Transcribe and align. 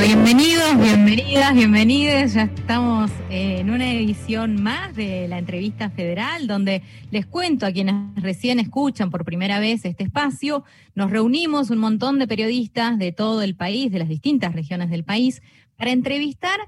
Bienvenidos, 0.00 0.78
bienvenidas, 0.80 1.54
bienvenides. 1.54 2.34
Ya 2.34 2.44
estamos 2.44 3.10
eh, 3.30 3.58
en 3.58 3.70
una 3.70 3.92
edición 3.92 4.62
más 4.62 4.94
de 4.94 5.26
la 5.26 5.38
entrevista 5.38 5.90
federal, 5.90 6.46
donde 6.46 6.82
les 7.10 7.26
cuento 7.26 7.66
a 7.66 7.72
quienes 7.72 7.94
recién 8.14 8.60
escuchan 8.60 9.10
por 9.10 9.24
primera 9.24 9.58
vez 9.58 9.84
este 9.84 10.04
espacio, 10.04 10.64
nos 10.94 11.10
reunimos 11.10 11.70
un 11.70 11.78
montón 11.78 12.20
de 12.20 12.28
periodistas 12.28 12.96
de 12.96 13.10
todo 13.10 13.42
el 13.42 13.56
país, 13.56 13.90
de 13.90 13.98
las 13.98 14.08
distintas 14.08 14.54
regiones 14.54 14.88
del 14.88 15.02
país, 15.02 15.42
para 15.76 15.90
entrevistar, 15.90 16.60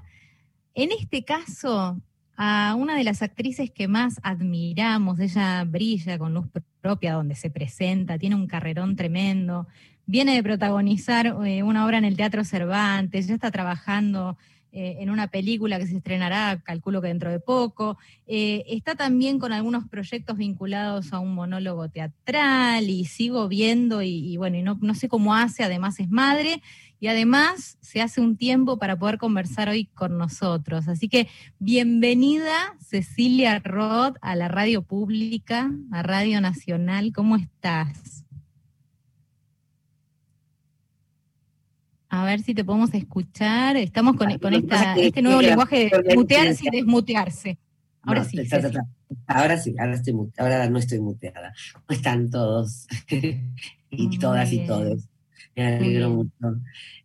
en 0.73 0.91
este 0.91 1.23
caso, 1.23 2.01
a 2.35 2.75
una 2.77 2.95
de 2.95 3.05
las 3.05 3.21
actrices 3.21 3.71
que 3.71 3.87
más 3.87 4.19
admiramos. 4.23 5.19
Ella 5.19 5.63
brilla 5.63 6.17
con 6.17 6.33
luz 6.33 6.47
propia 6.81 7.13
donde 7.13 7.35
se 7.35 7.49
presenta, 7.49 8.17
tiene 8.17 8.35
un 8.35 8.47
carrerón 8.47 8.95
tremendo, 8.95 9.67
viene 10.11 10.35
de 10.35 10.43
protagonizar 10.43 11.37
eh, 11.45 11.63
una 11.63 11.85
obra 11.85 11.97
en 11.97 12.03
el 12.03 12.17
Teatro 12.17 12.43
Cervantes, 12.43 13.27
ya 13.27 13.35
está 13.35 13.49
trabajando 13.49 14.37
eh, 14.73 14.97
en 14.99 15.09
una 15.09 15.27
película 15.27 15.79
que 15.79 15.87
se 15.87 15.95
estrenará, 15.95 16.59
calculo 16.65 17.01
que 17.01 17.07
dentro 17.07 17.31
de 17.31 17.39
poco. 17.39 17.97
Eh, 18.27 18.65
está 18.67 18.95
también 18.95 19.39
con 19.39 19.53
algunos 19.53 19.87
proyectos 19.87 20.35
vinculados 20.35 21.13
a 21.13 21.19
un 21.19 21.33
monólogo 21.33 21.87
teatral 21.87 22.89
y 22.89 23.05
sigo 23.05 23.47
viendo 23.47 24.01
y, 24.01 24.35
bueno, 24.35 24.57
y 24.57 24.63
no, 24.63 24.77
no, 24.81 24.95
sé 24.95 25.07
cómo 25.07 25.33
hace, 25.33 25.63
además 25.63 25.97
es 26.01 26.09
madre 26.09 26.61
y 26.99 27.07
además 27.07 27.77
se 27.79 28.01
hace 28.01 28.19
un 28.19 28.35
tiempo 28.35 28.77
para 28.77 28.99
poder 28.99 29.17
conversar 29.17 29.69
hoy 29.69 29.85
con 29.85 30.17
nosotros. 30.17 30.89
Así 30.89 31.07
que 31.07 31.29
bienvenida 31.59 32.75
Cecilia 32.81 33.59
Roth 33.59 34.17
a 34.21 34.35
la 34.35 34.49
radio 34.49 34.81
pública, 34.81 35.71
a 35.89 36.03
Radio 36.03 36.41
Nacional. 36.41 37.13
¿Cómo 37.13 37.37
estás? 37.37 38.20
A 42.13 42.25
ver 42.25 42.41
si 42.41 42.53
te 42.53 42.65
podemos 42.65 42.93
escuchar. 42.93 43.77
Estamos 43.77 44.17
con, 44.17 44.29
este 44.29 45.21
nuevo 45.21 45.41
lenguaje 45.41 45.89
de 45.89 46.13
mutearse 46.13 46.65
y 46.67 46.69
desmutearse. 46.69 47.57
Ahora 48.01 48.25
sí. 48.25 48.37
Ahora 49.27 49.57
sí, 49.57 49.73
ahora, 49.77 49.93
estoy, 49.93 50.15
ahora 50.37 50.69
no 50.69 50.77
estoy 50.77 50.99
muteada. 50.99 51.53
¿Cómo 51.73 51.85
están 51.87 52.29
todos? 52.29 52.85
y 53.89 54.19
todas 54.19 54.51
y 54.51 54.59
todos. 54.67 55.07
Me 55.55 55.77
alegro 55.77 56.09
mucho. 56.09 56.61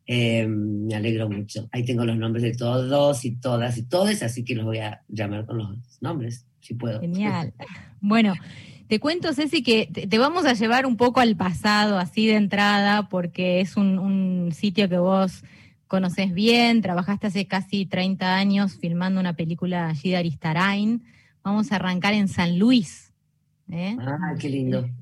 Em, 0.06 0.86
me 0.86 0.96
alegro 0.96 1.30
mucho. 1.30 1.68
Ahí 1.70 1.84
tengo 1.84 2.04
los 2.04 2.16
nombres 2.16 2.42
de 2.42 2.54
todos 2.54 3.24
y 3.24 3.36
todas 3.36 3.78
y 3.78 3.84
todos, 3.84 4.20
así 4.24 4.42
que 4.42 4.56
los 4.56 4.64
voy 4.64 4.78
a 4.78 5.02
llamar 5.06 5.46
con 5.46 5.58
los 5.58 5.78
nombres, 6.00 6.46
si 6.60 6.74
puedo. 6.74 7.00
Genial. 7.00 7.54
Bueno, 8.00 8.34
te 8.88 9.00
cuento, 9.00 9.32
Ceci, 9.32 9.62
que 9.62 9.86
te 9.86 10.18
vamos 10.18 10.44
a 10.44 10.52
llevar 10.52 10.86
un 10.86 10.96
poco 10.96 11.20
al 11.20 11.36
pasado, 11.36 11.98
así 11.98 12.26
de 12.26 12.36
entrada, 12.36 13.08
porque 13.08 13.60
es 13.60 13.76
un, 13.76 14.50
sitio 14.52 14.88
que 14.88 14.98
vos 14.98 15.42
conoces 15.88 16.32
bien, 16.32 16.82
trabajaste 16.82 17.26
hace 17.26 17.46
casi 17.46 17.86
30 17.86 18.34
años 18.34 18.76
filmando 18.76 19.20
una 19.20 19.34
película 19.34 19.88
allí 19.88 20.10
de 20.10 20.16
Aristarain. 20.16 21.04
Vamos 21.42 21.70
a 21.70 21.76
arrancar 21.76 22.14
en 22.14 22.28
San 22.28 22.58
Luis. 22.58 23.12
¿eh? 23.70 23.96
Ah, 24.00 24.34
qué 24.38 24.48
lindo. 24.48 24.88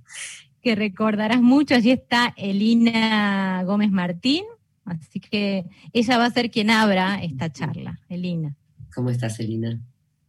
Que 0.63 0.75
recordarás 0.75 1.43
mucho, 1.43 1.75
allí 1.75 1.91
está 1.91 2.33
Elina 2.39 3.63
Gómez 3.65 3.91
Martín, 3.91 4.45
así 4.87 5.21
que 5.21 5.67
ella 5.93 6.17
va 6.17 6.25
a 6.25 6.31
ser 6.31 6.51
quien 6.51 6.71
abra 6.71 7.23
esta 7.23 7.53
charla. 7.53 8.01
Elina. 8.09 8.57
¿Cómo 8.95 9.11
estás, 9.11 9.39
Elina? 9.41 9.79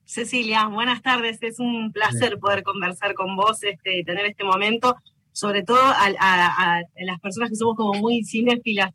Cecilia, 0.06 0.68
buenas 0.68 1.02
tardes. 1.02 1.40
Es 1.42 1.60
un 1.60 1.92
placer 1.92 2.38
poder 2.40 2.64
conversar 2.64 3.16
con 3.16 3.36
vos, 3.36 3.64
este, 3.64 4.04
tener 4.06 4.26
este 4.28 4.44
momento, 4.44 4.96
sobre 5.32 5.64
todo 5.64 5.82
a, 5.82 6.82
las 6.96 7.20
personas 7.20 7.50
que 7.50 7.56
somos 7.56 7.76
como 7.76 7.94
muy 8.00 8.24
cinéfilas. 8.24 8.92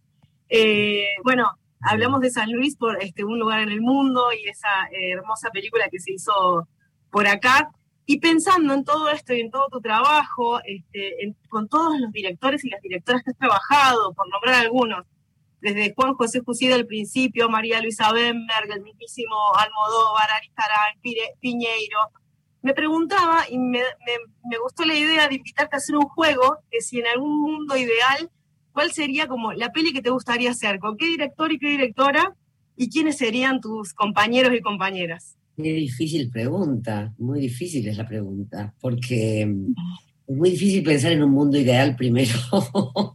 Eh, 0.49 1.05
bueno, 1.25 1.51
hablamos 1.81 2.21
de 2.21 2.31
San 2.31 2.53
Luis 2.53 2.77
por 2.77 3.03
este, 3.03 3.25
un 3.25 3.41
lugar 3.41 3.61
en 3.61 3.71
el 3.71 3.81
mundo 3.81 4.33
y 4.33 4.49
esa 4.49 4.69
eh, 4.93 5.13
hermosa 5.13 5.51
película 5.51 5.89
que 5.91 5.99
se 5.99 6.13
hizo 6.13 6.69
por 7.11 7.27
acá. 7.27 7.71
Y 8.07 8.19
pensando 8.19 8.73
en 8.75 8.85
todo 8.85 9.11
esto 9.11 9.35
y 9.35 9.41
en 9.41 9.51
todo 9.51 9.69
tu 9.69 9.81
trabajo, 9.81 10.61
este, 10.65 11.35
con 11.49 11.69
todos 11.69 11.99
los 12.01 12.13
directores 12.13 12.65
y 12.65 12.71
las 12.71 12.81
directoras 12.83 13.23
que 13.23 13.31
has 13.31 13.39
trabajado, 13.39 14.13
por 14.15 14.29
nombrar 14.29 14.55
algunos, 14.55 15.07
desde 15.61 15.95
Juan 15.95 16.15
José 16.15 16.43
Fusido 16.43 16.75
al 16.75 16.87
principio, 16.87 17.49
María 17.49 17.81
Luisa 17.81 18.13
Bemberg, 18.13 18.71
el 18.75 18.83
mismísimo 18.83 19.37
Almodóvar, 19.57 20.29
Aristarán, 20.37 21.01
Piñeiro. 21.41 21.99
Me 22.63 22.75
preguntaba 22.75 23.45
y 23.51 23.59
me, 23.59 23.81
gustó 24.63 24.85
la 24.85 24.95
idea 24.95 25.29
de 25.29 25.37
invitarte 25.37 25.77
a 25.77 25.79
hacer 25.79 25.97
un 25.97 26.09
juego, 26.09 26.59
que 26.71 26.81
si 26.81 26.99
en 26.99 27.07
algún 27.07 27.41
mundo 27.41 27.77
ideal, 27.77 28.31
¿cuál 28.73 28.93
sería 28.93 29.27
como 29.29 29.53
la 29.53 29.71
peli 29.71 29.93
que 29.93 30.03
te 30.03 30.11
gustaría 30.11 30.51
hacer? 30.51 30.79
¿Con 30.79 30.97
qué 30.97 31.07
director 31.07 31.53
y 31.53 31.59
qué 31.59 31.69
directora? 31.71 32.35
¿Y 32.77 32.91
quiénes 32.91 33.19
serían 33.19 33.61
tus 33.61 33.95
compañeros 33.95 34.55
y 34.55 34.61
compañeras? 34.61 35.37
Qué 35.57 35.73
difícil 35.73 36.31
pregunta, 36.31 37.13
muy 37.19 37.41
difícil 37.41 37.87
es 37.89 37.97
la 37.97 38.07
pregunta, 38.07 38.75
porque 38.81 39.43
es 39.43 40.37
muy 40.37 40.51
difícil 40.51 40.83
pensar 40.83 41.13
en 41.13 41.23
un 41.23 41.33
mundo 41.33 41.59
ideal 41.59 41.97
primero. 41.97 42.33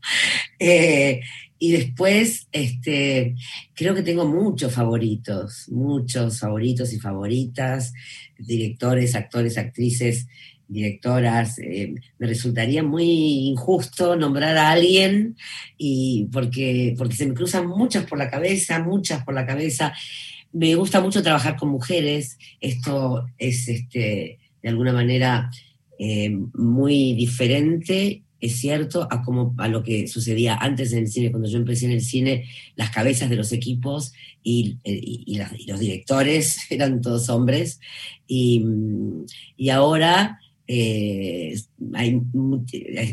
eh, 0.59 1.21
y 1.57 1.71
después, 1.71 2.47
este, 2.51 3.35
creo 3.73 3.95
que 3.95 4.03
tengo 4.03 4.25
muchos 4.25 4.73
favoritos, 4.73 5.69
muchos 5.69 6.39
favoritos 6.39 6.91
y 6.91 6.99
favoritas, 6.99 7.93
directores, 8.37 9.15
actores, 9.15 9.57
actrices, 9.57 10.27
directoras. 10.67 11.57
Eh, 11.59 11.95
me 12.17 12.27
resultaría 12.27 12.83
muy 12.83 13.49
injusto 13.49 14.17
nombrar 14.17 14.57
a 14.57 14.71
alguien 14.71 15.37
y 15.77 16.27
porque, 16.31 16.93
porque 16.97 17.15
se 17.15 17.25
me 17.25 17.33
cruzan 17.33 17.67
muchas 17.67 18.05
por 18.05 18.17
la 18.17 18.29
cabeza, 18.29 18.79
muchas 18.79 19.23
por 19.23 19.33
la 19.33 19.45
cabeza. 19.45 19.93
Me 20.51 20.75
gusta 20.75 20.99
mucho 20.99 21.23
trabajar 21.23 21.55
con 21.55 21.69
mujeres. 21.69 22.37
Esto 22.59 23.27
es, 23.37 23.67
este, 23.69 24.39
de 24.61 24.69
alguna 24.69 24.91
manera, 24.91 25.49
eh, 25.97 26.29
muy 26.53 27.13
diferente 27.13 28.24
es 28.41 28.57
cierto, 28.57 29.07
a, 29.09 29.23
a 29.57 29.67
lo 29.67 29.83
que 29.83 30.07
sucedía 30.07 30.55
antes 30.55 30.91
en 30.93 30.99
el 30.99 31.07
cine, 31.07 31.31
cuando 31.31 31.49
yo 31.49 31.57
empecé 31.57 31.85
en 31.85 31.93
el 31.93 32.01
cine, 32.01 32.45
las 32.75 32.89
cabezas 32.89 33.29
de 33.29 33.35
los 33.35 33.51
equipos 33.51 34.13
y, 34.43 34.77
eh, 34.83 35.01
los 35.67 35.79
directores 35.79 36.59
eran 36.69 37.01
todos 37.01 37.29
hombres, 37.29 37.79
y, 38.27 38.63
ahora 39.71 40.39
eh, 40.67 41.55
hay, 41.93 42.21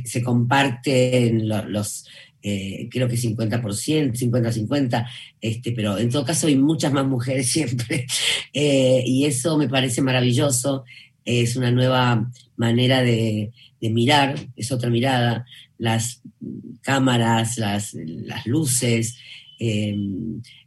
se 0.04 0.22
comparten 0.22 1.48
los, 1.48 2.06
eh, 2.42 2.88
creo 2.90 3.08
que 3.08 3.16
50%, 3.16 4.12
50-50, 4.12 5.06
este, 5.40 5.72
pero 5.72 5.98
en 5.98 6.10
todo 6.10 6.24
caso 6.24 6.46
hay 6.46 6.56
muchas 6.56 6.92
más 6.92 7.06
mujeres 7.06 7.48
siempre, 7.50 8.06
y 8.52 9.24
eso 9.24 9.56
me 9.56 9.68
parece 9.68 10.02
maravilloso, 10.02 10.84
es 11.24 11.54
una 11.54 11.70
nueva 11.70 12.28
manera 12.56 13.02
de, 13.02 13.52
de 13.82 13.90
mirar, 13.90 14.36
es 14.54 14.70
otra 14.70 14.88
mirada, 14.88 15.44
las 15.76 16.22
cámaras, 16.82 17.58
las, 17.58 17.94
las 17.94 18.46
luces. 18.46 19.18
Eh, 19.58 19.96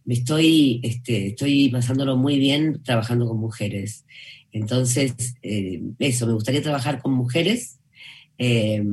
me 0.03 0.13
estoy, 0.13 0.81
este, 0.83 1.27
estoy 1.27 1.69
pasándolo 1.69 2.17
muy 2.17 2.37
bien 2.37 2.83
trabajando 2.83 3.25
con 3.25 3.39
mujeres. 3.39 4.05
Entonces, 4.51 5.35
eh, 5.41 5.81
eso, 5.97 6.27
me 6.27 6.33
gustaría 6.33 6.61
trabajar 6.61 7.01
con 7.01 7.13
mujeres. 7.13 7.79
Eh, 8.37 8.83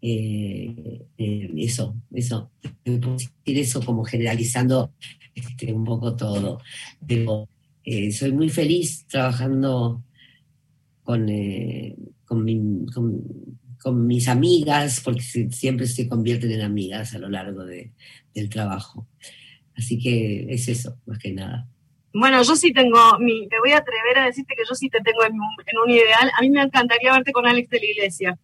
eso, 0.00 1.94
eso, 2.14 2.50
decir 2.84 3.58
eso 3.58 3.82
como 3.82 4.02
generalizando 4.04 4.94
este, 5.34 5.74
un 5.74 5.84
poco 5.84 6.16
todo. 6.16 6.62
Pero 7.06 7.50
soy 8.12 8.32
muy 8.32 8.48
feliz 8.48 9.04
trabajando 9.08 10.02
con, 11.02 11.28
con, 12.28 14.06
mis 14.06 14.28
amigas, 14.28 15.00
porque 15.00 15.22
siempre 15.22 15.86
se 15.86 16.08
convierten 16.08 16.52
en 16.52 16.60
amigas 16.60 17.14
a 17.14 17.18
lo 17.18 17.28
largo 17.28 17.64
del 17.64 18.48
trabajo. 18.50 19.08
Así 19.76 19.98
que 19.98 20.46
es 20.50 20.68
eso, 20.68 20.98
más 21.06 21.18
que 21.18 21.32
nada. 21.32 21.68
Bueno, 22.12 22.42
yo 22.42 22.56
sí 22.56 22.72
tengo, 22.72 23.18
mi, 23.20 23.46
me 23.46 23.58
voy 23.60 23.72
a 23.72 23.78
atrever 23.78 24.18
a 24.18 24.26
decirte 24.26 24.54
que 24.56 24.64
yo 24.68 24.74
sí 24.74 24.88
te 24.88 25.00
tengo 25.00 25.24
en, 25.24 25.34
un 25.34 25.90
ideal. 25.90 26.30
A 26.36 26.42
mí 26.42 26.50
me 26.50 26.62
encantaría 26.62 27.12
verte 27.12 27.32
con 27.32 27.46
Alex 27.46 27.70
de 27.70 27.78
la 27.78 27.86
Iglesia. 27.86 28.38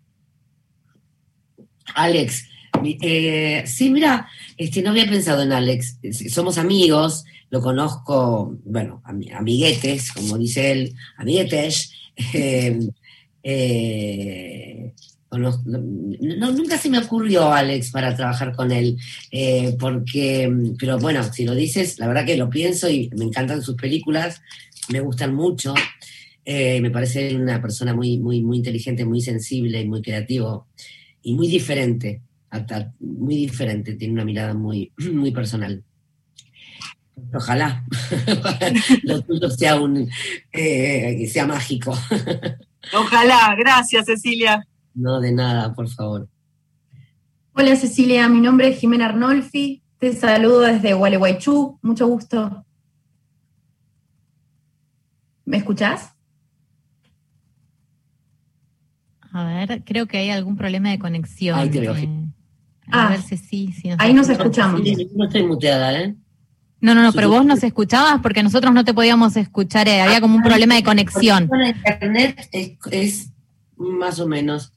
Alex, 1.94 2.48
eh, 2.82 3.62
sí, 3.66 3.90
mira, 3.90 4.28
este, 4.56 4.82
no 4.82 4.90
había 4.90 5.06
pensado 5.06 5.42
en 5.42 5.52
Alex. 5.52 5.98
Somos 6.30 6.58
amigos, 6.58 7.24
lo 7.50 7.60
conozco, 7.60 8.56
bueno, 8.64 9.02
amiguetes, 9.04 10.12
como 10.12 10.38
dice 10.38 10.72
él, 10.72 10.94
amiguetes. 11.16 11.92
Eh, 12.32 12.78
eh, 13.44 14.94
no, 15.38 16.52
nunca 16.52 16.78
se 16.78 16.90
me 16.90 16.98
ocurrió, 16.98 17.52
Alex, 17.52 17.90
para 17.90 18.14
trabajar 18.16 18.54
con 18.54 18.72
él, 18.72 18.96
eh, 19.30 19.76
porque, 19.78 20.50
pero 20.78 20.98
bueno, 20.98 21.22
si 21.32 21.44
lo 21.44 21.54
dices, 21.54 21.98
la 21.98 22.06
verdad 22.08 22.24
que 22.24 22.36
lo 22.36 22.50
pienso 22.50 22.88
y 22.88 23.10
me 23.16 23.24
encantan 23.24 23.62
sus 23.62 23.76
películas, 23.76 24.40
me 24.90 25.00
gustan 25.00 25.34
mucho. 25.34 25.74
Eh, 26.44 26.80
me 26.80 26.90
parece 26.90 27.34
una 27.36 27.60
persona 27.60 27.94
muy, 27.94 28.18
muy, 28.18 28.42
muy 28.42 28.58
inteligente, 28.58 29.04
muy 29.04 29.20
sensible 29.20 29.80
y 29.80 29.88
muy 29.88 30.02
creativo 30.02 30.68
y 31.22 31.34
muy 31.34 31.48
diferente, 31.48 32.20
muy 33.00 33.36
diferente, 33.36 33.94
tiene 33.94 34.14
una 34.14 34.24
mirada 34.24 34.54
muy, 34.54 34.92
muy 35.12 35.30
personal. 35.30 35.82
Ojalá. 37.32 37.84
Lo 39.04 39.22
tuyo 39.22 39.48
sea, 39.50 39.80
un, 39.80 40.08
sea 40.52 41.46
mágico. 41.46 41.96
Ojalá. 42.92 43.54
Gracias, 43.58 44.06
Cecilia. 44.06 44.66
No, 44.94 45.20
de 45.20 45.32
nada, 45.32 45.72
por 45.74 45.88
favor. 45.88 46.28
Hola, 47.54 47.76
Cecilia. 47.76 48.28
Mi 48.28 48.40
nombre 48.40 48.68
es 48.68 48.78
Jimena 48.78 49.06
Arnolfi. 49.06 49.82
Te 49.98 50.12
saludo 50.12 50.60
desde 50.60 50.92
Gualeguaychú. 50.94 51.78
Mucho 51.82 52.06
gusto. 52.06 52.64
¿Me 55.44 55.58
escuchás? 55.58 56.10
A 59.32 59.44
ver, 59.44 59.82
creo 59.84 60.06
que 60.06 60.18
hay 60.18 60.30
algún 60.30 60.56
problema 60.56 60.90
de 60.90 60.98
conexión. 60.98 61.58
Ahí 61.58 61.70
te 61.70 61.80
veo. 61.80 61.94
Eh, 61.96 62.08
Ah, 62.90 63.08
ver 63.08 63.22
si 63.22 63.38
sí. 63.38 63.72
si 63.72 63.90
ahí 63.98 64.12
nos 64.12 64.28
escuchamos. 64.28 64.82
Sí, 64.82 65.08
No 65.14 65.24
estoy 65.24 65.42
muteada, 65.42 65.98
¿eh? 66.00 66.14
No, 66.84 66.94
no, 66.94 67.02
no, 67.02 67.14
pero 67.14 67.30
vos 67.30 67.46
nos 67.46 67.62
escuchabas 67.62 68.20
porque 68.20 68.42
nosotros 68.42 68.74
no 68.74 68.84
te 68.84 68.92
podíamos 68.92 69.38
escuchar, 69.38 69.88
eh, 69.88 70.02
había 70.02 70.20
como 70.20 70.36
un 70.36 70.42
problema 70.42 70.74
de 70.74 70.82
conexión. 70.82 71.48
Con 71.48 71.62
internet 71.64 72.46
es, 72.52 72.72
es 72.90 73.30
más 73.78 74.20
o 74.20 74.28
menos. 74.28 74.70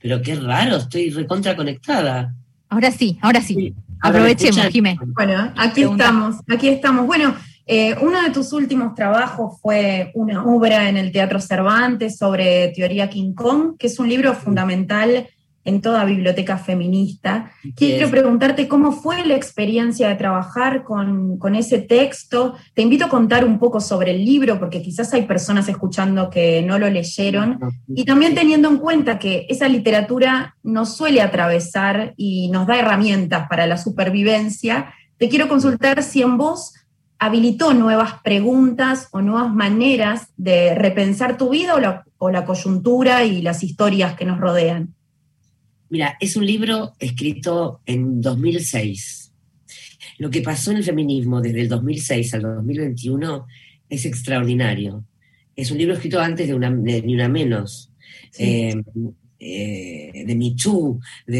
Pero 0.00 0.22
qué 0.22 0.36
raro, 0.36 0.76
estoy 0.76 1.10
recontra 1.10 1.56
conectada. 1.56 2.32
Ahora 2.68 2.92
sí, 2.92 3.18
ahora 3.20 3.40
sí. 3.40 3.74
Aprovechemos. 4.00 4.68
Jimé. 4.68 5.00
Bueno, 5.04 5.52
aquí 5.56 5.80
Pregunta. 5.80 6.04
estamos, 6.04 6.36
aquí 6.48 6.68
estamos. 6.68 7.06
Bueno, 7.06 7.34
eh, 7.66 7.96
uno 8.02 8.22
de 8.22 8.30
tus 8.30 8.52
últimos 8.52 8.94
trabajos 8.94 9.60
fue 9.60 10.12
una 10.14 10.44
obra 10.44 10.88
en 10.88 10.96
el 10.96 11.10
Teatro 11.10 11.40
Cervantes 11.40 12.18
sobre 12.18 12.68
teoría 12.68 13.10
King 13.10 13.32
Kong, 13.32 13.76
que 13.76 13.88
es 13.88 13.98
un 13.98 14.08
libro 14.08 14.32
fundamental 14.32 15.26
en 15.68 15.82
toda 15.82 16.04
biblioteca 16.04 16.56
feminista. 16.56 17.52
Quiero 17.76 18.10
preguntarte 18.10 18.68
cómo 18.68 18.92
fue 18.92 19.24
la 19.26 19.34
experiencia 19.34 20.08
de 20.08 20.14
trabajar 20.14 20.82
con, 20.82 21.38
con 21.38 21.54
ese 21.54 21.78
texto. 21.78 22.54
Te 22.74 22.82
invito 22.82 23.04
a 23.04 23.08
contar 23.10 23.44
un 23.44 23.58
poco 23.58 23.78
sobre 23.80 24.12
el 24.12 24.24
libro, 24.24 24.58
porque 24.58 24.80
quizás 24.80 25.12
hay 25.12 25.22
personas 25.22 25.68
escuchando 25.68 26.30
que 26.30 26.62
no 26.62 26.78
lo 26.78 26.88
leyeron. 26.88 27.60
Y 27.86 28.06
también 28.06 28.34
teniendo 28.34 28.68
en 28.68 28.78
cuenta 28.78 29.18
que 29.18 29.46
esa 29.50 29.68
literatura 29.68 30.56
nos 30.62 30.96
suele 30.96 31.20
atravesar 31.20 32.14
y 32.16 32.48
nos 32.50 32.66
da 32.66 32.78
herramientas 32.78 33.46
para 33.48 33.66
la 33.66 33.76
supervivencia, 33.76 34.94
te 35.18 35.28
quiero 35.28 35.48
consultar 35.48 36.02
si 36.02 36.22
en 36.22 36.38
vos 36.38 36.72
habilitó 37.18 37.74
nuevas 37.74 38.14
preguntas 38.22 39.08
o 39.10 39.20
nuevas 39.20 39.52
maneras 39.52 40.28
de 40.36 40.74
repensar 40.74 41.36
tu 41.36 41.50
vida 41.50 41.74
o 41.74 41.80
la, 41.80 42.04
o 42.16 42.30
la 42.30 42.46
coyuntura 42.46 43.24
y 43.24 43.42
las 43.42 43.62
historias 43.62 44.14
que 44.14 44.24
nos 44.24 44.38
rodean. 44.38 44.94
Mira, 45.90 46.16
es 46.20 46.36
un 46.36 46.46
libro 46.46 46.94
escrito 46.98 47.80
en 47.86 48.20
2006. 48.20 49.32
Lo 50.18 50.30
que 50.30 50.42
pasó 50.42 50.70
en 50.70 50.78
el 50.78 50.84
feminismo 50.84 51.40
desde 51.40 51.60
el 51.62 51.68
2006 51.68 52.34
al 52.34 52.42
2021 52.42 53.46
es 53.88 54.04
extraordinario. 54.04 55.04
Es 55.56 55.70
un 55.70 55.78
libro 55.78 55.94
escrito 55.94 56.20
antes 56.20 56.46
de 56.46 56.54
una, 56.54 56.70
de 56.70 57.02
Ni 57.02 57.14
Una 57.14 57.28
Menos, 57.28 57.90
Sí. 58.30 58.42
eh, 58.44 58.82
eh, 59.40 60.24
de 60.26 60.34
Me 60.34 60.54
Too, 60.60 61.00
de, 61.26 61.38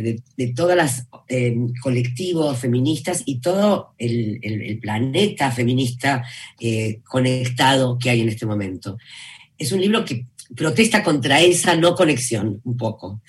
de, 0.00 0.22
de 0.36 0.52
todas 0.52 0.76
las 0.76 1.06
eh, 1.28 1.56
colectivos 1.80 2.58
feministas 2.58 3.22
y 3.24 3.40
todo 3.40 3.94
el, 3.98 4.38
el- 4.42 4.62
el 4.62 4.78
planeta 4.78 5.50
feminista 5.50 6.24
eh, 6.60 7.00
conectado 7.04 7.98
que 7.98 8.10
hay 8.10 8.20
en 8.20 8.28
este 8.28 8.46
momento. 8.46 8.98
Es 9.56 9.72
un 9.72 9.80
libro 9.80 10.04
que 10.04 10.26
protesta 10.54 11.02
contra 11.02 11.40
esa 11.40 11.74
no 11.76 11.94
conexión, 11.94 12.60
un 12.64 12.76
poco. 12.76 13.20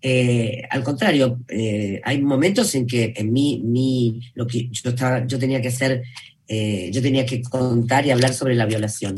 Eh, 0.00 0.62
al 0.70 0.84
contrario, 0.84 1.40
eh, 1.48 2.00
hay 2.04 2.22
momentos 2.22 2.74
en 2.74 2.86
que 2.86 3.12
en 3.16 3.32
mí, 3.32 3.60
mi, 3.64 4.20
lo 4.34 4.46
que 4.46 4.68
yo, 4.70 4.90
estaba, 4.90 5.26
yo 5.26 5.38
tenía 5.38 5.60
que 5.60 5.68
hacer, 5.68 6.02
eh, 6.46 6.90
yo 6.92 7.02
tenía 7.02 7.26
que 7.26 7.42
contar 7.42 8.06
y 8.06 8.10
hablar 8.10 8.32
sobre 8.32 8.54
la 8.54 8.66
violación. 8.66 9.16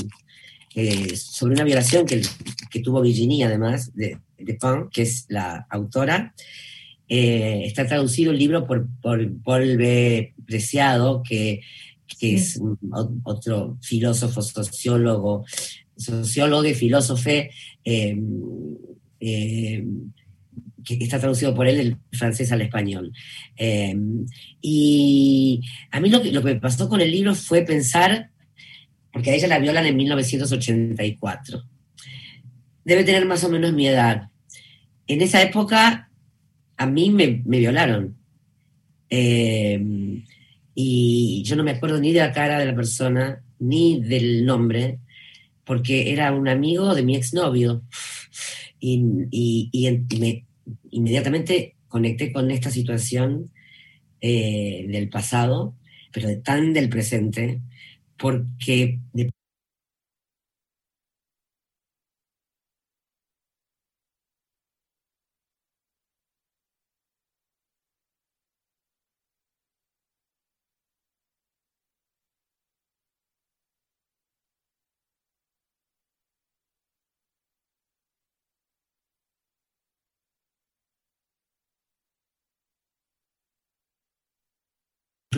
Sobre 1.17 1.55
una 1.55 1.65
violación 1.65 2.06
que, 2.06 2.23
que 2.71 2.81
tuvo 2.81 3.03
Virginia, 3.03 3.49
además, 3.49 3.93
de, 3.94 4.19
de 4.38 4.55
Pan, 4.55 4.88
que 4.91 5.03
es 5.03 5.27
la 5.29 5.67
autora. 5.69 6.32
Está 7.09 7.87
traducido 7.88 8.31
el 8.31 8.38
libro 8.38 8.67
por, 8.67 8.87
por 9.03 9.19
Paul 9.43 9.76
B. 9.76 10.33
Preciado, 10.47 11.23
que, 11.29 11.61
que 12.21 12.37
es 12.37 12.56
un- 12.56 12.79
otro 13.25 13.79
filósofo, 13.83 14.41
sociólogo, 14.43 15.44
sociólogo 15.97 16.65
y 16.65 16.75
filósofo, 16.75 17.31
eh, 17.85 18.17
que 20.85 20.94
está 20.94 21.19
traducido 21.19 21.55
por 21.55 21.67
él 21.67 21.77
del 21.77 21.97
francés 22.12 22.50
al 22.53 22.62
español. 22.62 23.12
Eh, 23.56 23.97
y 24.61 25.61
a 25.91 26.00
mí 26.00 26.11
lo 26.11 26.23
que, 26.23 26.32
lo 26.32 26.43
que 26.43 26.55
me 26.55 26.61
pasó 26.61 26.88
con 26.88 27.00
el 27.00 27.11
libro 27.11 27.35
fue 27.35 27.62
pensar, 27.62 28.31
porque 29.12 29.31
a 29.31 29.35
ella 29.35 29.49
la 29.49 29.59
violan 29.59 29.87
en 29.87 29.97
1984. 29.97 31.65
Debe 32.85 33.05
tener 33.05 33.27
más 33.27 33.44
o 33.44 33.49
menos 33.49 33.73
mi 33.73 33.88
edad. 33.88 34.29
En 35.06 35.21
esa 35.21 35.43
época 35.43 36.11
a 36.77 36.87
mí 36.87 37.11
me, 37.11 37.43
me 37.44 37.59
violaron. 37.59 38.17
Eh, 39.11 40.23
y 40.75 41.43
yo 41.44 41.56
no 41.56 41.65
me 41.65 41.73
acuerdo 41.73 42.00
ni 42.00 42.12
de 42.12 42.21
la 42.21 42.33
cara 42.33 42.59
de 42.59 42.67
la 42.67 42.75
persona, 42.75 43.43
ni 43.59 44.00
del 44.00 44.47
nombre, 44.47 44.99
porque 45.65 46.12
era 46.12 46.33
un 46.33 46.49
amigo 46.49 46.94
de 46.94 47.03
mi 47.03 47.17
exnovio. 47.17 47.83
Y, 48.79 49.03
y, 49.31 49.71
y 49.73 50.17
me 50.19 50.47
inmediatamente 50.90 51.76
conecté 51.88 52.32
con 52.32 52.50
esta 52.50 52.70
situación 52.70 53.50
eh, 54.20 54.87
del 54.88 55.08
pasado, 55.08 55.75
pero 56.12 56.28
tan 56.42 56.72
del 56.72 56.88
presente, 56.88 57.60
porque 58.16 59.00
de 59.12 59.31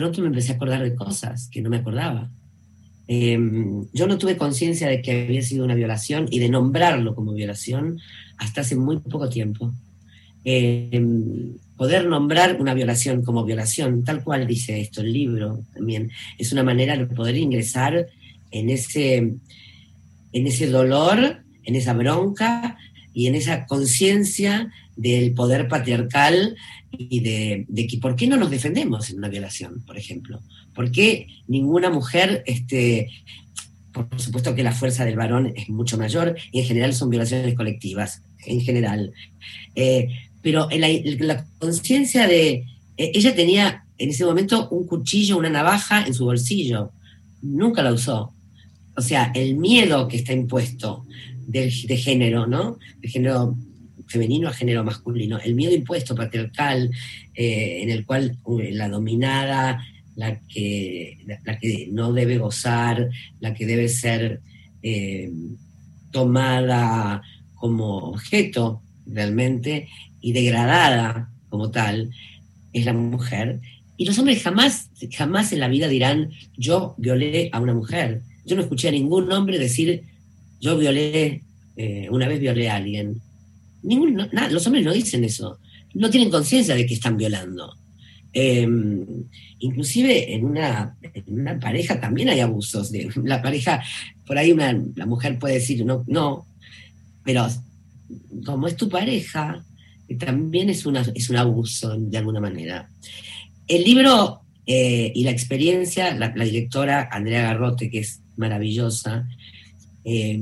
pronto 0.03 0.21
me 0.21 0.27
empecé 0.27 0.51
a 0.51 0.55
acordar 0.55 0.83
de 0.83 0.95
cosas 0.95 1.47
que 1.49 1.61
no 1.61 1.69
me 1.69 1.77
acordaba. 1.77 2.29
Eh, 3.07 3.39
yo 3.93 4.05
no 4.05 4.17
tuve 4.17 4.35
conciencia 4.35 4.89
de 4.89 5.01
que 5.01 5.23
había 5.23 5.41
sido 5.41 5.63
una 5.63 5.75
violación 5.75 6.27
y 6.29 6.39
de 6.39 6.49
nombrarlo 6.49 7.15
como 7.15 7.31
violación 7.31 8.01
hasta 8.37 8.61
hace 8.61 8.75
muy 8.75 8.97
poco 8.97 9.29
tiempo. 9.29 9.73
Eh, 10.43 11.01
poder 11.77 12.05
nombrar 12.05 12.59
una 12.59 12.73
violación 12.73 13.23
como 13.23 13.45
violación, 13.45 14.03
tal 14.03 14.25
cual 14.25 14.45
dice 14.45 14.81
esto 14.81 14.99
el 14.99 15.13
libro 15.13 15.61
también, 15.73 16.11
es 16.37 16.51
una 16.51 16.63
manera 16.63 16.97
de 16.97 17.05
poder 17.05 17.37
ingresar 17.37 18.07
en 18.51 18.69
ese, 18.69 19.15
en 20.33 20.47
ese 20.47 20.67
dolor, 20.67 21.43
en 21.63 21.75
esa 21.75 21.93
bronca 21.93 22.77
y 23.13 23.27
en 23.27 23.35
esa 23.35 23.65
conciencia 23.65 24.71
del 24.95 25.33
poder 25.33 25.67
patriarcal 25.67 26.55
y 26.91 27.19
de, 27.21 27.65
de, 27.67 27.87
que 27.87 27.97
por 27.97 28.15
qué 28.15 28.27
no 28.27 28.37
nos 28.37 28.51
defendemos 28.51 29.09
en 29.09 29.17
una 29.17 29.29
violación, 29.29 29.83
por 29.85 29.97
ejemplo. 29.97 30.41
¿Por 30.73 30.91
qué 30.91 31.27
ninguna 31.47 31.89
mujer, 31.89 32.43
este, 32.45 33.09
por 33.91 34.07
supuesto 34.19 34.55
que 34.55 34.63
la 34.63 34.71
fuerza 34.71 35.05
del 35.05 35.15
varón 35.15 35.53
es 35.55 35.69
mucho 35.69 35.97
mayor 35.97 36.35
y 36.51 36.59
en 36.59 36.65
general 36.65 36.93
son 36.93 37.09
violaciones 37.09 37.55
colectivas, 37.55 38.21
en 38.45 38.61
general. 38.61 39.13
Eh, 39.75 40.07
pero 40.41 40.67
la 40.71 41.45
conciencia 41.59 42.27
de, 42.27 42.65
eh, 42.97 43.11
ella 43.13 43.35
tenía 43.35 43.85
en 43.97 44.09
ese 44.09 44.25
momento 44.25 44.67
un 44.69 44.85
cuchillo, 44.85 45.37
una 45.37 45.49
navaja 45.49 46.05
en 46.05 46.13
su 46.13 46.25
bolsillo, 46.25 46.91
nunca 47.41 47.83
la 47.83 47.93
usó. 47.93 48.33
O 48.95 49.01
sea, 49.01 49.31
el 49.33 49.55
miedo 49.55 50.07
que 50.07 50.17
está 50.17 50.33
impuesto 50.33 51.05
de, 51.47 51.73
de 51.87 51.97
género, 51.97 52.47
¿no? 52.47 52.77
De 53.01 53.07
género 53.07 53.55
femenino 54.07 54.47
a 54.47 54.53
género 54.53 54.83
masculino, 54.83 55.39
el 55.39 55.55
miedo 55.55 55.73
impuesto 55.73 56.15
patriarcal, 56.15 56.91
eh, 57.33 57.79
en 57.81 57.89
el 57.89 58.05
cual 58.05 58.37
uh, 58.43 58.59
la 58.59 58.89
dominada, 58.89 59.83
la 60.15 60.39
que, 60.41 61.17
la, 61.25 61.57
que 61.57 61.89
no 61.91 62.13
debe 62.13 62.37
gozar, 62.37 63.09
la 63.39 63.53
que 63.53 63.65
debe 63.65 63.89
ser 63.89 64.41
eh, 64.83 65.31
tomada 66.11 67.23
como 67.55 67.97
objeto 68.09 68.81
realmente 69.05 69.87
y 70.21 70.33
degradada 70.33 71.29
como 71.49 71.71
tal, 71.71 72.11
es 72.71 72.85
la 72.85 72.93
mujer. 72.93 73.59
Y 73.97 74.05
los 74.05 74.17
hombres 74.19 74.43
jamás, 74.43 74.89
jamás 75.11 75.53
en 75.53 75.59
la 75.59 75.67
vida 75.67 75.87
dirán, 75.87 76.29
yo 76.57 76.95
violé 76.97 77.49
a 77.51 77.59
una 77.59 77.73
mujer. 77.73 78.21
Yo 78.45 78.55
no 78.55 78.61
escuché 78.61 78.89
a 78.89 78.91
ningún 78.91 79.31
hombre 79.31 79.59
decir, 79.59 80.03
yo 80.63 80.77
violé, 80.77 81.43
eh, 81.75 82.07
una 82.09 82.29
vez 82.29 82.39
violé 82.39 82.69
a 82.69 82.77
alguien. 82.77 83.21
Ningún, 83.81 84.15
nada, 84.15 84.49
los 84.49 84.65
hombres 84.65 84.85
no 84.85 84.93
dicen 84.93 85.25
eso. 85.25 85.59
No 85.93 86.09
tienen 86.09 86.29
conciencia 86.31 86.73
de 86.73 86.85
que 86.85 86.93
están 86.93 87.17
violando. 87.17 87.75
Eh, 88.31 88.65
inclusive 89.59 90.33
en 90.33 90.45
una, 90.45 90.95
en 91.01 91.39
una 91.41 91.59
pareja 91.59 91.99
también 91.99 92.29
hay 92.29 92.39
abusos. 92.39 92.93
De, 92.93 93.09
la 93.25 93.41
pareja, 93.41 93.83
por 94.25 94.37
ahí 94.37 94.53
una, 94.53 94.81
la 94.95 95.05
mujer 95.05 95.37
puede 95.37 95.55
decir 95.55 95.85
no, 95.85 96.05
no, 96.07 96.45
pero 97.25 97.45
como 98.45 98.67
es 98.67 98.77
tu 98.77 98.87
pareja, 98.87 99.61
también 100.17 100.69
es, 100.69 100.85
una, 100.85 101.01
es 101.13 101.29
un 101.29 101.35
abuso 101.35 101.97
de 101.97 102.17
alguna 102.17 102.39
manera. 102.39 102.89
El 103.67 103.83
libro 103.83 104.43
eh, 104.65 105.11
y 105.13 105.25
la 105.25 105.31
experiencia, 105.31 106.15
la, 106.15 106.29
directora 106.29 107.09
Andrea 107.11 107.41
Garrote, 107.41 107.89
que 107.89 107.99
es 107.99 108.21
maravillosa, 108.37 109.27
eh, 110.05 110.41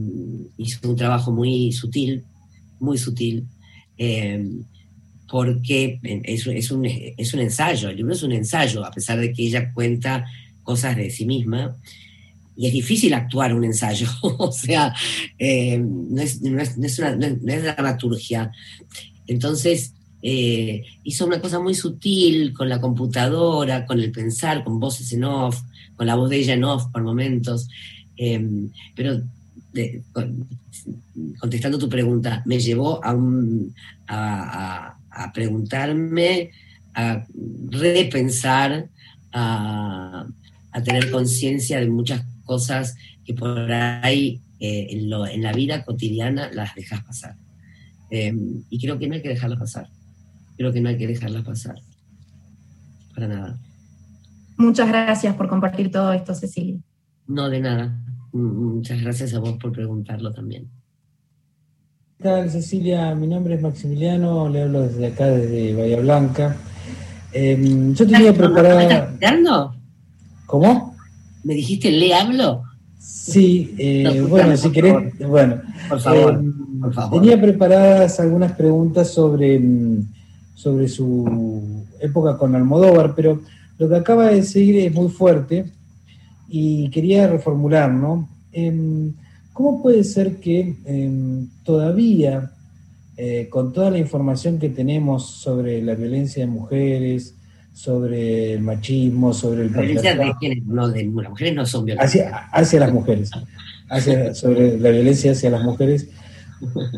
hizo 0.57 0.89
un 0.89 0.95
trabajo 0.95 1.31
muy 1.31 1.71
sutil, 1.71 2.23
muy 2.79 2.97
sutil, 2.97 3.45
eh, 3.97 4.43
porque 5.29 5.99
es, 6.01 6.71
un, 6.71 6.85
es 6.85 7.33
un 7.33 7.39
ensayo, 7.39 7.89
el 7.89 7.97
libro 7.97 8.13
es 8.13 8.23
un 8.23 8.31
ensayo, 8.31 8.83
a 8.83 8.91
pesar 8.91 9.19
de 9.19 9.31
que 9.31 9.43
ella 9.43 9.71
cuenta 9.71 10.25
cosas 10.63 10.97
de 10.97 11.09
sí 11.11 11.25
misma, 11.25 11.77
y 12.57 12.67
es 12.67 12.73
difícil 12.73 13.13
actuar 13.13 13.53
un 13.53 13.63
ensayo, 13.63 14.07
o 14.21 14.51
sea, 14.51 14.93
no, 15.39 16.21
es, 16.21 16.41
no, 16.41 16.61
es, 16.61 16.77
no, 16.77 16.85
es 16.85 16.99
una, 16.99 17.15
no, 17.15 17.35
dramaturgia. 17.37 18.51
Entonces, 19.27 19.93
eh, 20.23 20.83
hizo 21.03 21.25
una 21.25 21.39
cosa 21.39 21.59
muy 21.59 21.75
sutil 21.75 22.53
con 22.53 22.67
la 22.67 22.81
computadora, 22.81 23.85
con 23.85 23.99
el 23.99 24.11
pensar, 24.11 24.63
con 24.63 24.79
voces 24.79 25.13
en 25.13 25.23
off, 25.23 25.61
con 25.95 26.07
la 26.07 26.15
voz 26.15 26.29
de 26.29 26.37
ella 26.37 26.55
en 26.55 26.63
off 26.63 26.87
por 26.91 27.03
momentos. 27.03 27.69
Pero 28.95 29.23
contestando 31.39 31.77
tu 31.77 31.89
pregunta, 31.89 32.43
me 32.45 32.59
llevó 32.59 32.99
a, 33.03 34.97
a, 35.09 35.33
preguntarme, 35.33 36.51
a 36.93 37.25
repensar, 37.69 38.89
a, 39.31 40.27
tener 40.83 41.11
conciencia 41.11 41.79
de 41.79 41.89
muchas 41.89 42.23
cosas 42.45 42.95
que 43.25 43.33
por 43.33 43.71
ahí 43.71 44.41
eh, 44.59 44.87
en, 44.89 45.11
en, 45.11 45.41
la 45.41 45.53
vida 45.53 45.83
cotidiana 45.83 46.51
las 46.51 46.75
dejas 46.75 47.03
pasar. 47.03 47.35
Em, 48.09 48.63
y 48.69 48.79
creo 48.79 48.99
que 48.99 49.07
no 49.07 49.15
hay 49.15 49.21
que 49.21 49.29
dejarlas 49.29 49.59
pasar 49.59 49.87
creo 50.61 50.71
que 50.71 50.81
no 50.81 50.89
hay 50.89 50.97
que 50.97 51.07
dejarla 51.07 51.41
pasar. 51.43 51.75
Para 53.15 53.27
nada. 53.27 53.59
Muchas 54.57 54.87
gracias 54.87 55.35
por 55.35 55.49
compartir 55.49 55.91
todo 55.91 56.13
esto, 56.13 56.35
Cecilia. 56.35 56.77
No, 57.27 57.49
de 57.49 57.59
nada. 57.59 57.99
Muchas 58.33 59.01
gracias 59.01 59.33
a 59.33 59.39
vos 59.39 59.53
por 59.61 59.71
preguntarlo 59.71 60.31
también. 60.31 60.69
¿Qué 62.17 62.23
tal, 62.23 62.49
Cecilia? 62.49 63.13
Mi 63.15 63.27
nombre 63.27 63.55
es 63.55 63.61
Maximiliano, 63.61 64.47
le 64.47 64.63
hablo 64.63 64.81
desde 64.83 65.07
acá, 65.07 65.27
desde 65.27 65.75
Bahía 65.75 65.99
Blanca. 65.99 66.55
Em, 67.33 67.93
yo 67.93 68.07
tenía 68.07 68.33
preparada... 68.33 69.13
¿Me 69.19 69.27
¿Cómo? 70.45 70.95
¿Me 71.43 71.55
dijiste 71.55 71.91
le 71.91 72.13
hablo? 72.13 72.63
Sí, 72.99 73.73
eh, 73.77 74.25
bueno, 74.29 74.55
si 74.55 74.71
querés, 74.71 75.17
bueno. 75.27 75.61
Por 75.89 75.99
favor, 75.99 76.33
em, 76.35 76.79
por 76.81 76.93
favor. 76.93 77.21
Tenía 77.21 77.41
preparadas 77.41 78.19
algunas 78.19 78.51
preguntas 78.51 79.09
sobre 79.11 79.55
em, 79.55 80.05
sobre 80.61 80.87
su 80.87 81.87
época 81.99 82.37
con 82.37 82.55
Almodóvar, 82.55 83.15
pero 83.15 83.41
lo 83.79 83.89
que 83.89 83.95
acaba 83.95 84.27
de 84.27 84.35
decir 84.35 84.75
es 84.75 84.93
muy 84.93 85.09
fuerte 85.09 85.65
y 86.51 86.89
quería 86.89 87.27
reformular, 87.27 87.91
¿no? 87.91 88.27
Em, 88.51 89.13
¿Cómo 89.53 89.81
puede 89.81 90.03
ser 90.03 90.37
que 90.37 90.75
em, 90.85 91.47
todavía, 91.63 92.51
eh, 93.17 93.47
con 93.49 93.73
toda 93.73 93.89
la 93.89 93.97
información 93.97 94.59
que 94.59 94.69
tenemos 94.69 95.25
sobre 95.25 95.81
la 95.81 95.95
violencia 95.95 96.45
de 96.45 96.51
mujeres, 96.51 97.35
sobre 97.73 98.53
el 98.53 98.61
machismo, 98.61 99.33
sobre 99.33 99.63
el... 99.63 99.71
La 99.71 99.81
violencia 99.81 100.15
de 100.15 100.33
quiénes, 100.39 100.65
no, 100.65 100.89
de 100.89 101.03
las 101.05 101.29
mujeres 101.29 101.55
no 101.55 101.65
son 101.65 101.85
violentas. 101.85 102.15
Hacia, 102.51 102.79
las 102.79 102.93
mujeres, 102.93 103.31
sobre 104.33 104.77
la 104.79 104.89
violencia 104.89 105.31
hacia 105.31 105.49
las 105.49 105.63
mujeres. 105.63 106.07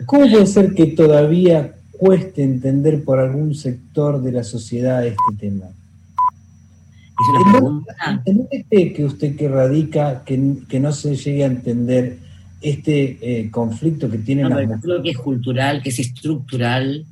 ¿Cómo 0.06 0.30
puede 0.30 0.46
ser 0.46 0.74
que 0.74 0.88
todavía 0.88 1.74
cueste 2.04 2.44
entender 2.44 3.04
por 3.06 3.20
algún 3.20 3.56
sector 3.56 4.22
de 4.22 4.34
la 4.34 4.44
sociedad 4.44 5.06
este 5.06 5.38
tema. 5.40 5.68
¿Es 7.20 7.52
pregunta? 7.52 8.24
¿En 8.26 8.94
que 8.94 9.06
usted 9.06 9.36
que 9.36 9.48
radica 9.48 10.24
que, 10.24 10.56
que, 10.68 10.80
no 10.80 10.92
se 10.92 11.16
llegue 11.16 11.44
a 11.44 11.48
entender 11.48 12.18
este 12.62 13.18
eh, 13.22 13.52
conflicto 13.52 14.10
que 14.10 14.18
tiene 14.18 14.44
no, 14.44 14.50
las 14.50 14.82
Creo 14.82 15.02
que 15.02 15.12
es 15.12 15.18
cultural, 15.18 15.82
que 15.84 15.90
es 15.90 16.00
estructural. 16.00 17.06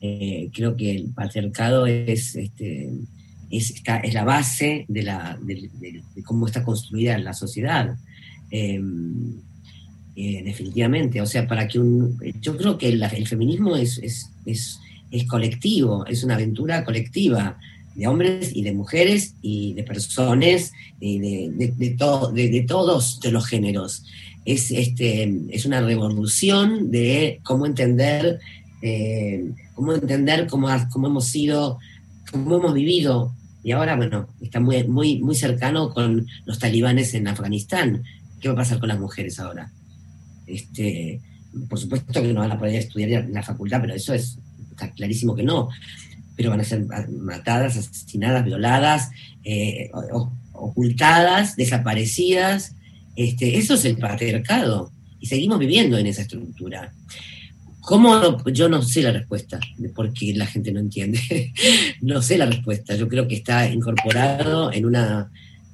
Eh, 0.00 0.50
creo 0.52 0.76
que 0.76 0.90
el 0.94 1.12
patriarcado 1.14 1.86
es, 1.86 2.36
este, 2.36 2.90
es, 3.50 3.70
está, 3.70 3.98
es 3.98 4.14
la 4.14 4.24
base 4.24 4.84
de, 4.88 5.02
la, 5.02 5.38
de, 5.42 6.02
cómo 6.24 6.46
está 6.46 6.62
construida 6.62 7.16
la 7.18 7.32
sociedad. 7.32 7.96
Eh, 8.50 8.80
eh, 10.20 10.42
definitivamente. 10.42 11.20
O 11.20 11.26
sea, 11.26 11.46
para 11.46 11.68
que 11.68 11.78
un. 11.78 12.18
Yo 12.40 12.56
creo 12.56 12.76
que 12.76 12.88
el, 12.88 13.26
feminismo 13.28 13.76
es, 13.76 13.98
es, 13.98 14.28
es, 14.44 14.80
es, 15.12 15.24
colectivo, 15.28 16.04
es 16.06 16.24
una 16.24 16.34
aventura 16.34 16.84
colectiva 16.84 17.56
de 17.98 18.06
hombres 18.06 18.52
y 18.54 18.62
de 18.62 18.72
mujeres 18.72 19.34
y 19.42 19.74
de 19.74 19.82
personas 19.82 20.72
y 21.00 21.18
de, 21.18 21.50
de, 21.50 21.72
de, 22.32 22.48
de, 22.48 22.62
todos 22.62 23.18
de 23.18 23.32
los 23.32 23.44
géneros. 23.46 24.04
Es, 24.44 24.70
este, 24.70 25.34
es 25.50 25.66
una 25.66 25.80
revolución 25.80 26.92
de 26.92 27.40
cómo 27.42 27.66
entender, 27.66 28.38
eh, 28.82 29.50
cómo 29.74 29.94
entender 29.94 30.46
cómo, 30.46 30.68
cómo 30.92 31.08
hemos 31.08 31.26
sido, 31.26 31.80
cómo 32.30 32.58
hemos 32.58 32.72
vivido. 32.72 33.34
Y 33.64 33.72
ahora, 33.72 33.96
bueno, 33.96 34.28
está 34.40 34.60
muy, 34.60 34.84
muy, 34.84 35.18
muy 35.18 35.34
cercano 35.34 35.92
con 35.92 36.24
los 36.46 36.60
talibanes 36.60 37.14
en 37.14 37.26
Afganistán. 37.26 38.04
¿Qué 38.40 38.46
va 38.46 38.54
a 38.54 38.58
pasar 38.58 38.78
con 38.78 38.90
las 38.90 39.00
mujeres 39.00 39.40
ahora? 39.40 39.72
Este, 40.46 41.20
por 41.68 41.80
supuesto 41.80 42.22
que 42.22 42.32
no 42.32 42.40
van 42.40 42.52
a 42.52 42.58
poder 42.58 42.76
estudiar 42.76 43.24
en 43.24 43.32
la 43.32 43.42
facultad, 43.42 43.80
pero 43.80 43.94
eso 43.94 44.14
es, 44.14 44.38
está 44.70 44.92
clarísimo 44.92 45.34
que 45.34 45.42
no. 45.42 45.68
Pero 46.38 46.50
van 46.50 46.60
a 46.60 46.64
ser 46.64 46.86
matadas, 47.10 47.76
asesinadas, 47.76 48.46
violadas, 48.46 49.10
eh, 49.44 49.90
ocultadas, 50.54 51.56
desaparecidas. 51.56 52.74
Este, 53.14 53.58
eso 53.58 53.74
es 53.74 53.84
el 53.84 53.98
patriarcado. 53.98 54.90
Y 55.20 55.26
seguimos 55.26 55.58
viviendo 55.58 55.98
en 55.98 56.06
esa 56.06 56.22
estructura. 56.22 56.94
¿Cómo? 57.80 58.42
Yo 58.46 58.70
no 58.70 58.80
sé 58.80 59.02
la 59.02 59.12
respuesta 59.12 59.60
de 59.76 59.90
por 59.90 60.14
qué 60.14 60.32
la 60.34 60.46
gente 60.46 60.72
no 60.72 60.80
entiende. 60.80 61.52
no 62.00 62.22
sé 62.22 62.38
la 62.38 62.46
respuesta. 62.46 62.96
Yo 62.96 63.08
creo 63.08 63.28
que 63.28 63.34
está 63.34 63.70
incorporado 63.70 64.72
en 64.72 64.86
una. 64.86 65.30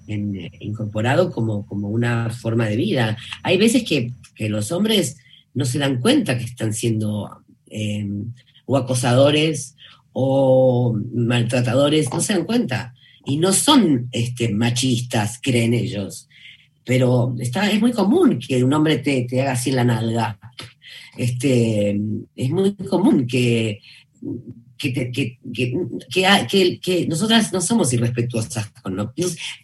incorporado 0.06 1.30
como, 1.30 1.64
como 1.66 1.90
una 1.90 2.30
forma 2.30 2.66
de 2.66 2.76
vida. 2.76 3.16
Hay 3.44 3.58
veces 3.58 3.84
que 3.84 4.12
que 4.34 4.48
los 4.48 4.72
hombres 4.72 5.18
no 5.54 5.64
se 5.64 5.78
dan 5.78 6.00
cuenta 6.00 6.36
que 6.38 6.44
están 6.44 6.72
siendo 6.72 7.42
em, 7.68 8.32
o 8.66 8.76
acosadores 8.76 9.76
o 10.14 10.98
maltratadores, 11.12 12.10
no 12.10 12.20
se 12.20 12.32
dan 12.32 12.44
cuenta. 12.44 12.94
Y 13.26 13.36
no 13.36 13.52
son 13.52 14.08
este, 14.12 14.48
machistas, 14.48 15.38
creen 15.42 15.74
ellos. 15.74 16.28
Pero 16.84 17.34
está, 17.38 17.70
es 17.70 17.80
muy 17.80 17.92
común 17.92 18.38
que 18.38 18.64
un 18.64 18.72
hombre 18.72 18.98
te, 18.98 19.26
haga 19.40 19.52
así 19.52 19.70
la 19.70 19.84
nalga. 19.84 20.38
Este, 21.16 22.00
es 22.36 22.50
muy 22.50 22.74
común 22.74 23.26
que, 23.26 23.80
que, 24.78 25.38
que, 26.82 27.06
nosotras 27.06 27.52
no 27.52 27.60
somos 27.60 27.92
irrespetuosas 27.92 28.70
con 28.82 28.96
lo 28.96 29.14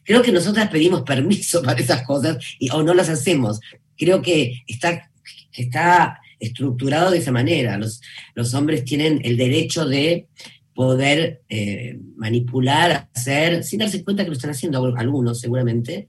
Creo 0.04 0.22
que 0.22 0.32
nosotras 0.32 0.68
pedimos 0.68 1.02
permiso 1.02 1.62
para 1.64 1.80
esas 1.80 2.06
cosas 2.06 2.38
o 2.72 2.82
no 2.82 2.94
las 2.94 3.08
hacemos 3.08 3.60
creo 4.00 4.22
que 4.22 4.64
está, 4.66 5.10
está 5.52 6.18
estructurado 6.40 7.10
de 7.10 7.18
esa 7.18 7.30
manera. 7.30 7.78
Los, 7.78 8.00
los 8.34 8.54
hombres 8.54 8.84
tienen 8.84 9.20
el 9.24 9.36
derecho 9.36 9.86
de 9.86 10.26
poder 10.74 11.42
eh, 11.48 12.00
manipular, 12.16 13.08
hacer, 13.14 13.64
sin 13.64 13.80
darse 13.80 14.02
cuenta 14.02 14.22
que 14.22 14.30
lo 14.30 14.36
están 14.36 14.50
haciendo 14.50 14.94
algunos 14.96 15.38
seguramente, 15.38 16.08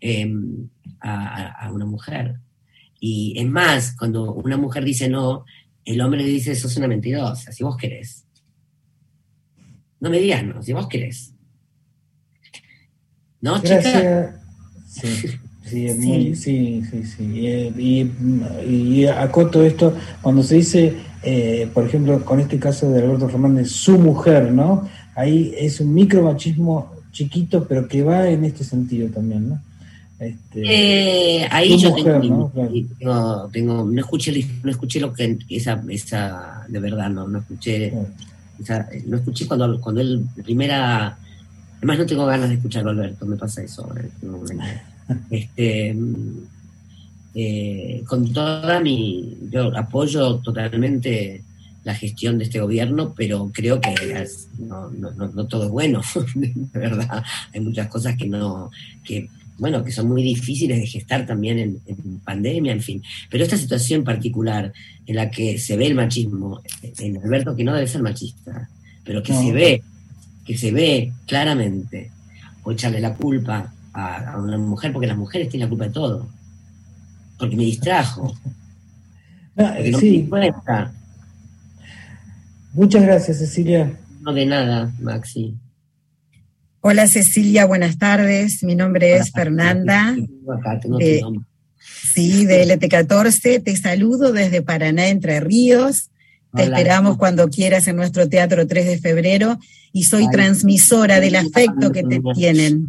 em, 0.00 0.68
a, 1.00 1.70
una 1.72 1.86
mujer. 1.86 2.40
Y 2.98 3.34
es 3.38 3.46
más, 3.46 3.94
cuando 3.96 4.34
una 4.34 4.56
mujer 4.56 4.84
dice 4.84 5.08
no, 5.08 5.44
el 5.84 6.00
hombre 6.00 6.22
le 6.22 6.28
dice, 6.28 6.54
sos 6.54 6.76
una 6.76 6.88
mentirosa, 6.88 7.52
si 7.52 7.62
vos 7.62 7.76
querés. 7.76 8.26
No 10.00 10.10
me 10.10 10.18
digas 10.18 10.44
no, 10.44 10.62
si 10.62 10.72
vos 10.72 10.88
querés. 10.88 11.34
¿No, 13.40 13.62
chica? 13.62 14.42
Sí, 14.86 15.08
sí, 15.70 16.82
sí, 16.90 17.04
sí. 17.04 17.24
Y, 17.76 18.10
y, 18.68 19.06
acoto 19.06 19.62
esto, 19.62 19.94
cuando 20.20 20.42
se 20.42 20.56
dice, 20.56 20.96
eh, 21.22 21.68
por 21.72 21.84
ejemplo, 21.84 22.24
con 22.24 22.40
este 22.40 22.58
caso 22.58 22.90
de 22.90 23.02
Alberto 23.02 23.28
Fernández, 23.28 23.70
su 23.70 23.98
mujer, 23.98 24.52
¿no? 24.52 24.88
Ahí 25.14 25.54
es 25.56 25.80
un 25.80 25.94
micromachismo 25.94 26.92
chiquito, 27.12 27.66
pero 27.66 27.88
que 27.88 28.02
va 28.02 28.28
en 28.28 28.44
este 28.44 28.64
sentido 28.64 29.08
también, 29.08 29.50
¿no? 29.50 29.62
Este, 30.18 31.40
eh, 31.42 31.48
ahí 31.50 31.78
yo 31.78 31.94
tengo, 31.94 32.52
¿no? 33.00 33.48
Tengo, 33.50 33.84
no, 33.84 34.00
escuché, 34.00 34.46
no 34.62 34.70
escuché 34.70 35.00
lo 35.00 35.12
que 35.12 35.38
esa, 35.48 35.82
esa 35.88 36.66
de 36.68 36.78
verdad, 36.78 37.08
no, 37.08 37.26
no 37.26 37.38
escuché, 37.38 37.92
no 39.06 39.16
escuché 39.16 39.46
cuando, 39.46 39.80
cuando 39.80 40.02
él 40.02 40.26
primera 40.44 41.16
Además 41.80 41.98
no 41.98 42.06
tengo 42.06 42.26
ganas 42.26 42.50
de 42.50 42.56
escuchar 42.56 42.86
a 42.86 42.90
Alberto, 42.90 43.24
me 43.24 43.36
pasa 43.36 43.62
eso 43.62 43.84
ahora 43.84 44.02
en 44.02 44.60
este 45.30 45.96
eh, 47.34 48.02
con 48.06 48.32
toda 48.32 48.80
mi, 48.80 49.36
yo 49.50 49.76
apoyo 49.76 50.38
totalmente 50.38 51.42
la 51.84 51.94
gestión 51.94 52.38
de 52.38 52.44
este 52.44 52.60
gobierno, 52.60 53.14
pero 53.16 53.50
creo 53.52 53.80
que 53.80 53.94
no, 54.58 54.90
no, 54.90 55.46
todo 55.46 55.64
es 55.64 55.70
bueno, 55.70 56.02
de 56.34 56.78
verdad. 56.78 57.22
Hay 57.54 57.60
muchas 57.60 57.88
cosas 57.88 58.16
que 58.16 58.26
no, 58.26 58.70
que 59.04 59.28
bueno, 59.58 59.84
que 59.84 59.92
son 59.92 60.08
muy 60.08 60.22
difíciles 60.22 60.80
de 60.80 60.86
gestar 60.86 61.26
también 61.26 61.80
en, 61.86 62.18
pandemia, 62.24 62.72
en 62.72 62.80
fin. 62.82 63.02
Pero 63.30 63.44
esta 63.44 63.56
situación 63.56 64.04
particular 64.04 64.72
en 65.06 65.16
la 65.16 65.30
que 65.30 65.58
se 65.58 65.76
ve 65.76 65.86
el 65.86 65.94
machismo, 65.94 66.62
en 66.98 67.18
Alberto 67.18 67.54
que 67.54 67.64
no 67.64 67.74
debe 67.74 67.86
ser 67.86 68.02
machista, 68.02 68.68
pero 69.04 69.22
que 69.22 69.34
se 69.34 69.52
ve, 69.52 69.82
que 70.44 70.58
se 70.58 70.72
ve 70.72 71.12
claramente, 71.26 72.10
o 72.62 72.72
echarle 72.72 73.00
la 73.00 73.14
culpa 73.14 73.72
a, 73.92 74.36
una 74.38 74.58
mujer, 74.58 74.92
porque 74.92 75.06
las 75.06 75.16
mujeres 75.16 75.48
tienen 75.48 75.66
la 75.66 75.70
culpa 75.70 75.84
de 75.84 75.90
todo, 75.90 76.28
porque 77.38 77.56
me 77.56 77.64
distrajo. 77.64 78.34
sí. 79.98 80.28
Muchas 82.72 83.02
gracias, 83.02 83.38
Cecilia. 83.38 83.98
No 84.20 84.32
de 84.32 84.46
nada, 84.46 84.92
Maxi. 85.00 85.56
Hola 86.82 87.06
Cecilia, 87.06 87.66
buenas 87.66 87.98
tardes. 87.98 88.62
Mi 88.62 88.74
nombre 88.74 89.16
es 89.16 89.32
Fernanda. 89.32 90.16
sí, 91.78 92.46
de 92.46 92.64
LT14. 92.64 93.62
Te 93.62 93.76
saludo 93.76 94.32
desde 94.32 94.62
Paraná, 94.62 95.08
Entre 95.08 95.40
Ríos. 95.40 96.09
Te 96.54 96.64
esperamos 96.64 97.16
cuando 97.16 97.48
quieras 97.48 97.86
en 97.88 97.96
nuestro 97.96 98.28
teatro 98.28 98.66
3 98.66 98.86
de 98.86 98.98
febrero 98.98 99.58
y 99.92 100.04
soy 100.04 100.28
transmisora 100.30 101.20
del 101.20 101.36
afecto 101.36 101.92
que 101.92 102.02
te 102.02 102.20
tienen. 102.34 102.86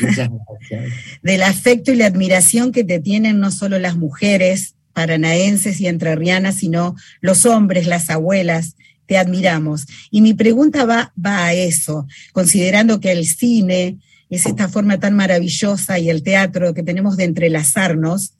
Muchas 0.00 0.28
gracias. 0.28 0.92
Del 1.22 1.42
afecto 1.42 1.92
y 1.92 1.96
la 1.96 2.06
admiración 2.06 2.72
que 2.72 2.84
te 2.84 3.00
tienen 3.00 3.40
no 3.40 3.50
solo 3.50 3.78
las 3.78 3.96
mujeres 3.96 4.74
paranaenses 4.92 5.80
y 5.80 5.86
entrerrianas, 5.86 6.56
sino 6.56 6.96
los 7.20 7.46
hombres, 7.46 7.86
las 7.86 8.10
abuelas, 8.10 8.74
te 9.06 9.16
admiramos. 9.16 9.86
Y 10.10 10.20
mi 10.20 10.34
pregunta 10.34 10.84
va, 10.84 11.12
va 11.24 11.44
a 11.44 11.54
eso, 11.54 12.06
considerando 12.32 12.98
que 13.00 13.12
el 13.12 13.24
cine 13.26 13.98
es 14.28 14.46
esta 14.46 14.68
forma 14.68 14.98
tan 14.98 15.14
maravillosa 15.14 15.98
y 15.98 16.10
el 16.10 16.22
teatro 16.22 16.74
que 16.74 16.82
tenemos 16.82 17.16
de 17.16 17.24
entrelazarnos, 17.24 18.32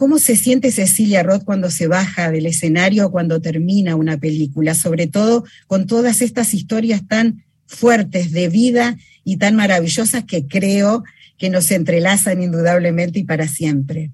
¿cómo 0.00 0.18
se 0.18 0.34
siente 0.34 0.72
Cecilia 0.72 1.22
Roth 1.22 1.44
cuando 1.44 1.68
se 1.68 1.86
baja 1.86 2.30
del 2.30 2.46
escenario 2.46 3.06
o 3.06 3.10
cuando 3.10 3.42
termina 3.42 3.96
una 3.96 4.16
película? 4.16 4.74
Sobre 4.74 5.08
todo 5.08 5.44
con 5.66 5.86
todas 5.86 6.22
estas 6.22 6.54
historias 6.54 7.06
tan 7.06 7.44
fuertes 7.66 8.32
de 8.32 8.48
vida 8.48 8.96
y 9.24 9.36
tan 9.36 9.56
maravillosas 9.56 10.24
que 10.24 10.46
creo 10.46 11.04
que 11.36 11.50
nos 11.50 11.70
entrelazan 11.70 12.42
indudablemente 12.42 13.18
y 13.18 13.24
para 13.24 13.46
siempre. 13.46 14.10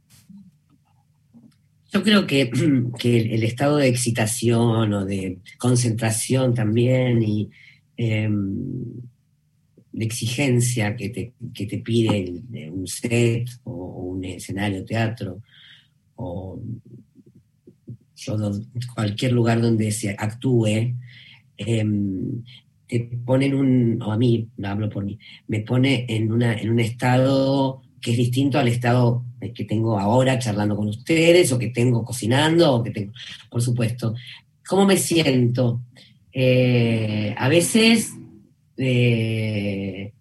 Yo 1.92 2.02
creo 2.02 2.26
que, 2.26 2.50
el, 3.04 3.44
estado 3.44 3.76
de 3.76 3.86
excitación 3.86 4.92
o 4.92 5.04
de 5.04 5.38
concentración 5.56 6.52
también 6.52 7.22
y 7.22 7.48
em, 7.96 8.34
de 9.92 10.04
exigencia 10.04 10.96
que 10.96 11.10
te, 11.10 11.32
te 11.64 11.78
pide 11.78 12.42
un 12.72 12.88
set 12.88 13.48
o, 13.62 14.14
un 14.14 14.24
escenario 14.24 14.84
teatro 14.84 15.42
o 16.16 16.60
cualquier 18.94 19.32
lugar 19.32 19.60
donde 19.60 19.90
se 19.92 20.10
actúe, 20.10 20.94
em, 21.56 22.42
te 22.86 23.00
pone 23.24 23.46
en 23.46 23.54
un, 23.54 24.02
o 24.02 24.12
a 24.12 24.16
mí, 24.16 24.48
hablo 24.62 24.88
por 24.88 25.04
mí, 25.04 25.18
me 25.48 25.60
pone 25.60 26.06
en, 26.08 26.32
una, 26.32 26.54
en 26.54 26.70
un 26.70 26.80
estado 26.80 27.82
que 28.00 28.12
es 28.12 28.16
distinto 28.16 28.58
al 28.58 28.68
estado 28.68 29.24
que 29.54 29.64
tengo 29.64 29.98
ahora 29.98 30.38
charlando 30.38 30.76
con 30.76 30.88
ustedes, 30.88 31.52
o 31.52 31.58
que 31.58 31.68
tengo 31.68 32.04
cocinando, 32.04 32.74
o 32.74 32.82
que 32.82 32.90
tengo, 32.90 33.12
por 33.50 33.62
supuesto. 33.62 34.14
¿Cómo 34.66 34.86
me 34.86 34.96
siento? 34.96 35.82
Eh, 36.32 37.34
a 37.36 37.48
veces, 37.48 38.12
eh, 38.76 40.12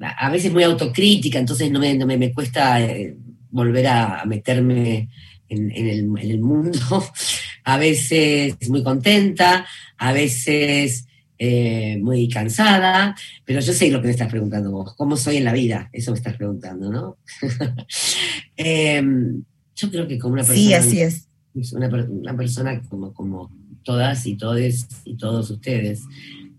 a 0.00 0.30
veces 0.30 0.52
muy 0.52 0.62
autocrítica, 0.62 1.38
entonces 1.38 1.70
no 1.70 1.80
me, 1.80 1.94
me, 1.94 2.32
cuesta 2.32 2.80
eh, 2.82 3.16
volver 3.56 3.86
a, 3.86 4.24
meterme 4.26 5.08
en, 5.48 5.70
el, 5.72 6.00
en 6.18 6.30
el 6.30 6.40
mundo. 6.40 6.78
A 7.64 7.78
veces 7.78 8.56
muy 8.68 8.84
contenta, 8.84 9.66
a 9.98 10.12
veces 10.12 11.08
eh, 11.36 11.98
muy 12.00 12.28
cansada, 12.28 13.16
pero 13.44 13.58
yo 13.58 13.72
sé 13.72 13.90
lo 13.90 14.00
que 14.00 14.06
me 14.06 14.12
estás 14.12 14.30
preguntando 14.30 14.70
vos, 14.70 14.94
¿cómo 14.94 15.16
soy 15.16 15.38
en 15.38 15.44
la 15.44 15.52
vida? 15.52 15.90
Eso 15.92 16.12
me 16.12 16.16
estás 16.16 16.36
preguntando, 16.36 16.92
¿no? 16.92 17.16
Em, 18.56 19.42
yo 19.74 19.90
creo 19.90 20.06
que 20.06 20.16
como 20.16 20.34
una 20.34 20.44
persona... 20.44 20.60
Sí, 20.60 20.74
así 20.74 21.00
es. 21.00 21.28
Una, 21.72 21.88
una 21.88 22.36
persona 22.36 22.80
como, 22.88 23.12
como 23.12 23.50
todas 23.82 24.26
y 24.26 24.36
todes 24.36 24.86
y 25.04 25.16
todos 25.16 25.50
ustedes. 25.50 26.04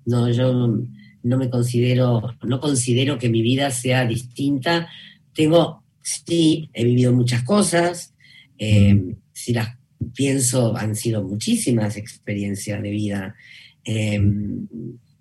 No, 0.05 0.29
yo 0.29 0.77
no 1.23 1.37
me 1.37 1.49
considero, 1.49 2.35
no 2.43 2.59
considero 2.59 3.17
que 3.17 3.29
mi 3.29 3.41
vida 3.41 3.71
sea 3.71 4.05
distinta. 4.05 4.89
Tengo, 5.33 5.83
sí, 6.07 6.69
he 6.73 6.85
vivido 6.85 7.11
muchas 7.11 7.43
cosas. 7.43 8.13
Em, 8.57 9.15
si 9.33 9.53
las 9.53 9.77
pienso, 10.13 10.75
han 10.77 10.95
sido 10.95 11.21
muchísimas 11.23 11.97
experiencias 11.97 12.81
de 12.81 12.89
vida. 12.91 13.35
Em, 13.83 14.67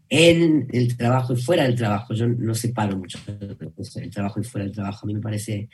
en 0.08 0.68
el 0.72 0.96
trabajo 0.96 1.32
y 1.32 1.36
fuera 1.36 1.64
del 1.64 1.74
trabajo. 1.74 2.14
Yo 2.14 2.28
no 2.28 2.54
separo 2.54 2.96
mucho 2.96 3.18
el 3.26 4.10
trabajo 4.10 4.40
y 4.40 4.44
fuera 4.44 4.64
del 4.64 4.74
trabajo. 4.74 5.00
A 5.02 5.06
mí 5.08 5.14
me 5.14 5.20
parece 5.20 5.68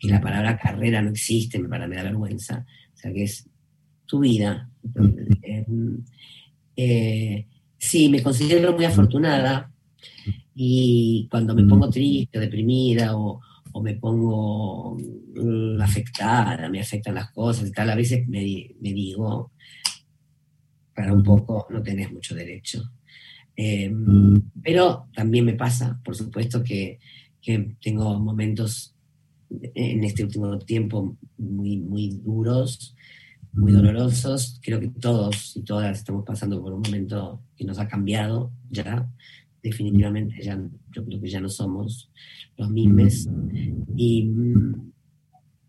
que 0.00 0.08
la 0.08 0.20
palabra 0.20 0.56
carrera 0.56 1.02
no 1.02 1.10
existe, 1.10 1.58
me, 1.58 1.68
para, 1.68 1.86
me 1.86 1.96
da 1.96 2.02
vergüenza. 2.02 2.64
O 2.94 2.96
sea, 2.96 3.12
que 3.12 3.24
es 3.24 3.46
tu 4.06 4.20
vida. 4.20 4.70
Em, 5.42 5.98
eh, 6.74 7.46
sí, 7.76 8.08
me 8.08 8.22
considero 8.22 8.72
muy 8.72 8.86
afortunada 8.86 9.70
y 10.54 11.28
cuando 11.30 11.54
me 11.54 11.64
pongo 11.64 11.90
triste, 11.90 12.38
deprimida 12.38 13.14
o, 13.14 13.42
me 13.80 13.94
pongo 13.94 14.96
mm, 14.98 15.80
afectada, 15.80 16.68
me 16.68 16.80
afectan 16.80 17.14
las 17.14 17.30
cosas 17.30 17.68
y 17.68 17.72
tal, 17.72 17.90
a 17.90 17.94
veces 17.94 18.26
me, 18.28 18.40
me 18.80 18.92
digo, 18.92 19.52
para 20.94 21.12
un 21.12 21.22
poco 21.22 21.66
no 21.70 21.82
tenés 21.82 22.12
mucho 22.12 22.34
derecho. 22.34 22.82
Em, 23.56 24.40
pero 24.62 25.08
también 25.14 25.44
me 25.44 25.54
pasa, 25.54 26.00
por 26.04 26.16
supuesto, 26.16 26.62
que, 26.62 26.98
tengo 27.80 28.20
momentos 28.20 28.94
en 29.50 30.04
este 30.04 30.22
último 30.22 30.60
tiempo 30.60 31.16
muy, 31.36 31.76
muy 31.76 32.20
duros, 32.22 32.94
muy 33.52 33.72
dolorosos. 33.72 34.60
Creo 34.62 34.78
que 34.78 34.88
todos 34.88 35.56
y 35.56 35.62
todas 35.62 35.98
estamos 35.98 36.24
pasando 36.24 36.62
por 36.62 36.72
un 36.72 36.82
momento 36.82 37.42
que 37.56 37.64
nos 37.64 37.80
ha 37.80 37.88
cambiado 37.88 38.52
ya. 38.70 39.08
Definitivamente 39.62 40.42
ya, 40.42 40.60
yo 40.90 41.04
creo 41.04 41.20
que 41.20 41.28
ya 41.30 41.40
no 41.40 41.48
somos 41.48 42.10
los 42.56 42.70
mismos. 42.70 43.28
Y 43.96 44.24
mm, 44.24 44.92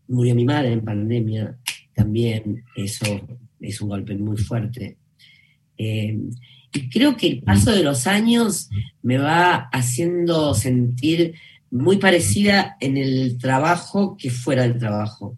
murió 0.08 0.36
mi 0.36 0.46
madre 0.46 0.74
en 0.74 0.84
pandemia, 0.84 1.58
también 1.94 2.64
eso 2.76 3.06
es 3.60 3.82
un 3.82 3.90
golpe 3.90 4.16
muy 4.16 4.38
fuerte. 4.38 4.98
Eh, 5.78 6.20
y 6.74 6.90
creo 6.90 7.16
que 7.16 7.28
el 7.28 7.44
paso 7.44 7.72
de 7.72 7.84
los 7.84 8.08
años 8.08 8.70
me 9.04 9.18
va 9.18 9.70
haciendo 9.72 10.54
sentir 10.56 11.36
muy 11.70 11.98
parecida 11.98 12.78
en 12.80 12.98
el 12.98 13.38
trabajo 13.38 14.16
que 14.18 14.30
fuera 14.30 14.64
del 14.64 14.78
trabajo. 14.78 15.38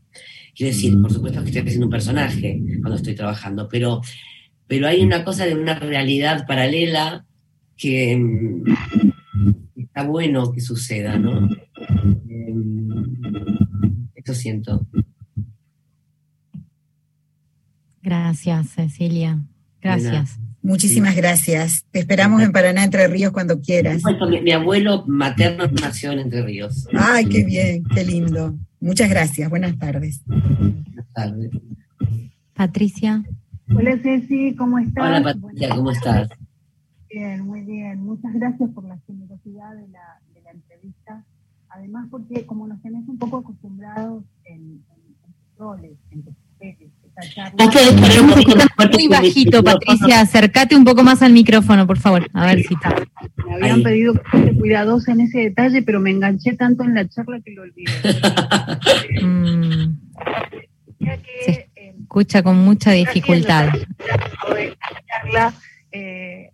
Quiero 0.56 0.74
decir, 0.74 1.02
por 1.02 1.12
supuesto 1.12 1.42
que 1.42 1.48
estoy 1.48 1.62
haciendo 1.62 1.88
un 1.88 1.92
personaje 1.92 2.62
cuando 2.82 2.96
estoy 2.96 3.16
trabajando, 3.16 3.68
pero, 3.70 4.02
pero 4.68 4.88
hay 4.88 5.02
una 5.02 5.26
cosa 5.26 5.46
de 5.46 5.56
una 5.56 5.78
realidad 5.78 6.46
paralela 6.48 7.26
que 7.78 8.16
mm, 8.18 8.64
está 9.76 10.04
bueno 10.04 10.52
que 10.52 10.62
suceda, 10.62 11.18
¿no? 11.18 11.50
Em, 12.30 12.90
esto 14.16 14.34
siento. 14.34 14.88
Gracias, 18.02 18.70
Cecilia. 18.70 19.44
Gracias. 19.82 20.40
Muchísimas 20.62 21.16
gracias. 21.16 21.86
Te 21.92 22.00
esperamos 22.00 22.42
en 22.42 22.52
Paraná, 22.52 22.84
Entre 22.84 23.08
Ríos, 23.08 23.32
cuando 23.32 23.62
quieras. 23.62 24.02
Mi, 24.44 24.52
abuelo 24.52 25.04
materno 25.06 25.68
nació 25.68 26.12
en 26.12 26.20
Entre 26.20 26.42
Ríos. 26.42 26.88
Ay, 26.94 27.26
qué 27.26 27.44
bien, 27.44 27.84
qué 27.94 28.04
lindo. 28.04 28.58
Muchas 28.80 29.10
gracias. 29.10 29.50
Buenas 29.50 29.78
tardes. 29.78 30.24
Buenas 30.26 31.14
tardes. 31.14 31.52
Patricia. 32.54 33.24
Hola 33.76 33.98
Ceci, 34.02 34.56
¿cómo 34.56 34.80
estás? 34.80 35.04
Hola 35.04 35.22
Patricia, 35.22 35.70
¿cómo 35.70 35.92
estás? 35.92 36.30
Bien, 37.16 37.46
muy 37.46 37.62
bien. 37.62 38.04
Muchas 38.04 38.34
gracias 38.34 38.70
por 38.72 38.84
la 38.84 39.00
generosidad 39.08 39.74
de 39.74 39.88
la, 39.88 40.20
de 40.34 40.42
la 40.42 40.52
entrevista. 40.52 41.24
Además, 41.70 42.08
porque 42.12 42.46
como 42.46 42.68
nos 42.68 42.82
tenés 42.82 43.08
un 43.08 43.18
poco 43.18 43.38
acostumbrados 43.38 44.26
en, 44.44 44.84
en, 44.90 45.04
tus 45.24 45.58
roles, 45.58 45.94
en 46.12 46.24
tus 46.26 46.34
papeles, 46.36 46.92
esta 47.06 47.22
charla. 47.34 48.90
muy 48.92 49.08
bajito, 49.08 49.64
Patricia, 49.64 50.20
acércate 50.20 50.76
un 50.76 50.84
poco 50.84 51.04
más 51.04 51.22
al 51.22 51.32
micrófono, 51.32 51.88
por 51.88 52.00
favor, 52.00 52.28
a 52.34 52.48
ver 52.48 52.64
si 52.64 52.74
está. 52.74 52.94
Me 53.48 53.54
habían 53.54 53.82
pedido 53.82 54.14
que 54.16 54.22
fuese 54.30 54.58
cuidadosa 54.58 55.14
en 55.14 55.22
ese 55.22 55.40
detalle, 55.40 55.84
pero 55.84 56.02
me 56.02 56.12
enganché 56.12 56.58
tanto 56.58 56.84
en 56.84 56.96
la 56.96 57.08
charla 57.08 57.40
que 57.40 57.52
lo 57.52 57.62
olvidé. 57.62 57.94
Mm. 59.24 60.00
Se 61.46 61.70
escucha 61.98 62.44
con 62.44 62.58
mucha 62.58 62.92
dificultad. 62.92 63.70
charla 65.08 65.54
eh, 65.94 66.52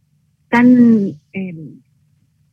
tan 0.51 1.15
eh, 1.33 1.55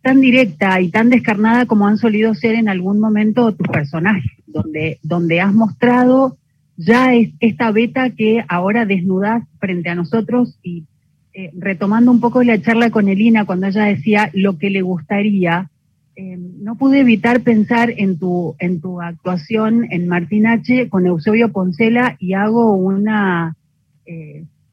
tan 0.09 0.21
directa 0.23 0.81
y 0.81 0.91
tan 0.91 1.11
descarnada 1.11 1.67
como 1.67 1.87
han 1.87 1.99
solido 1.99 2.35
ser 2.35 2.55
en 2.55 2.71
algún 2.71 2.99
momento 2.99 3.55
tus 3.55 3.69
personajes, 3.69 4.33
donde, 4.47 4.99
donde 5.03 5.41
has 5.43 5.53
mostrado 5.53 6.39
ya 6.79 7.15
es 7.15 7.31
esta 7.41 7.73
beta 7.73 8.11
que 8.11 8.45
ahora 8.49 8.87
desnudas 8.87 9.43
frente 9.59 9.91
a 9.91 9.95
nosotros 9.95 10.59
y 10.63 10.85
eh, 11.35 11.51
retomando 11.59 12.11
un 12.11 12.21
poco 12.21 12.43
la 12.43 12.59
charla 12.63 12.91
con 12.91 13.09
Elina 13.09 13.45
cuando 13.45 13.67
ella 13.67 13.85
decía 13.85 14.31
lo 14.33 14.57
que 14.57 14.71
le 14.71 14.83
gustaría, 14.83 15.71
eh, 16.17 16.39
no 16.39 16.77
pude 16.77 17.01
evitar 17.01 17.43
pensar 17.43 17.93
en 17.97 18.19
tu, 18.19 18.55
en 18.61 18.81
tu 18.81 19.03
actuación 19.03 19.89
en 19.91 20.09
Martín 20.09 20.47
H. 20.47 20.89
con 20.89 21.07
Eusebio 21.07 21.53
Poncela 21.53 22.17
y 22.19 22.33
hago 22.33 22.75
una... 22.75 23.57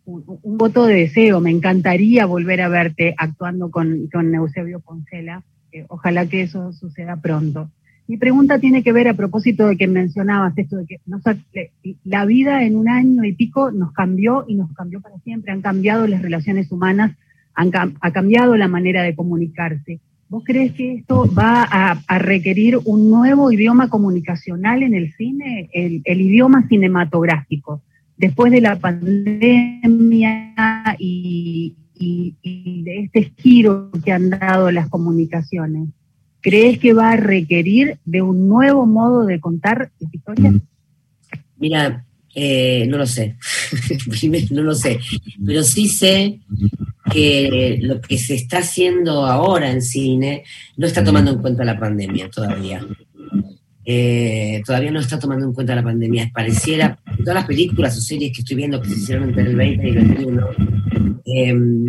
un, 0.05 0.57
voto 0.57 0.85
de 0.85 0.95
deseo. 0.95 1.41
Me 1.41 1.51
encantaría 1.51 2.25
volver 2.25 2.61
a 2.61 2.69
verte 2.69 3.15
actuando 3.17 3.69
con, 3.71 4.07
con 4.11 4.33
Eusebio 4.33 4.79
Poncela. 4.79 5.43
ojalá 5.87 6.25
que 6.27 6.43
eso 6.43 6.71
suceda 6.73 7.17
pronto. 7.17 7.69
Mi 8.07 8.17
pregunta 8.17 8.59
tiene 8.59 8.83
que 8.83 8.93
ver 8.93 9.07
a 9.07 9.15
propósito 9.15 9.67
de 9.67 9.77
que 9.77 9.87
mencionabas 9.87 10.55
esto 10.57 10.77
de 10.77 10.85
que 10.85 11.71
la 12.03 12.25
vida 12.25 12.63
en 12.63 12.75
un 12.75 12.87
año 12.87 13.23
y 13.23 13.33
pico 13.33 13.71
nos 13.71 13.93
cambió 13.93 14.45
y 14.47 14.55
nos 14.55 14.71
cambió 14.73 15.01
para 15.01 15.17
siempre. 15.19 15.51
Han 15.51 15.61
cambiado 15.61 16.05
las 16.05 16.21
relaciones 16.21 16.71
humanas, 16.71 17.17
han, 17.55 17.71
ha 17.99 18.11
cambiado 18.11 18.55
la 18.57 18.67
manera 18.67 19.01
de 19.01 19.15
comunicarse. 19.15 19.99
¿Vos 20.29 20.43
crees 20.45 20.73
que 20.73 20.93
esto 20.93 21.27
va 21.33 21.63
a, 21.63 22.19
requerir 22.19 22.79
un 22.83 23.09
nuevo 23.09 23.51
idioma 23.51 23.89
comunicacional 23.89 24.83
en 24.83 24.93
el 24.93 25.13
cine, 25.13 25.69
el, 25.73 26.01
el 26.03 26.21
idioma 26.21 26.67
cinematográfico? 26.67 27.81
Después 28.17 28.51
de 28.51 28.61
la 28.61 28.77
pandemia 28.79 30.53
y, 30.99 31.75
de 31.97 32.99
este 33.03 33.33
giro 33.37 33.89
que 34.03 34.11
han 34.11 34.29
dado 34.29 34.69
las 34.71 34.89
comunicaciones, 34.89 35.89
¿crees 36.41 36.77
que 36.77 36.93
va 36.93 37.11
a 37.11 37.17
requerir 37.17 37.97
de 38.05 38.21
un 38.21 38.47
nuevo 38.47 38.85
modo 38.85 39.25
de 39.25 39.39
contar 39.39 39.91
esta 39.99 40.15
historia? 40.15 40.53
Mira, 41.57 42.05
eh, 42.33 42.85
no 42.89 42.97
lo 42.97 43.05
sé, 43.05 43.37
no 44.51 44.61
lo 44.61 44.75
sé, 44.75 44.99
pero 45.45 45.63
sí 45.63 45.87
sé 45.87 46.41
que 47.11 47.79
lo 47.81 48.01
que 48.01 48.17
se 48.17 48.35
está 48.35 48.59
haciendo 48.59 49.25
ahora 49.25 49.71
en 49.71 49.81
cine 49.81 50.43
no 50.75 50.85
está 50.85 51.03
tomando 51.03 51.31
en 51.31 51.39
cuenta 51.39 51.63
la 51.63 51.79
pandemia 51.79 52.29
todavía. 52.29 52.85
Eh, 53.85 54.63
todavía 54.65 54.89
no 54.89 54.99
está 54.99 55.19
tomando 55.19 55.45
en 55.45 55.53
cuenta 55.53 55.75
la 55.75 55.83
pandemia. 55.83 56.31
Pareciera, 56.33 56.99
todas 57.25 57.41
las 57.41 57.47
películas 57.47 57.97
o 57.97 58.01
series 58.01 58.31
que 58.31 58.41
estoy 58.41 58.55
viendo 58.55 58.81
que 58.81 58.89
se 58.89 58.95
hicieron 58.95 59.29
entre 59.29 59.43
el 59.43 59.55
20 59.55 59.85
y 59.85 59.89
el 59.89 59.95
21, 59.95 60.47
em, 61.25 61.85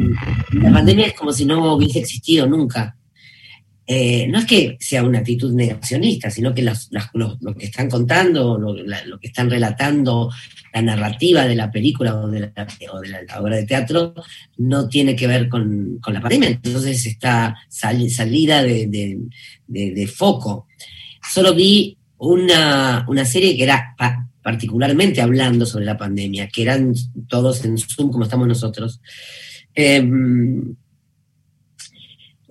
la 0.62 0.72
pandemia 0.72 1.06
es 1.06 1.14
como 1.14 1.32
si 1.32 1.44
no 1.44 1.74
hubiese 1.74 2.00
existido 2.00 2.46
nunca. 2.46 2.96
Eh, 3.86 4.26
no 4.28 4.40
es 4.40 4.46
que 4.46 4.76
sea 4.80 5.04
una 5.04 5.20
actitud 5.20 5.52
negacionista, 5.52 6.28
sino 6.28 6.52
que 6.52 6.62
lo, 6.62 7.54
que 7.54 7.66
están 7.66 7.88
contando, 7.88 8.58
lo, 8.58 9.20
que 9.20 9.28
están 9.28 9.48
relatando, 9.48 10.28
la 10.74 10.82
narrativa 10.82 11.46
de 11.46 11.54
la 11.54 11.70
película 11.70 12.16
o 12.16 12.28
de 12.28 12.40
la, 12.40 13.40
obra 13.40 13.56
de 13.56 13.64
teatro, 13.64 14.12
no 14.58 14.88
tiene 14.88 15.14
que 15.14 15.28
ver 15.28 15.48
con, 15.48 16.00
la 16.04 16.20
pandemia. 16.20 16.48
Entonces 16.48 17.06
está 17.06 17.54
salida 17.68 18.64
de 18.64 20.10
foco 20.12 20.66
solo 21.30 21.54
vi 21.54 21.96
una, 22.18 23.24
serie 23.24 23.56
que 23.56 23.64
era 23.64 23.94
particularmente 24.46 25.20
hablando 25.20 25.66
sobre 25.66 25.86
la 25.86 25.96
pandemia, 25.96 26.46
que 26.46 26.62
eran 26.62 26.94
todos 27.26 27.64
en 27.64 27.76
Zoom 27.78 28.12
como 28.12 28.22
estamos 28.22 28.46
nosotros. 28.46 29.00
Em, 29.74 30.76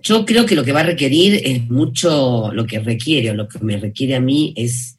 yo 0.04 0.26
creo 0.26 0.46
que 0.46 0.56
lo 0.56 0.66
que 0.66 0.74
va 0.74 0.82
a 0.82 0.92
requerir 0.92 1.40
es 1.46 1.70
mucho, 1.70 2.52
lo 2.52 2.66
que 2.66 2.80
requiere 2.80 3.32
o 3.32 3.34
lo 3.34 3.48
que 3.48 3.60
me 3.60 3.78
requiere 3.78 4.16
a 4.16 4.20
mí 4.20 4.54
es 4.58 4.98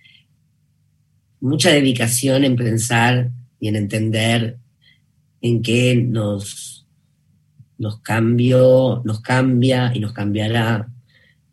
mucha 1.39 1.69
dedicación 1.71 2.45
en 2.45 2.57
pensar 2.57 3.31
y 3.61 3.69
en 3.69 3.77
entender 3.77 4.57
en 5.43 5.61
qué 5.61 5.97
nos, 5.97 6.87
nos 7.77 8.01
cambió, 8.01 9.03
nos 9.05 9.21
cambia 9.21 9.93
y 9.95 10.01
nos 10.01 10.15
cambiará 10.15 10.89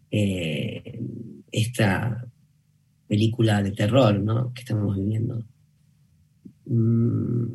eh, 0.10 1.02
esta 1.52 2.28
película 3.14 3.62
de 3.62 3.70
terror 3.70 4.20
¿no? 4.20 4.52
que 4.56 4.62
estamos 4.62 4.98
viviendo. 4.98 5.46
Mm, 6.66 7.46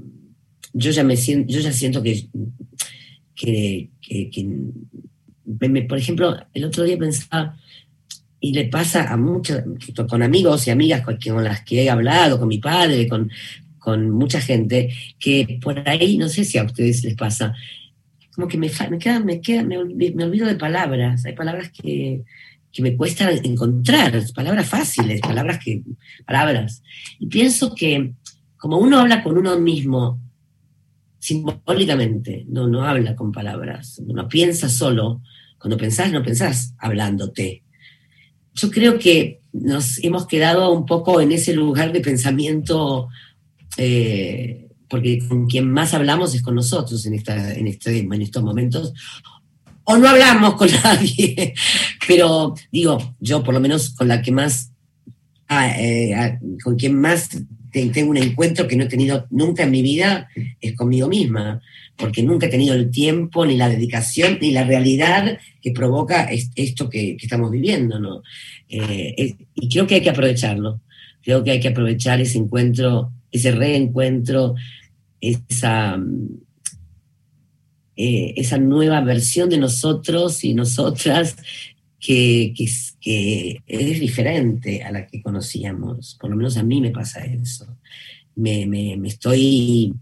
yo 0.72 0.90
ya 0.92 1.02
me 1.02 1.16
siento, 1.16 1.52
yo 1.52 1.58
ya 1.58 1.72
siento 1.72 2.00
que, 2.00 2.28
que, 3.34 3.90
por 5.88 5.98
ejemplo, 5.98 6.36
el 6.54 6.64
otro 6.64 6.84
día 6.84 6.96
pensaba, 6.96 7.58
y 8.38 8.52
le 8.52 8.66
pasa 8.66 9.12
a 9.12 9.16
muchos, 9.16 9.64
con 10.08 10.22
amigos 10.22 10.68
y 10.68 10.70
amigas 10.70 11.02
con, 11.02 11.42
las 11.42 11.64
que 11.64 11.82
he 11.82 11.90
hablado, 11.90 12.38
con 12.38 12.46
mi 12.46 12.58
padre, 12.58 13.08
con, 13.08 13.28
con 13.80 14.10
mucha 14.10 14.40
gente, 14.40 14.94
que 15.18 15.58
por 15.60 15.88
ahí, 15.88 16.18
no 16.18 16.28
sé 16.28 16.44
si 16.44 16.56
a 16.56 16.62
ustedes 16.62 17.02
les 17.02 17.16
pasa, 17.16 17.52
como 18.32 18.46
que 18.46 18.58
me, 18.58 18.70
me, 18.90 18.98
queda, 19.00 19.18
me, 19.18 19.40
queda, 19.40 19.64
me, 19.64 19.76
olvido 19.78 20.46
de 20.46 20.54
palabras, 20.54 21.26
hay 21.26 21.32
palabras 21.32 21.72
que, 21.72 22.22
que 22.78 22.82
me 22.82 22.96
cuesta 22.96 23.28
encontrar, 23.32 24.22
palabras 24.32 24.68
fáciles, 24.68 25.20
palabras 25.20 25.58
que, 25.58 25.82
palabras. 26.24 26.80
Y 27.18 27.26
pienso 27.26 27.74
que 27.74 28.12
como 28.56 28.78
uno 28.78 29.00
habla 29.00 29.24
con 29.24 29.36
uno 29.36 29.58
mismo 29.58 30.20
simbólicamente, 31.18 32.46
no, 32.48 32.68
no 32.68 32.84
habla 32.84 33.16
con 33.16 33.32
palabras, 33.32 34.00
uno 34.06 34.28
piensa 34.28 34.68
solo, 34.68 35.22
cuando 35.58 35.76
pensás, 35.76 36.12
no 36.12 36.22
pensás 36.22 36.74
hablándote. 36.78 37.64
Yo 38.54 38.70
creo 38.70 38.96
que 38.96 39.40
nos 39.52 39.98
hemos 40.04 40.28
quedado 40.28 40.70
un 40.70 40.86
poco 40.86 41.20
en 41.20 41.32
ese 41.32 41.54
lugar 41.54 41.92
de 41.92 42.00
pensamiento, 42.00 43.08
eh, 43.76 44.68
porque 44.88 45.18
con 45.26 45.48
quien 45.48 45.68
más 45.68 45.94
hablamos 45.94 46.32
es 46.32 46.42
con 46.42 46.54
nosotros 46.54 47.04
en, 47.06 47.14
esta, 47.14 47.54
en, 47.54 47.66
este, 47.66 47.98
en 47.98 48.22
estos 48.22 48.44
momentos, 48.44 48.94
o 49.90 49.96
no 49.96 50.06
hablamos 50.06 50.54
con 50.54 50.68
nadie, 50.84 51.54
pero 52.06 52.54
digo, 52.70 53.14
yo 53.20 53.42
por 53.42 53.54
lo 53.54 53.60
menos 53.60 53.90
con 53.90 54.06
la 54.06 54.20
que 54.20 54.30
más, 54.30 54.70
ah, 55.48 55.70
eh, 55.80 56.14
ah, 56.14 56.38
con 56.62 56.76
quien 56.76 57.00
más 57.00 57.30
tengo 57.72 58.10
un 58.10 58.18
encuentro 58.18 58.68
que 58.68 58.76
no 58.76 58.84
he 58.84 58.88
tenido 58.88 59.26
nunca 59.30 59.62
en 59.62 59.70
mi 59.70 59.80
vida 59.80 60.28
es 60.60 60.74
conmigo 60.74 61.08
misma, 61.08 61.62
porque 61.96 62.22
nunca 62.22 62.46
he 62.46 62.50
tenido 62.50 62.74
el 62.74 62.90
tiempo, 62.90 63.46
ni 63.46 63.56
la 63.56 63.70
dedicación, 63.70 64.38
ni 64.42 64.50
la 64.50 64.64
realidad 64.64 65.38
que 65.62 65.70
provoca 65.70 66.28
esto 66.54 66.90
que, 66.90 67.16
estamos 67.18 67.50
viviendo, 67.50 67.98
¿no? 67.98 68.22
Eh, 68.68 69.36
y 69.54 69.68
creo 69.70 69.86
que 69.86 69.96
hay 69.96 70.02
que 70.02 70.10
aprovecharlo, 70.10 70.82
creo 71.22 71.42
que 71.42 71.52
hay 71.52 71.60
que 71.60 71.68
aprovechar 71.68 72.20
ese 72.20 72.36
encuentro, 72.36 73.10
ese 73.32 73.52
reencuentro, 73.52 74.54
esa 75.20 75.98
eh, 78.00 78.34
esa 78.36 78.58
nueva 78.58 79.00
versión 79.00 79.50
de 79.50 79.58
nosotros 79.58 80.44
y 80.44 80.54
nosotras 80.54 81.34
que, 81.98 82.54
que, 83.00 83.60
es 83.66 84.00
diferente 84.00 84.84
a 84.84 84.92
la 84.92 85.04
que 85.04 85.20
conocíamos. 85.20 86.16
Por 86.20 86.30
lo 86.30 86.36
menos 86.36 86.56
a 86.56 86.62
mí 86.62 86.80
me 86.80 86.92
pasa 86.92 87.24
eso. 87.24 87.76
Me, 88.36 88.66
me, 88.66 89.08
estoy 89.08 89.92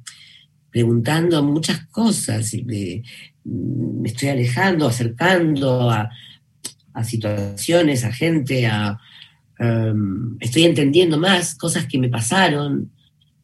preguntando 0.71 1.43
muchas 1.43 1.87
cosas, 1.87 2.53
me, 2.67 3.03
estoy 4.05 4.29
alejando, 4.29 4.89
acercando 4.89 5.91
a, 5.91 6.11
a 6.93 7.03
situaciones, 7.03 8.05
a 8.05 8.13
gente, 8.13 8.67
a, 8.67 9.01
um, 9.59 10.37
estoy 10.39 10.65
entendiendo 10.65 11.17
más 11.17 11.55
cosas 11.55 11.87
que 11.87 11.99
me 11.99 12.11
pasaron 12.11 12.91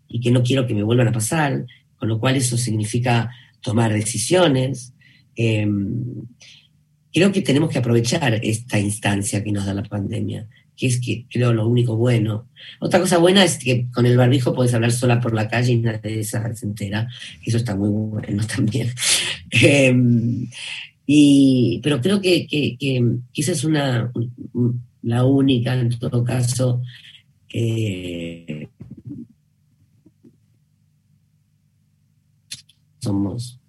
y 0.09 0.21
que 0.21 0.31
no 0.31 0.43
quiero 0.43 0.67
que 0.67 0.75
me 0.75 0.83
vuelvan 0.83 1.09
a 1.09 1.13
pasar, 1.13 1.65
con 1.97 2.11
lo 2.11 2.21
cual 2.21 2.37
eso 2.37 2.59
significa 2.59 3.31
tomar 3.63 3.93
decisiones. 3.93 4.93
Em, 5.35 6.27
creo 7.13 7.33
que 7.33 7.43
tenemos 7.43 7.71
que 7.71 7.79
aprovechar 7.79 8.35
esta 8.43 8.79
instancia 8.79 9.43
que 9.43 9.53
nos 9.53 9.65
da 9.65 9.75
la 9.75 9.83
pandemia, 9.83 10.49
que 10.77 10.87
es 10.87 11.01
que 11.01 11.27
creo 11.31 11.53
lo 11.53 11.67
único 11.69 11.97
bueno. 11.97 12.49
Otra 12.81 13.01
cosa 13.01 13.19
buena 13.19 13.45
es 13.45 13.59
que 13.59 13.89
con 13.91 14.07
el 14.07 14.17
barbijo 14.17 14.55
puedes 14.55 14.75
hablar 14.75 14.93
sola 14.93 15.21
por 15.21 15.35
la 15.35 15.49
calle 15.49 15.73
y 15.73 15.79
nadie 15.79 16.25
se 16.25 16.39
entera. 16.63 17.09
Eso 17.45 17.57
está 17.59 17.77
muy 17.77 17.89
bueno 17.89 18.47
también. 18.55 18.91
Em, 19.51 20.49
y, 21.07 21.81
pero 21.83 22.01
creo 22.01 22.21
que, 22.21 22.47
que, 22.47 23.19
esa 23.35 23.53
es 23.53 23.65
una, 23.65 24.11
la 25.03 25.25
única, 25.25 25.75
en 25.75 25.91
todo 25.99 26.25
caso, 26.25 26.81
somos, 33.03 33.61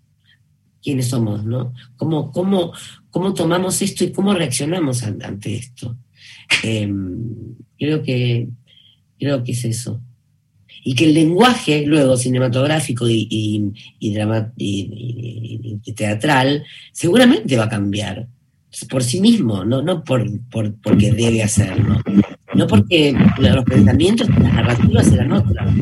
quiénes 0.82 1.08
somos, 1.08 1.44
¿no? 1.44 1.74
¿Cómo, 1.96 2.32
cómo, 2.32 2.74
cómo 3.10 3.34
tomamos 3.34 3.82
esto 3.82 4.04
y 4.04 4.12
cómo 4.12 4.34
reaccionamos 4.34 5.04
ante 5.04 5.56
esto? 5.56 5.98
Em, 6.64 7.56
creo, 7.78 8.04
que, 8.04 8.50
creo 9.18 9.44
que 9.44 9.54
es 9.54 9.66
eso. 9.66 10.02
Y 10.84 10.96
que 10.96 11.06
el 11.06 11.14
lenguaje 11.14 11.86
luego 11.86 12.18
cinematográfico 12.18 13.10
y, 13.10 13.28
y, 13.30 13.72
teatral 15.96 16.64
seguramente 16.92 17.56
va 17.56 17.66
a 17.66 17.70
cambiar 17.70 18.28
por 18.90 19.04
sí 19.04 19.22
mismo, 19.22 19.64
no, 19.64 19.82
no 19.82 20.04
por, 20.04 20.26
por, 20.50 20.76
porque 20.82 21.12
debe 21.12 21.44
hacerlo, 21.44 22.02
no 22.56 22.68
porque 22.68 23.16
los 23.38 23.66
pensamientos, 23.66 24.28
las 24.30 24.54
narrativas 24.54 25.08
serán 25.08 25.32
otras. 25.32 25.74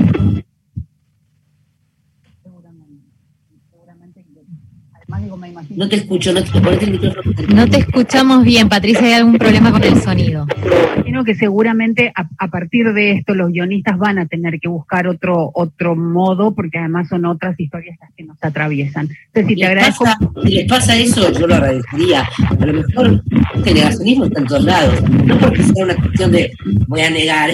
No 5.76 5.90
te 5.90 5.96
escucho, 5.98 6.34
no 6.34 6.42
te, 6.44 6.86
el 6.86 6.92
micrófono. 6.92 7.34
No 7.54 7.68
te 7.68 7.80
escuchamos 7.80 8.44
bien, 8.44 8.70
Patricia, 8.70 9.06
¿hay 9.06 9.14
algún 9.14 9.38
problema 9.38 9.72
con 9.72 9.84
el 9.84 10.00
sonido? 10.02 10.48
Imagino 10.96 11.24
que 11.24 11.36
seguramente 11.36 12.12
a, 12.16 12.48
partir 12.48 12.94
de 12.94 13.14
esto 13.14 13.36
los 13.36 13.52
guionistas 13.52 13.98
van 13.98 14.20
a 14.20 14.26
tener 14.26 14.60
que 14.60 14.68
buscar 14.68 15.08
otro 15.08 15.52
otro 15.54 15.96
modo, 15.96 16.54
porque 16.54 16.78
además 16.78 17.10
son 17.10 17.26
otras 17.26 17.60
historias 17.60 17.98
las 18.00 18.12
que 18.16 18.24
nos 18.24 18.38
atraviesan. 18.42 19.10
Entonces, 19.28 19.48
si 19.48 19.56
te 19.56 19.66
agradezco... 19.66 20.06
si 20.44 20.50
les 20.50 20.68
pasa 20.68 20.96
eso, 20.98 21.32
yo 21.32 21.48
lo 21.48 21.56
agradecería. 21.56 22.28
A 22.60 22.66
lo 22.66 22.74
mejor 22.74 23.24
este 23.56 23.74
negacionismo 23.74 24.26
está 24.26 24.40
en 24.40 24.48
todos 24.48 24.64
lados. 24.64 25.04
No 25.26 25.38
porque 25.38 25.64
sea 25.64 25.86
una 25.86 25.96
cuestión 25.96 26.32
de 26.32 26.52
voy 26.88 27.02
a 27.02 27.10
negar 27.10 27.52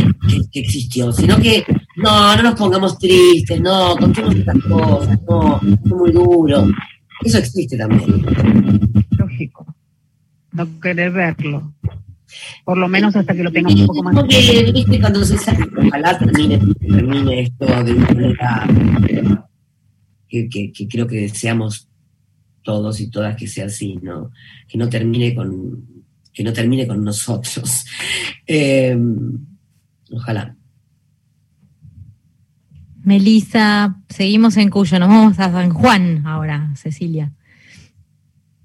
que, 0.51 0.59
existió, 0.59 1.11
sino 1.11 1.37
que 1.37 1.63
no, 1.95 2.35
no 2.35 2.43
nos 2.43 2.55
pongamos 2.55 2.97
tristes, 2.97 3.59
no, 3.61 3.95
contemos 3.97 4.35
estas 4.35 4.57
cosas, 4.63 5.19
no, 5.27 5.59
es 5.61 5.85
muy 5.85 6.11
duro. 6.11 6.67
Eso 7.23 7.37
existe 7.37 7.77
también. 7.77 8.25
Lógico. 9.17 9.75
No 10.51 10.79
querer 10.79 11.11
verlo. 11.11 11.73
Por 12.65 12.77
lo 12.77 12.87
menos 12.87 13.15
hasta 13.15 13.33
que 13.33 13.43
lo 13.43 13.51
tengamos 13.51 13.79
un 13.81 13.87
poco 13.87 14.03
más. 14.03 14.15
Porque, 14.15 14.71
viste, 14.73 14.99
cuando 14.99 15.23
se 15.23 15.37
sale, 15.37 15.65
ojalá 15.77 16.17
termine, 16.17 16.59
termine 16.79 17.41
esto 17.41 17.83
de 17.83 17.93
una 17.93 18.11
manera 18.11 19.47
que, 20.27 20.49
que, 20.49 20.87
creo 20.87 21.07
que 21.07 21.21
deseamos 21.21 21.87
todos 22.63 22.99
y 22.99 23.09
todas 23.09 23.37
que 23.37 23.47
sea 23.47 23.67
así, 23.67 23.95
¿no? 24.01 24.31
Que 24.67 24.77
no 24.77 24.89
termine 24.89 25.33
con, 25.33 25.85
que 26.33 26.43
no 26.43 26.53
termine 26.53 26.87
con 26.87 27.03
nosotros. 27.03 27.85
Eh, 28.49 28.97
ojalá. 30.09 30.55
Melisa, 33.07 33.95
seguimos 34.09 34.57
en 34.57 34.69
Cuyo, 34.69 34.99
nos 34.99 35.07
vamos 35.07 35.39
a 35.39 35.49
San 35.49 35.69
Juan 35.69 36.23
ahora, 36.27 36.71
Cecilia. 36.75 37.31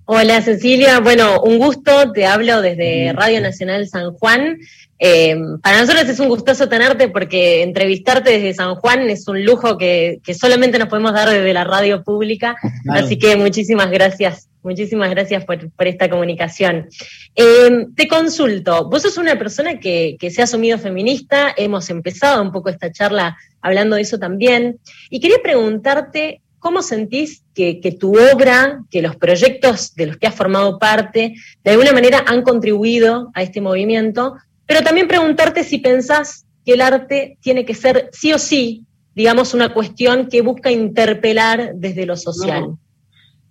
Hola 0.04 0.42
Cecilia, 0.42 0.98
bueno, 0.98 1.40
un 1.42 1.58
gusto, 1.58 2.10
te 2.10 2.26
hablo 2.26 2.60
desde 2.60 3.12
Radio 3.12 3.40
Nacional 3.40 3.86
San 3.86 4.12
Juan. 4.14 4.58
Eh, 5.04 5.36
para 5.60 5.80
nosotros 5.80 6.08
es 6.08 6.20
un 6.20 6.28
gustoso 6.28 6.68
tenerte 6.68 7.08
porque 7.08 7.64
entrevistarte 7.64 8.30
desde 8.30 8.54
San 8.54 8.76
Juan 8.76 9.10
es 9.10 9.26
un 9.26 9.44
lujo 9.44 9.76
que, 9.76 10.20
solamente 10.32 10.78
nos 10.78 10.86
podemos 10.86 11.12
dar 11.12 11.28
desde 11.28 11.52
la 11.52 11.64
radio 11.64 12.04
pública, 12.04 12.54
así 12.88 13.18
que 13.18 13.34
muchísimas 13.34 13.90
gracias, 13.90 14.48
muchísimas 14.62 15.10
gracias 15.10 15.44
por, 15.44 15.58
esta 15.88 16.08
comunicación. 16.08 16.86
Eh, 17.34 17.86
te 17.96 18.06
consulto, 18.06 18.88
vos 18.88 19.02
sos 19.02 19.18
una 19.18 19.36
persona 19.36 19.80
que, 19.80 20.16
que 20.20 20.30
se 20.30 20.40
ha 20.40 20.44
asumido 20.44 20.78
feminista, 20.78 21.52
hemos 21.56 21.90
empezado 21.90 22.40
un 22.40 22.52
poco 22.52 22.68
esta 22.68 22.92
charla 22.92 23.36
hablando 23.60 23.96
de 23.96 24.02
eso 24.02 24.20
también. 24.20 24.78
Y 25.10 25.18
quería 25.18 25.38
preguntarte 25.42 26.42
cómo 26.62 26.80
sentís 26.80 27.42
que, 27.54 27.96
tu 27.98 28.16
obra, 28.16 28.84
que 28.88 29.02
los 29.02 29.16
proyectos 29.16 29.96
de 29.96 30.06
los 30.06 30.16
que 30.16 30.28
has 30.28 30.34
formado 30.34 30.78
parte, 30.78 31.34
de 31.64 31.70
alguna 31.72 31.92
manera 31.92 32.24
han 32.24 32.42
contribuido 32.42 33.32
a 33.34 33.42
este 33.42 33.60
movimiento, 33.60 34.36
pero 34.66 34.82
también 34.82 35.08
preguntarte 35.08 35.64
si 35.64 35.78
pensás 35.78 36.46
que 36.64 36.74
el 36.74 36.80
arte 36.80 37.38
tiene 37.40 37.64
que 37.64 37.74
ser 37.74 38.08
sí 38.12 38.32
o 38.32 38.38
sí, 38.38 38.86
digamos, 39.14 39.54
una 39.54 39.74
cuestión 39.74 40.28
que 40.28 40.42
busca 40.42 40.70
interpelar 40.70 41.72
desde 41.74 42.06
lo 42.06 42.16
social. 42.16 42.76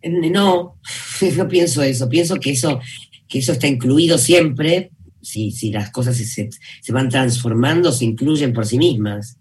No, 0.04 0.30
no, 0.32 1.48
pienso 1.50 1.84
eso, 1.84 2.10
pienso 2.10 2.36
que 2.36 2.52
eso, 2.52 2.80
que 3.28 3.40
eso 3.40 3.52
está 3.52 3.68
incluido 3.68 4.18
siempre, 4.18 4.92
si, 5.22 5.52
si 5.52 5.72
las 5.72 5.92
cosas 5.92 6.18
se, 6.18 6.50
se 6.82 6.92
van 6.92 7.10
transformando, 7.10 7.92
se 7.92 8.06
incluyen 8.06 8.54
por 8.54 8.66
sí 8.66 8.78
mismas. 8.78 9.38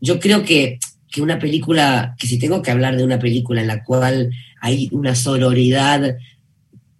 Yo 0.00 0.20
creo 0.20 0.44
que, 0.44 0.78
una 1.18 1.38
película, 1.40 2.14
que 2.16 2.28
si 2.28 2.38
tengo 2.38 2.62
que 2.62 2.70
hablar 2.70 2.96
de 2.96 3.02
una 3.02 3.18
película 3.18 3.60
en 3.60 3.66
la 3.66 3.82
cual 3.82 4.30
hay 4.60 4.88
una 4.92 5.16
sororidad, 5.16 6.16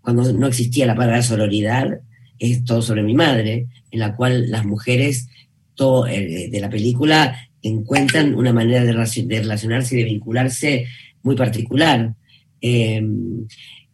cuando 0.01 0.33
no 0.33 0.49
existía 0.49 0.87
la 0.87 0.97
palabra 0.97 1.23
sororidad, 1.23 2.01
es 2.39 2.65
todo 2.65 2.83
sobre 2.83 3.03
mi 3.03 3.15
madre, 3.15 3.67
en 3.91 4.01
la 4.01 4.15
cual 4.15 4.51
las 4.51 4.65
mujeres 4.65 5.29
todo, 5.75 6.07
eh, 6.07 6.49
de 6.51 6.61
la 6.61 6.71
película 6.71 7.37
encuentran 7.63 8.35
una 8.35 8.53
manera 8.53 8.85
de, 8.85 8.93
relacionarse 8.93 9.95
y 9.95 9.99
de 9.99 10.05
vincularse 10.05 10.87
muy 11.23 11.37
particular. 11.37 12.15
Em, 12.61 13.47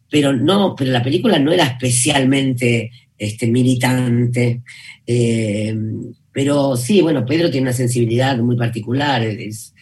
pero 0.09 0.33
no, 0.33 0.75
pero 0.75 0.91
la 0.91 1.03
película 1.03 1.39
no 1.39 1.51
era 1.51 1.65
especialmente 1.65 2.91
este, 3.17 3.47
militante. 3.47 4.61
Em, 5.05 6.13
pero 6.31 6.75
sí, 6.75 7.01
bueno, 7.01 7.25
Pedro 7.25 7.49
tiene 7.49 7.67
una 7.67 7.73
sensibilidad 7.73 8.37
muy 8.39 8.57
particular, 8.57 9.23
es, 9.23 9.73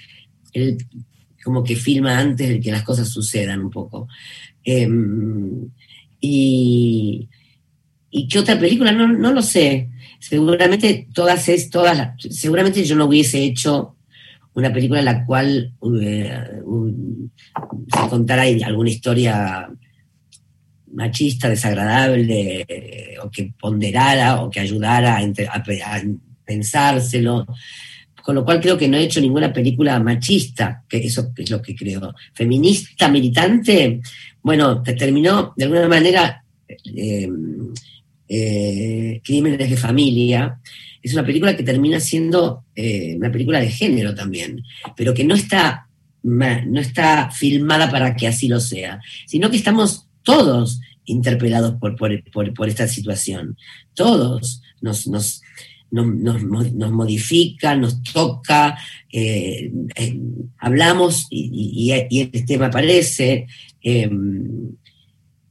él 0.54 0.78
como 1.44 1.64
que 1.64 1.76
filma 1.76 2.18
antes 2.20 2.48
de 2.48 2.60
que 2.60 2.72
las 2.72 2.84
cosas 2.84 3.10
sucedan 3.10 3.62
un 3.62 3.70
poco. 3.70 4.08
Em, 4.64 5.70
y, 6.22 7.28
y, 8.14 8.28
qué 8.28 8.40
otra 8.40 8.60
película? 8.60 8.92
No, 8.92 9.08
no 9.08 9.34
lo 9.34 9.42
sé. 9.42 9.90
Seguramente 10.20 11.08
todas 11.14 11.50
es, 11.50 11.70
todas 11.70 11.98
las, 11.98 12.16
seguramente 12.30 12.84
yo 12.86 12.96
no 12.96 13.06
hubiese 13.06 13.44
hecho 13.44 13.98
una 14.54 14.72
película 14.72 15.00
en 15.00 15.06
la 15.06 15.26
cual 15.26 15.74
eh, 16.02 16.62
se 17.94 18.10
contara 18.10 18.44
alguna 18.44 18.90
historia 18.90 19.70
machista, 20.94 21.50
desagradable, 21.50 22.66
o 23.24 23.30
que 23.30 23.52
ponderara, 23.60 24.42
o 24.42 24.50
que 24.50 24.60
ayudara 24.60 25.18
a, 25.18 26.02
pensárselo. 26.46 27.46
Con 28.22 28.36
lo 28.36 28.46
cual 28.46 28.62
creo 28.62 28.78
que 28.78 28.88
no 28.88 28.96
he 28.96 29.04
hecho 29.04 29.20
ninguna 29.20 29.52
película 29.52 30.00
machista, 30.00 30.84
que 30.88 30.98
eso 30.98 31.32
es 31.36 31.50
lo 31.50 31.62
que 31.62 31.76
creo. 31.76 32.14
Feminista, 32.34 33.10
militante, 33.10 34.00
bueno, 34.42 34.82
terminó 34.82 35.54
de 35.58 35.64
alguna 35.66 35.88
manera 35.88 36.44
eh, 36.68 37.28
eh, 38.28 39.22
Crímenes 39.24 39.70
de 39.70 39.78
Familia. 39.78 40.60
Es 41.02 41.14
una 41.14 41.26
película 41.26 41.56
que 41.56 41.64
termina 41.64 42.00
siendo 42.00 42.66
eh, 42.76 43.16
una 43.18 43.32
película 43.32 43.60
de 43.60 43.70
género 43.70 44.16
también, 44.16 44.64
pero 44.96 45.14
que 45.14 45.24
no 45.24 45.36
está, 45.36 45.88
no 46.24 46.80
está 46.80 47.30
filmada 47.32 47.92
para 47.92 48.16
que 48.16 48.28
así 48.28 48.48
lo 48.48 48.60
sea, 48.60 49.02
sino 49.26 49.50
que 49.50 49.58
estamos 49.58 50.08
todos 50.24 50.80
interpelados 51.06 51.76
por, 51.76 51.98
por, 51.98 52.70
esta 52.70 52.88
situación. 52.88 53.58
Todos 53.94 54.62
nos, 54.80 55.06
nos, 55.08 55.42
nos, 55.92 56.44
nos, 56.44 56.92
modifica, 56.92 57.76
nos 57.76 58.02
toca, 58.04 58.78
eh, 59.12 59.72
hablamos 60.58 61.28
y, 61.30 61.92
el 61.92 62.46
tema 62.46 62.68
aparece. 62.68 63.48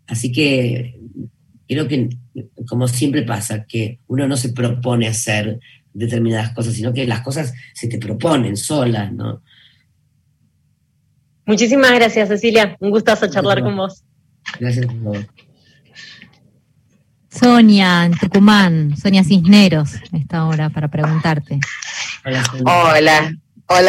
Así 0.07 0.33
que 0.33 1.02
creo 1.73 1.89
que, 1.89 2.09
como 2.67 2.89
siempre 2.89 3.23
pasa, 3.23 3.65
que 3.65 4.01
uno 4.07 4.27
no 4.27 4.37
se 4.37 4.51
propone 4.51 5.09
hacer 5.09 5.61
determinadas 5.93 6.51
cosas, 6.51 6.75
sino 6.75 6.93
que 6.93 7.07
las 7.07 7.21
cosas 7.21 7.53
se 7.75 7.89
te 7.89 7.99
proponen 7.99 8.57
solas, 8.57 9.13
¿no? 9.13 9.43
Muchísimas 11.45 11.93
gracias, 11.93 12.29
Cecilia. 12.29 12.77
Un 12.81 12.91
gustazo 12.91 13.29
charlar 13.29 13.63
con 13.63 13.77
vos. 13.77 14.05
Gracias 14.59 14.87
por 14.87 15.27
Sonia, 17.29 18.05
en 18.05 18.13
Tucumán, 18.13 18.97
Sonia 18.97 19.25
Cisneros, 19.25 19.95
esta 20.13 20.45
hora 20.45 20.69
para 20.69 20.89
preguntarte. 20.89 21.61
Hola, 22.25 22.45
Hola, 22.65 23.35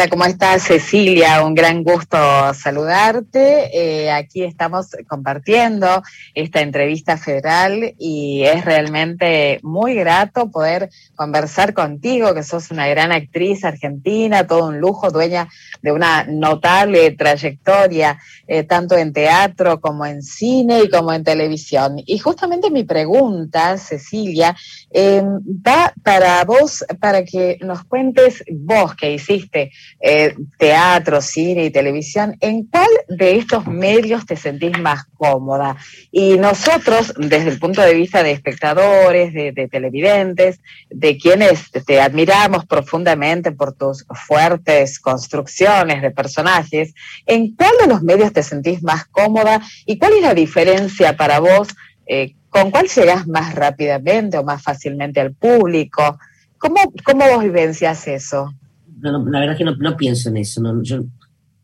¿cómo 0.08 0.24
estás, 0.24 0.62
Cecilia? 0.62 1.44
Un 1.44 1.54
gran 1.54 1.84
gusto 1.84 2.16
saludarte. 2.54 3.68
Eh, 3.72 4.10
aquí 4.10 4.42
estamos 4.42 4.88
compartiendo 5.06 6.02
esta 6.34 6.62
entrevista 6.62 7.18
federal 7.18 7.94
y 7.98 8.44
es 8.44 8.64
realmente 8.64 9.60
muy 9.62 9.94
grato 9.94 10.50
poder 10.50 10.88
conversar 11.16 11.74
contigo, 11.74 12.34
que 12.34 12.42
sos 12.42 12.70
una 12.70 12.88
gran 12.88 13.12
actriz 13.12 13.62
argentina, 13.62 14.46
todo 14.46 14.68
un 14.68 14.80
lujo, 14.80 15.10
dueña 15.10 15.48
de 15.82 15.92
una 15.92 16.24
notable 16.24 17.10
trayectoria, 17.10 18.18
eh, 18.46 18.62
tanto 18.62 18.96
en 18.96 19.12
teatro 19.12 19.82
como 19.82 20.06
en 20.06 20.22
cine 20.22 20.82
y 20.84 20.88
como 20.88 21.12
en 21.12 21.24
televisión. 21.24 21.96
Y 22.06 22.18
justamente 22.18 22.70
mi 22.70 22.84
pregunta, 22.84 23.76
Cecilia, 23.76 24.56
eh, 24.96 25.22
va 25.66 25.92
para 26.04 26.44
vos, 26.44 26.84
para 27.00 27.24
que 27.24 27.58
nos 27.62 27.82
cuentes 27.82 28.44
vos 28.48 28.94
que 28.94 29.12
hiciste 29.12 29.72
eh, 30.00 30.36
teatro, 30.56 31.20
cine 31.20 31.64
y 31.64 31.70
televisión, 31.70 32.36
¿en 32.38 32.66
cuál 32.66 32.88
de 33.08 33.36
estos 33.36 33.66
medios 33.66 34.24
te 34.24 34.36
sentís 34.36 34.78
más 34.78 35.04
cómoda? 35.16 35.76
Y 36.12 36.38
nosotros, 36.38 37.12
desde 37.18 37.50
el 37.50 37.58
punto 37.58 37.82
de 37.82 37.92
vista 37.94 38.22
de 38.22 38.30
espectadores, 38.30 39.34
de, 39.34 39.50
de 39.50 39.66
televidentes, 39.66 40.60
de 40.88 41.18
quienes 41.18 41.72
te 41.72 42.00
admiramos 42.00 42.64
profundamente 42.64 43.50
por 43.50 43.72
tus 43.72 44.06
fuertes 44.26 45.00
construcciones 45.00 46.02
de 46.02 46.12
personajes, 46.12 46.94
¿en 47.26 47.56
cuál 47.56 47.72
de 47.80 47.88
los 47.88 48.00
medios 48.02 48.32
te 48.32 48.44
sentís 48.44 48.80
más 48.84 49.06
cómoda 49.06 49.60
y 49.86 49.98
cuál 49.98 50.12
es 50.12 50.22
la 50.22 50.34
diferencia 50.34 51.16
para 51.16 51.40
vos? 51.40 51.66
Eh, 52.06 52.34
¿Con 52.54 52.70
cuál 52.70 52.86
llegás 52.86 53.26
más 53.26 53.52
rápidamente 53.56 54.38
o 54.38 54.44
más 54.44 54.62
fácilmente 54.62 55.18
al 55.18 55.34
público? 55.34 56.20
¿Cómo, 56.56 56.76
cómo 57.04 57.24
vos 57.28 57.42
vivencias 57.42 58.06
eso? 58.06 58.54
la 59.00 59.18
verdad 59.40 59.52
es 59.52 59.58
que 59.58 59.64
no, 59.64 59.96
pienso 59.96 60.28
en 60.28 60.36
eso, 60.36 60.62
no, 60.62 60.80
yo 60.84 61.04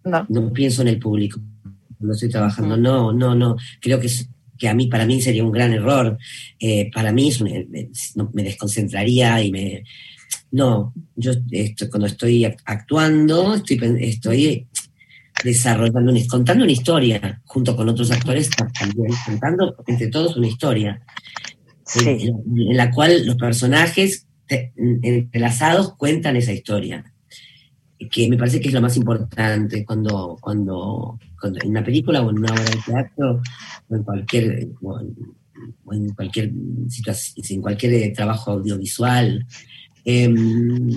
no. 0.04 0.52
pienso 0.52 0.82
en 0.82 0.88
el 0.88 0.98
público 0.98 1.40
cuando 1.96 2.14
estoy 2.14 2.28
trabajando, 2.28 2.76
no, 2.76 3.12
no, 3.12 3.36
no, 3.36 3.56
creo 3.80 4.00
que, 4.00 4.08
que 4.58 4.68
a 4.68 4.74
mí, 4.74 4.88
para 4.88 5.06
mí 5.06 5.22
sería 5.22 5.44
un 5.44 5.52
gran 5.52 5.72
error, 5.72 6.18
eh, 6.58 6.90
para 6.92 7.12
mí 7.12 7.30
me, 7.40 7.68
me, 7.70 8.42
desconcentraría 8.42 9.40
y 9.44 9.52
me... 9.52 9.84
No, 10.50 10.92
yo 11.14 11.32
cuando 11.88 12.08
estoy 12.08 12.44
actuando, 12.64 13.54
estoy, 13.54 13.80
estoy 14.00 14.66
desarrollando, 15.44 16.12
contando 16.28 16.64
una 16.64 16.72
historia, 16.72 17.40
junto 17.44 17.76
con 17.76 17.88
otros 17.88 18.10
actores 18.10 18.50
también, 18.50 19.12
contando 19.24 19.74
entre 19.86 20.08
todos 20.08 20.36
una 20.36 20.46
historia, 20.46 21.00
en, 21.96 22.76
la 22.76 22.90
cual 22.90 23.26
los 23.26 23.36
personajes 23.36 24.26
entrelazados 24.76 25.94
cuentan 25.96 26.36
esa 26.36 26.52
historia, 26.52 27.04
que 28.10 28.28
me 28.28 28.36
parece 28.36 28.60
que 28.60 28.68
es 28.68 28.74
lo 28.74 28.80
más 28.80 28.96
importante 28.96 29.84
cuando, 29.84 30.38
cuando, 30.40 31.18
en 31.62 31.70
una 31.70 31.84
película 31.84 32.22
o 32.22 32.30
en 32.30 32.38
una 32.38 32.52
obra 32.52 32.64
de 32.64 32.78
teatro 32.84 33.42
o 33.88 33.94
en 33.94 34.02
cualquier, 34.02 34.68
en, 35.92 36.14
cualquier 36.14 36.52
situación, 36.88 37.44
en 37.50 37.62
cualquier 37.62 38.12
trabajo 38.12 38.52
audiovisual. 38.52 39.46
Em, 40.04 40.90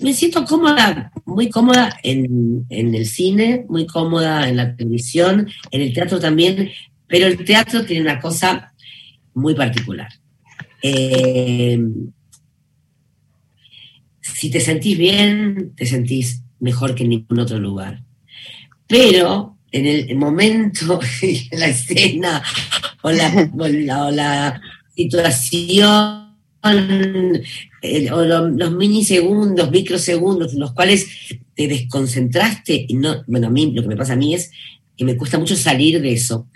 me 0.00 0.12
siento 0.12 0.44
cómoda, 0.44 1.12
muy 1.24 1.50
cómoda 1.50 1.96
en, 2.02 2.66
el 2.68 3.06
cine, 3.06 3.64
muy 3.68 3.86
cómoda 3.86 4.48
en 4.48 4.56
la 4.56 4.76
televisión, 4.76 5.48
en 5.70 5.80
el 5.80 5.92
teatro 5.92 6.20
también, 6.20 6.70
pero 7.06 7.26
el 7.26 7.44
teatro 7.44 7.84
tiene 7.84 8.02
una 8.02 8.20
cosa 8.20 8.72
muy 9.34 9.54
particular. 9.54 10.08
Eh, 10.82 11.80
si 14.20 14.50
te 14.50 14.60
sentís 14.60 14.96
bien, 14.96 15.72
te 15.76 15.86
sentís 15.86 16.42
mejor 16.60 16.94
que 16.94 17.02
en 17.02 17.10
ningún 17.10 17.40
otro 17.40 17.58
lugar. 17.58 18.02
Pero 18.86 19.58
en 19.72 19.86
el 19.86 20.16
momento, 20.16 21.00
en 21.22 21.60
la 21.60 21.66
escena 21.66 22.42
o 23.02 23.10
la, 23.10 23.50
o 23.56 24.10
la 24.10 24.60
situación 24.94 26.21
o 26.62 28.22
los 28.22 28.72
minisegundos, 28.72 29.70
microsegundos, 29.70 30.52
en 30.52 30.60
los 30.60 30.72
cuales 30.72 31.08
te 31.54 31.66
desconcentraste, 31.66 32.86
y 32.88 32.94
no, 32.94 33.24
bueno, 33.26 33.48
a 33.48 33.50
mí 33.50 33.72
lo 33.72 33.82
que 33.82 33.88
me 33.88 33.96
pasa 33.96 34.12
a 34.12 34.16
mí 34.16 34.34
es 34.34 34.50
que 34.96 35.04
me 35.04 35.16
cuesta 35.16 35.38
mucho 35.38 35.56
salir 35.56 36.00
de 36.00 36.12
eso, 36.12 36.48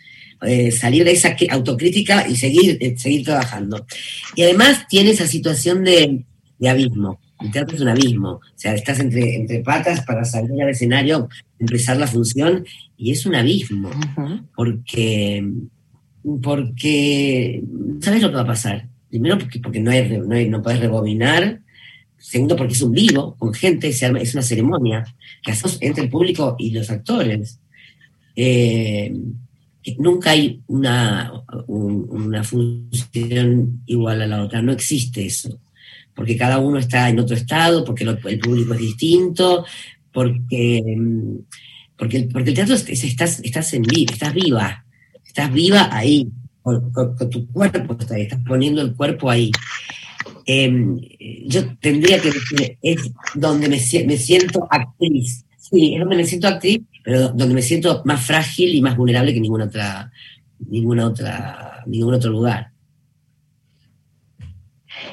eh, 0.42 0.70
salir 0.70 1.04
de 1.04 1.12
esa 1.12 1.34
autocrítica 1.50 2.28
y 2.28 2.36
seguir, 2.36 2.78
eh, 2.80 2.96
seguir 2.96 3.24
trabajando. 3.24 3.86
Y 4.34 4.42
además 4.42 4.86
tiene 4.88 5.10
esa 5.10 5.26
situación 5.26 5.84
de, 5.84 6.24
abismo. 6.68 7.20
El 7.40 7.50
teatro 7.50 7.76
es 7.76 7.82
un 7.82 7.88
abismo, 7.88 8.30
o 8.30 8.40
sea, 8.54 8.74
estás 8.74 8.98
entre, 9.00 9.34
entre 9.34 9.60
patas 9.60 10.00
para 10.06 10.24
salir 10.24 10.62
al 10.62 10.70
escenario, 10.70 11.28
empezar 11.58 11.98
la 11.98 12.06
función, 12.06 12.64
y 12.96 13.12
es 13.12 13.26
un 13.26 13.34
abismo, 13.34 13.90
porque, 14.54 15.46
porque, 16.42 17.62
¿sabes 18.00 18.22
lo 18.22 18.30
que 18.30 18.36
va 18.36 18.42
a 18.42 18.46
pasar? 18.46 18.88
Primero 19.16 19.38
porque, 19.38 19.60
porque 19.60 19.80
no, 19.80 19.90
hay, 19.90 20.50
puedes 20.62 20.80
rebobinar. 20.80 21.60
Segundo 22.18 22.54
porque 22.54 22.74
es 22.74 22.82
un 22.82 22.92
vivo, 22.92 23.34
con 23.38 23.54
gente, 23.54 23.88
es 23.88 24.34
una 24.34 24.42
ceremonia. 24.42 25.04
Que 25.42 25.52
hacemos 25.52 25.78
entre 25.80 26.04
el 26.04 26.10
público 26.10 26.56
y 26.58 26.70
los 26.70 26.90
actores. 26.90 27.60
Eh, 28.34 29.14
nunca 29.98 30.32
hay 30.32 30.60
una, 30.66 31.32
una 31.68 32.44
función 32.44 33.82
igual 33.86 34.22
a 34.22 34.26
la 34.26 34.42
otra, 34.42 34.60
no 34.60 34.72
existe 34.72 35.24
eso, 35.24 35.58
porque 36.14 36.36
cada 36.36 36.58
uno 36.58 36.78
está 36.78 37.08
en 37.08 37.18
otro 37.18 37.36
estado, 37.36 37.84
porque 37.84 38.04
el 38.04 38.38
público 38.38 38.74
es 38.74 38.80
distinto, 38.80 39.64
porque, 40.12 40.82
porque, 41.96 42.28
porque 42.30 42.50
el 42.50 42.56
teatro 42.56 42.74
estás, 42.74 43.40
estás, 43.40 43.74
en, 43.74 43.84
estás 44.10 44.34
viva, 44.34 44.84
estás 45.24 45.52
viva 45.52 45.88
ahí, 45.90 46.28
con, 46.66 47.30
tu 47.30 47.46
cuerpo, 47.52 47.96
estás 48.00 48.40
poniendo 48.44 48.82
el 48.82 48.94
cuerpo 48.94 49.30
ahí. 49.30 49.52
Em, 50.44 50.98
yo 51.46 51.76
tendría 51.78 52.20
que 52.20 52.32
decir, 52.32 52.78
es 52.82 53.12
donde 53.34 53.68
me, 53.68 53.78
me, 54.06 54.16
siento 54.16 54.66
actriz. 54.68 55.44
Sí, 55.58 55.94
es 55.94 56.00
donde 56.00 56.16
me 56.16 56.24
siento 56.24 56.48
actriz, 56.48 56.80
pero 57.04 57.28
donde 57.28 57.54
me 57.54 57.62
siento 57.62 58.02
más 58.04 58.24
frágil 58.24 58.74
y 58.74 58.82
más 58.82 58.96
vulnerable 58.96 59.32
que 59.32 59.40
ninguna 59.40 59.66
otra, 59.66 60.10
ninguna 60.68 61.06
otra, 61.06 61.84
ningún 61.86 62.14
otro 62.14 62.30
lugar. 62.30 62.72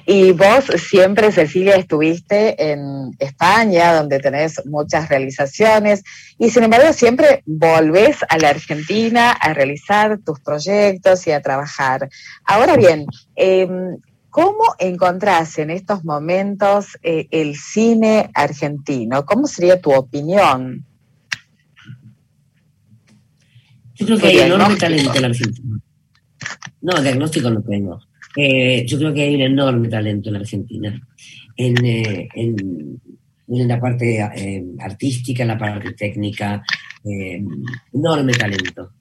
Y 0.06 0.32
vos 0.32 0.65
siempre, 0.78 1.32
Cecilia, 1.32 1.76
estuviste 1.76 2.72
en 2.72 3.12
España, 3.19 3.93
donde 3.93 4.19
tenés 4.19 4.65
muchas 4.65 5.10
realizaciones, 5.10 6.04
y 6.38 6.50
sin 6.50 6.63
embargo 6.63 6.91
siempre 6.93 7.41
volvés 7.46 8.17
a 8.28 8.38
la 8.38 8.50
Argentina 8.50 9.32
a 9.32 9.54
realizar 9.54 10.19
tus 10.19 10.39
proyectos 10.39 11.28
y 11.28 11.32
a 11.32 11.41
trabajar. 11.41 12.10
Ahora 12.43 12.76
bien, 12.76 13.06
em, 13.36 13.98
¿cómo 14.30 14.63
encontrás 14.80 15.58
en 15.58 15.69
estos 15.69 16.04
momentos 16.04 16.98
eh, 17.04 17.28
el 17.32 17.56
cine 17.56 18.30
argentino? 18.34 19.26
¿Cómo 19.26 19.48
sería 19.48 19.80
tu 19.80 19.93
opinión? 19.93 20.86
Yo 23.96 24.06
creo 24.06 24.19
que 24.19 24.28
hay 24.28 24.39
enorme 24.39 24.76
talento 24.76 25.13
en 25.13 25.22
la 25.22 25.28
Argentina. 25.28 25.80
No, 26.82 27.02
diagnóstico 27.02 27.50
no 27.50 27.62
tengo. 27.62 28.02
Eh, 28.36 28.86
yo 28.88 28.98
creo 28.98 29.13
que 29.13 29.22
hay 29.22 29.36
un 29.36 29.41
enorme 29.41 29.89
talento 29.89 30.30
en 30.30 30.36
Argentina, 30.38 31.08
en, 31.56 31.86
eh, 31.86 32.28
la 33.48 33.80
parte 33.80 34.19
eh, 34.19 34.65
artística, 34.80 35.43
en 35.43 35.50
la 35.50 35.58
parte 35.58 35.93
técnica, 35.93 36.63
enorme 37.93 38.34
talento. 38.34 38.91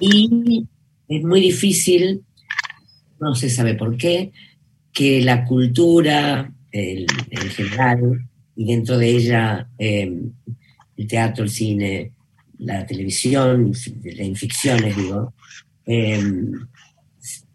Y 0.00 0.66
es 1.08 1.22
muy 1.22 1.40
difícil, 1.40 2.22
no 3.20 3.34
se 3.34 3.48
sabe 3.48 3.74
por 3.74 3.96
qué, 3.96 4.32
que 4.92 5.22
la 5.22 5.44
cultura 5.44 6.52
en 6.72 7.50
general, 7.50 8.28
y 8.56 8.66
dentro 8.66 8.98
de 8.98 9.08
ella 9.08 9.68
el 9.78 10.32
teatro, 11.08 11.44
el 11.44 11.50
cine, 11.50 12.12
la 12.58 12.84
televisión, 12.84 13.72
las 13.72 14.38
ficciones, 14.38 14.96
digo, 14.96 15.32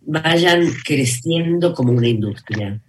vayan 0.10 0.68
creciendo 0.84 1.74
como 1.74 1.92
una 1.92 2.08
industria. 2.08 2.82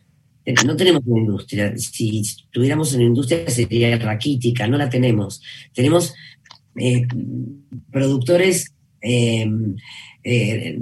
Eh, 0.44 0.54
no 0.64 0.74
tenemos 0.76 1.02
una 1.04 1.20
industria. 1.20 1.76
Si 1.76 2.22
tuviéramos 2.50 2.94
una 2.94 3.04
industria 3.04 3.48
sería 3.50 3.96
raquítica, 3.98 4.66
no 4.66 4.78
la 4.78 4.88
tenemos. 4.88 5.42
Tenemos 5.74 6.14
eh, 6.76 7.06
productores 7.90 8.72
em, 9.02 9.76
eh, 10.24 10.78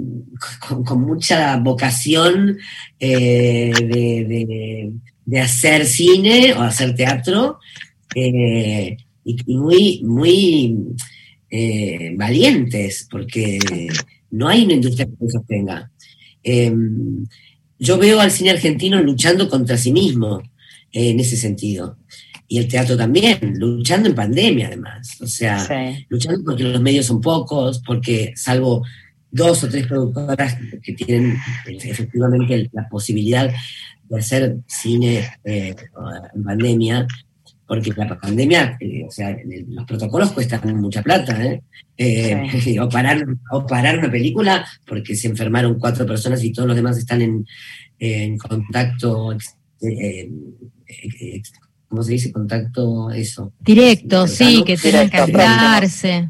con, 0.85 1.01
mucha 1.01 1.57
vocación 1.57 2.57
de, 2.99 4.91
hacer 5.41 5.85
cine 5.85 6.53
o 6.53 6.61
hacer 6.61 6.95
teatro 6.95 7.59
y, 8.15 8.97
y, 9.23 9.57
muy, 9.57 10.01
muy 10.03 10.77
valientes, 12.15 13.07
porque 13.09 13.59
no 14.31 14.47
hay 14.47 14.65
una 14.65 14.73
industria 14.73 15.05
que 15.05 15.25
se 15.25 15.31
sostenga. 15.31 15.91
Em, 16.43 17.25
yo 17.77 17.97
veo 17.97 18.19
al 18.19 18.31
cine 18.31 18.51
argentino 18.51 19.01
luchando 19.01 19.49
contra 19.49 19.77
sí 19.77 19.91
mismo 19.91 20.41
eh, 20.91 21.11
en 21.11 21.19
ese 21.19 21.37
sentido. 21.37 21.97
Y 22.47 22.57
el 22.57 22.67
teatro 22.67 22.97
también, 22.97 23.53
luchando 23.57 24.09
en 24.09 24.15
pandemia 24.15 24.67
además. 24.67 25.17
O 25.21 25.27
sea, 25.27 25.67
luchando 26.09 26.43
porque 26.43 26.63
los 26.63 26.81
medios 26.81 27.05
son 27.05 27.21
pocos, 27.21 27.81
porque 27.85 28.33
salvo 28.35 28.83
dos 29.31 29.63
o 29.63 29.69
tres 29.69 29.85
productoras 29.85 30.57
que 30.81 30.93
tienen 30.93 31.37
efectivamente 31.67 32.69
la 32.73 32.89
posibilidad 32.89 33.51
de 34.09 34.17
hacer 34.17 34.57
cine 34.65 35.29
eh, 35.43 35.75
en 36.33 36.43
pandemia, 36.43 37.07
porque 37.69 37.93
la 37.95 38.19
pandemia, 38.19 38.77
eh, 38.79 39.05
o 39.07 39.11
sea, 39.11 39.37
los 39.67 39.85
protocolos 39.85 40.31
cuestan 40.31 40.81
mucha 40.81 41.03
plata, 41.03 41.39
¿eh? 41.45 41.61
eh 41.95 42.79
o, 42.81 42.89
parar, 42.89 43.23
o 43.51 43.67
parar 43.67 43.99
una 43.99 44.09
película 44.09 44.67
porque 44.87 45.15
se 45.15 45.27
enfermaron 45.27 45.77
cuatro 45.77 46.03
personas 46.07 46.43
y 46.43 46.51
todos 46.51 46.67
los 46.67 46.75
demás 46.75 46.97
están 46.97 47.21
en, 47.21 48.37
contacto 48.39 49.37
eh, 49.81 50.31
¿cómo 51.87 52.01
se 52.01 52.13
dice? 52.13 52.31
Contacto, 52.31 53.11
eso. 53.11 53.53
Directo, 53.59 54.25
sí, 54.25 54.63
que 54.65 54.75
tengan 54.75 55.11
que 55.11 55.17
hablarse. 55.17 56.27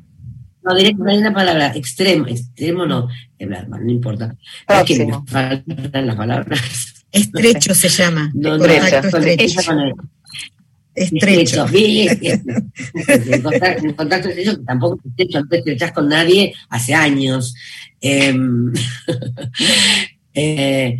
No, 0.61 0.75
directo, 0.75 1.05
no 1.05 1.09
hay 1.09 1.17
una 1.19 1.33
palabra, 1.33 1.71
extremo, 1.73 2.27
extremo 2.27 2.85
no, 2.85 3.07
no 3.39 3.89
importa. 3.91 4.35
Es 4.67 4.83
que 4.83 5.05
me 5.05 5.13
faltan 5.25 6.05
las 6.05 6.15
palabras. 6.17 7.05
Estrecho 7.13 7.73
se 7.73 7.87
llama. 7.87 8.29
No, 8.35 8.57
estrecho. 8.57 9.17
Estrecho. 9.17 9.61
En 12.22 13.41
contacto, 13.41 13.95
contacto 13.95 14.30
estrecho, 14.30 14.62
tampoco 14.64 15.00
estrecho, 15.06 15.39
no 15.39 15.47
te 15.47 15.93
con 15.93 16.10
nadie 16.10 16.54
hace 16.70 16.93
años. 16.93 17.56
Em, 18.02 18.74
eh, 20.34 20.97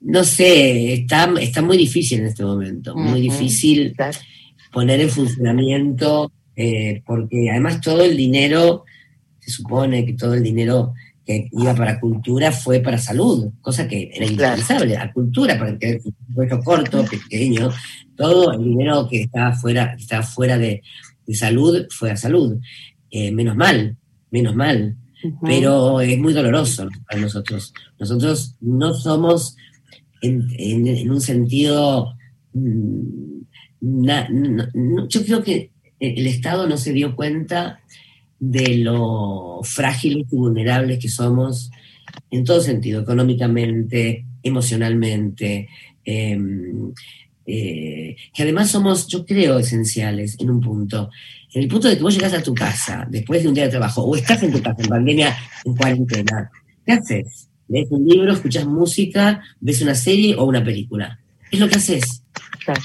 no 0.00 0.24
sé, 0.24 0.94
está, 0.94 1.32
está 1.40 1.62
muy 1.62 1.76
difícil 1.76 2.20
en 2.20 2.26
este 2.26 2.44
momento, 2.44 2.94
muy 2.94 3.20
difícil 3.20 3.94
poner 4.72 5.00
en 5.00 5.10
funcionamiento, 5.10 6.32
eh, 6.56 7.02
porque 7.06 7.50
además 7.50 7.80
todo 7.80 8.04
el 8.04 8.16
dinero, 8.16 8.84
se 9.40 9.50
supone 9.50 10.04
que 10.04 10.12
todo 10.14 10.34
el 10.34 10.42
dinero 10.42 10.94
que 11.24 11.48
iba 11.52 11.74
para 11.74 11.98
cultura 11.98 12.52
fue 12.52 12.80
para 12.80 12.98
salud, 12.98 13.50
cosa 13.62 13.88
que 13.88 14.10
era 14.12 14.26
indispensable, 14.26 14.96
a 14.96 15.12
cultura, 15.12 15.58
para 15.58 15.78
que 15.78 16.00
puesto 16.34 16.60
corto, 16.60 17.04
pequeño, 17.04 17.70
todo 18.16 18.52
el 18.52 18.64
dinero 18.64 19.08
que 19.08 19.22
estaba 19.22 19.52
fuera, 19.52 19.94
estaba 19.98 20.22
fuera 20.22 20.58
de, 20.58 20.82
salud 21.32 21.86
fue 21.90 22.10
a 22.10 22.16
salud. 22.16 22.58
Eh, 23.10 23.30
menos 23.32 23.56
mal, 23.56 23.96
menos 24.30 24.54
mal. 24.54 24.96
Pero 25.42 26.02
es 26.02 26.18
muy 26.18 26.34
doloroso 26.34 26.86
para 27.08 27.22
nosotros. 27.22 27.72
Nosotros 27.98 28.56
no 28.60 28.92
somos, 28.92 29.56
en, 30.20 31.10
un 31.10 31.20
sentido, 31.22 32.14
mm, 32.52 33.40
yo 35.08 35.24
creo 35.24 35.42
que 35.42 35.70
el 35.98 36.26
Estado 36.26 36.68
no 36.68 36.76
se 36.76 36.92
dio 36.92 37.16
cuenta 37.16 37.80
de 38.38 38.78
lo 38.78 39.60
frágiles 39.62 40.26
y 40.30 40.36
vulnerables 40.36 40.98
que 40.98 41.08
somos 41.08 41.70
en 42.30 42.44
todo 42.44 42.60
sentido, 42.60 43.00
económicamente, 43.02 44.26
emocionalmente, 44.42 45.68
em, 46.04 46.92
eh, 47.46 48.16
que 48.32 48.42
además 48.42 48.70
somos, 48.70 49.06
yo 49.06 49.24
creo, 49.24 49.58
esenciales 49.58 50.36
en 50.38 50.50
un 50.50 50.60
punto. 50.60 51.10
En 51.52 51.62
el 51.62 51.68
punto 51.68 51.88
de 51.88 51.96
que 51.96 52.02
vos 52.02 52.14
llegas 52.14 52.32
a 52.32 52.42
tu 52.42 52.54
casa 52.54 53.06
después 53.08 53.42
de 53.42 53.48
un 53.48 53.54
día 53.54 53.64
de 53.64 53.70
trabajo, 53.70 54.02
o 54.02 54.16
estás 54.16 54.42
en 54.42 54.52
tu 54.52 54.62
casa 54.62 54.82
en 54.82 54.88
pandemia, 54.88 55.36
en 55.64 55.74
cuarentena, 55.74 56.50
¿qué 56.84 56.92
haces? 56.92 57.48
¿Lees 57.68 57.90
un 57.90 58.06
libro, 58.06 58.32
escuchas 58.32 58.66
música, 58.66 59.42
ves 59.60 59.80
una 59.82 59.94
serie 59.94 60.34
o 60.36 60.44
una 60.44 60.62
película? 60.62 61.18
Es 61.50 61.60
lo 61.60 61.68
que 61.68 61.76
haces. 61.76 62.22
Claro. 62.64 62.82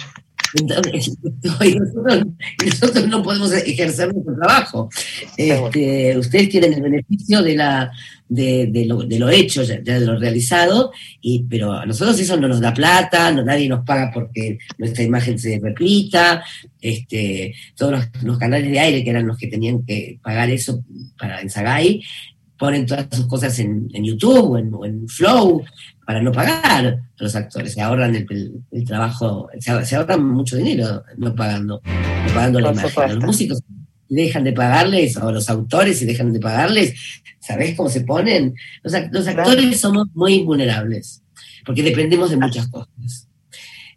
nosotros, 2.65 3.07
no 3.07 3.21
podemos 3.21 3.51
ejercer 3.53 4.13
nuestro 4.13 4.35
trabajo. 4.35 4.89
Este, 5.37 6.17
ustedes 6.17 6.49
tienen 6.49 6.73
el 6.73 6.81
beneficio 6.81 7.43
de, 7.43 7.55
la, 7.55 7.91
de, 8.27 8.85
lo, 8.85 9.29
hecho, 9.29 9.63
de 9.65 9.99
lo 9.99 10.17
realizado, 10.17 10.91
y, 11.21 11.43
pero 11.43 11.73
a 11.73 11.85
nosotros 11.85 12.19
eso 12.19 12.37
no 12.37 12.47
nos 12.47 12.61
da 12.61 12.73
plata, 12.73 13.31
no, 13.31 13.43
nadie 13.43 13.69
nos 13.69 13.85
paga 13.85 14.11
porque 14.13 14.57
nuestra 14.77 15.03
imagen 15.03 15.37
se 15.37 15.59
repita. 15.61 16.43
Este, 16.81 17.53
todos 17.75 18.07
los, 18.23 18.37
canales 18.37 18.71
de 18.71 18.79
aire, 18.79 19.03
que 19.03 19.09
eran 19.09 19.27
los 19.27 19.37
que 19.37 19.47
tenían 19.47 19.83
que 19.85 20.17
pagar 20.23 20.49
eso 20.49 20.83
para 21.17 21.41
en 21.41 21.49
Sagay, 21.49 22.01
ponen 22.57 22.85
todas 22.85 23.07
sus 23.11 23.27
cosas 23.27 23.57
en, 23.59 23.89
YouTube 23.91 24.73
o 24.73 24.85
en 24.85 25.07
Flow, 25.07 25.63
para 26.09 26.23
no 26.23 26.31
pagar 26.31 26.87
a 26.87 26.99
los 27.19 27.35
actores, 27.35 27.71
se 27.71 27.81
ahorran 27.83 28.15
el, 28.15 28.83
trabajo, 28.83 29.47
se, 29.59 29.95
ahorran 29.95 30.27
mucho 30.27 30.57
dinero 30.57 31.03
no 31.17 31.35
pagando, 31.35 31.83
no 31.85 32.33
pagando 32.33 32.59
la 32.59 32.71
imagen. 32.71 33.19
Los 33.19 33.25
músicos 33.25 33.61
dejan 34.07 34.43
de 34.43 34.53
pagarles, 34.53 35.17
o 35.17 35.31
los 35.31 35.47
autores 35.51 35.99
si 35.99 36.05
dejan 36.05 36.33
de 36.33 36.39
pagarles, 36.39 36.95
¿sabés 37.39 37.75
cómo 37.75 37.89
se 37.89 38.01
ponen? 38.01 38.55
Los, 38.81 38.95
actores 38.95 39.79
somos 39.79 40.07
muy 40.15 40.41
vulnerables, 40.41 41.21
porque 41.63 41.83
dependemos 41.83 42.31
de 42.31 42.37
muchas 42.37 42.67
cosas. 42.69 43.27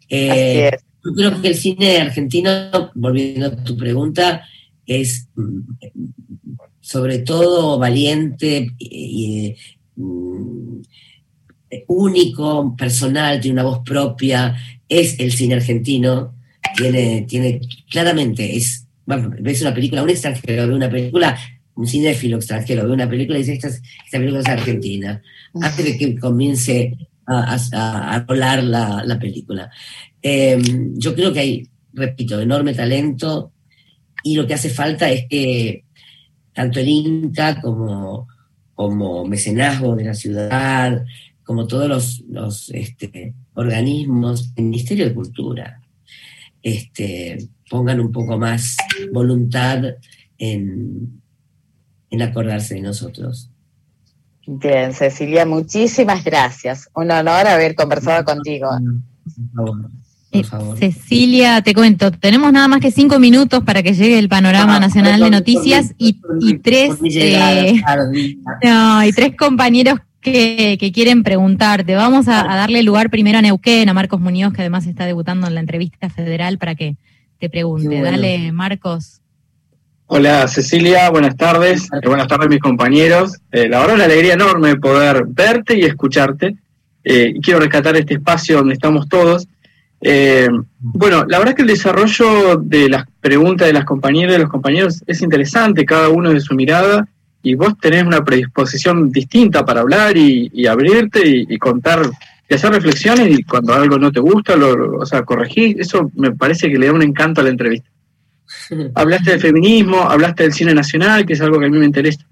Eh, 0.07 0.69
yo 1.03 1.13
creo 1.15 1.41
que 1.41 1.47
el 1.47 1.55
cine 1.55 1.97
argentino, 1.97 2.91
volviendo 2.93 3.47
a 3.47 3.55
tu 3.55 3.75
pregunta, 3.75 4.45
es 4.85 5.29
mm, 5.35 5.61
sobre 6.79 7.17
todo 7.17 7.79
valiente 7.79 8.69
y, 8.77 9.55
mm, 9.95 10.81
único, 11.87 12.75
personal, 12.75 13.39
tiene 13.39 13.53
una 13.53 13.69
voz 13.69 13.79
propia, 13.85 14.55
es 14.87 15.19
el 15.19 15.31
cine 15.31 15.55
argentino, 15.55 16.35
tiene, 16.75 17.25
tiene 17.27 17.61
claramente, 17.89 18.55
es, 18.55 18.87
ves 19.05 19.61
una 19.61 19.73
película, 19.73 20.03
un 20.03 20.09
extranjero 20.09 20.67
ve 20.67 20.75
una 20.75 20.89
película, 20.89 21.37
un 21.75 21.87
cinéfilo 21.87 22.37
extranjero 22.37 22.87
ve 22.87 22.93
una 22.93 23.09
película 23.09 23.37
y 23.37 23.41
dice, 23.41 23.53
esta, 23.53 23.67
esta 23.67 24.17
película 24.17 24.41
es 24.41 24.47
argentina, 24.47 25.21
antes 25.61 25.85
de 25.85 25.97
que 25.97 26.19
comience 26.19 26.95
a, 27.25 27.57
a, 27.73 28.25
rolar 28.27 28.63
la, 28.63 29.03
la 29.05 29.19
película. 29.19 29.71
Em, 30.21 30.97
yo 30.97 31.15
creo 31.15 31.33
que 31.33 31.39
hay, 31.39 31.67
repito, 31.93 32.39
enorme 32.39 32.73
talento 32.73 33.51
y 34.23 34.35
lo 34.35 34.47
que 34.47 34.53
hace 34.53 34.69
falta 34.69 35.09
es 35.09 35.25
que 35.29 35.83
tanto 36.53 36.79
el 36.79 36.87
INCA 36.87 37.59
como, 37.61 38.27
como 38.73 39.25
mecenazgo 39.25 39.95
de 39.95 40.05
la 40.05 40.13
ciudad, 40.13 41.03
como 41.43 41.67
todos 41.67 42.23
los, 42.27 42.69
este, 42.69 43.33
organismos 43.53 44.53
del 44.55 44.65
Ministerio 44.65 45.05
de 45.05 45.13
Cultura, 45.13 45.81
este, 46.61 47.49
pongan 47.69 47.99
un 47.99 48.11
poco 48.11 48.37
más 48.37 48.77
voluntad 49.11 49.83
en, 50.37 51.21
en 52.09 52.21
acordarse 52.21 52.75
de 52.75 52.81
nosotros. 52.81 53.49
Bien, 54.45 54.93
Cecilia, 54.93 55.45
muchísimas 55.45 56.23
gracias. 56.23 56.89
Un 56.95 57.11
honor 57.11 57.47
haber 57.47 57.75
conversado 57.75 58.25
contigo. 58.25 58.69
Por 59.55 60.45
favor. 60.45 60.77
Eh, 60.83 60.91
Cecilia, 60.91 61.61
te 61.61 61.73
cuento, 61.73 62.11
tenemos 62.11 62.51
nada 62.51 62.67
más 62.67 62.81
que 62.81 62.91
cinco 62.91 63.19
minutos 63.19 63.63
para 63.63 63.83
que 63.83 63.93
llegue 63.93 64.17
el 64.17 64.27
panorama 64.27 64.77
ah, 64.77 64.79
nacional 64.79 65.19
de 65.19 65.29
noticias 65.29 65.93
y, 65.97 66.19
tres 66.57 66.95
eh, 67.03 67.81
no, 68.63 69.05
y 69.05 69.11
tres 69.13 69.37
compañeros 69.37 69.99
que, 70.23 70.91
quieren 70.93 71.23
preguntarte. 71.23 71.95
Vamos 71.95 72.27
a, 72.27 72.43
darle 72.43 72.81
lugar 72.81 73.09
primero 73.09 73.37
a 73.37 73.41
Neuquén, 73.41 73.89
a 73.89 73.93
Marcos 73.93 74.19
Muñoz, 74.19 74.53
que 74.53 74.61
además 74.61 74.87
está 74.87 75.05
debutando 75.05 75.47
en 75.47 75.53
la 75.53 75.59
entrevista 75.59 76.09
federal, 76.09 76.57
para 76.57 76.75
que 76.75 76.95
te 77.39 77.49
pregunte. 77.49 78.01
Dale, 78.01 78.51
Marcos. 78.51 79.21
Hola 80.07 80.47
Cecilia, 80.47 81.09
buenas 81.09 81.35
tardes. 81.35 81.85
Eh, 81.85 82.07
buenas 82.07 82.27
tardes 82.27 82.49
mis 82.49 82.59
compañeros. 82.59 83.39
Eh, 83.51 83.67
la 83.67 83.79
verdad 83.79 83.95
una 83.95 84.05
alegría 84.05 84.33
enorme 84.33 84.75
poder 84.75 85.25
verte 85.27 85.77
y 85.77 85.81
escucharte. 85.81 86.55
Eh, 87.03 87.33
quiero 87.41 87.59
rescatar 87.59 87.95
este 87.95 88.15
espacio 88.15 88.57
donde 88.57 88.73
estamos 88.73 89.07
todos. 89.09 89.47
bueno, 90.79 91.25
la 91.27 91.39
verdad 91.39 91.55
que 91.55 91.61
el 91.61 91.67
desarrollo 91.67 92.57
de 92.57 92.89
las 92.89 93.05
preguntas 93.21 93.67
de 93.67 93.73
las 93.73 93.85
compañeras 93.85 94.31
y 94.31 94.33
de 94.33 94.39
los 94.39 94.49
compañeros 94.49 95.03
es 95.07 95.21
interesante, 95.21 95.85
cada 95.85 96.09
uno 96.09 96.31
de 96.31 96.41
su 96.41 96.53
mirada 96.55 97.07
y 97.43 97.55
vos 97.55 97.77
tenés 97.77 98.03
una 98.03 98.23
predisposición 98.23 99.11
distinta 99.11 99.65
para 99.65 99.81
hablar 99.81 100.15
y, 100.15 100.65
abrirte 100.65 101.21
y, 101.25 101.57
contar 101.57 102.09
y 102.49 102.53
hacer 102.53 102.71
reflexiones 102.71 103.37
y 103.37 103.43
cuando 103.43 103.73
algo 103.73 103.99
no 103.99 104.11
te 104.11 104.21
gusta, 104.21 104.55
lo, 104.55 104.99
o 104.99 105.05
sea, 105.05 105.23
corregir, 105.23 105.79
eso 105.79 106.09
me 106.15 106.31
parece 106.31 106.71
que 106.71 106.79
le 106.79 106.87
da 106.87 106.93
un 106.93 107.03
encanto 107.03 107.41
a 107.41 107.43
la 107.43 107.49
entrevista. 107.49 107.89
hablaste 108.95 109.31
de 109.31 109.39
feminismo, 109.39 110.01
hablaste 110.01 110.43
del 110.43 110.53
cine 110.53 110.73
nacional, 110.73 111.25
que 111.25 111.33
es 111.33 111.41
algo 111.41 111.59
que 111.59 111.65
a 111.65 111.69
mí 111.69 111.77
me 111.77 111.85
interesa 111.85 112.25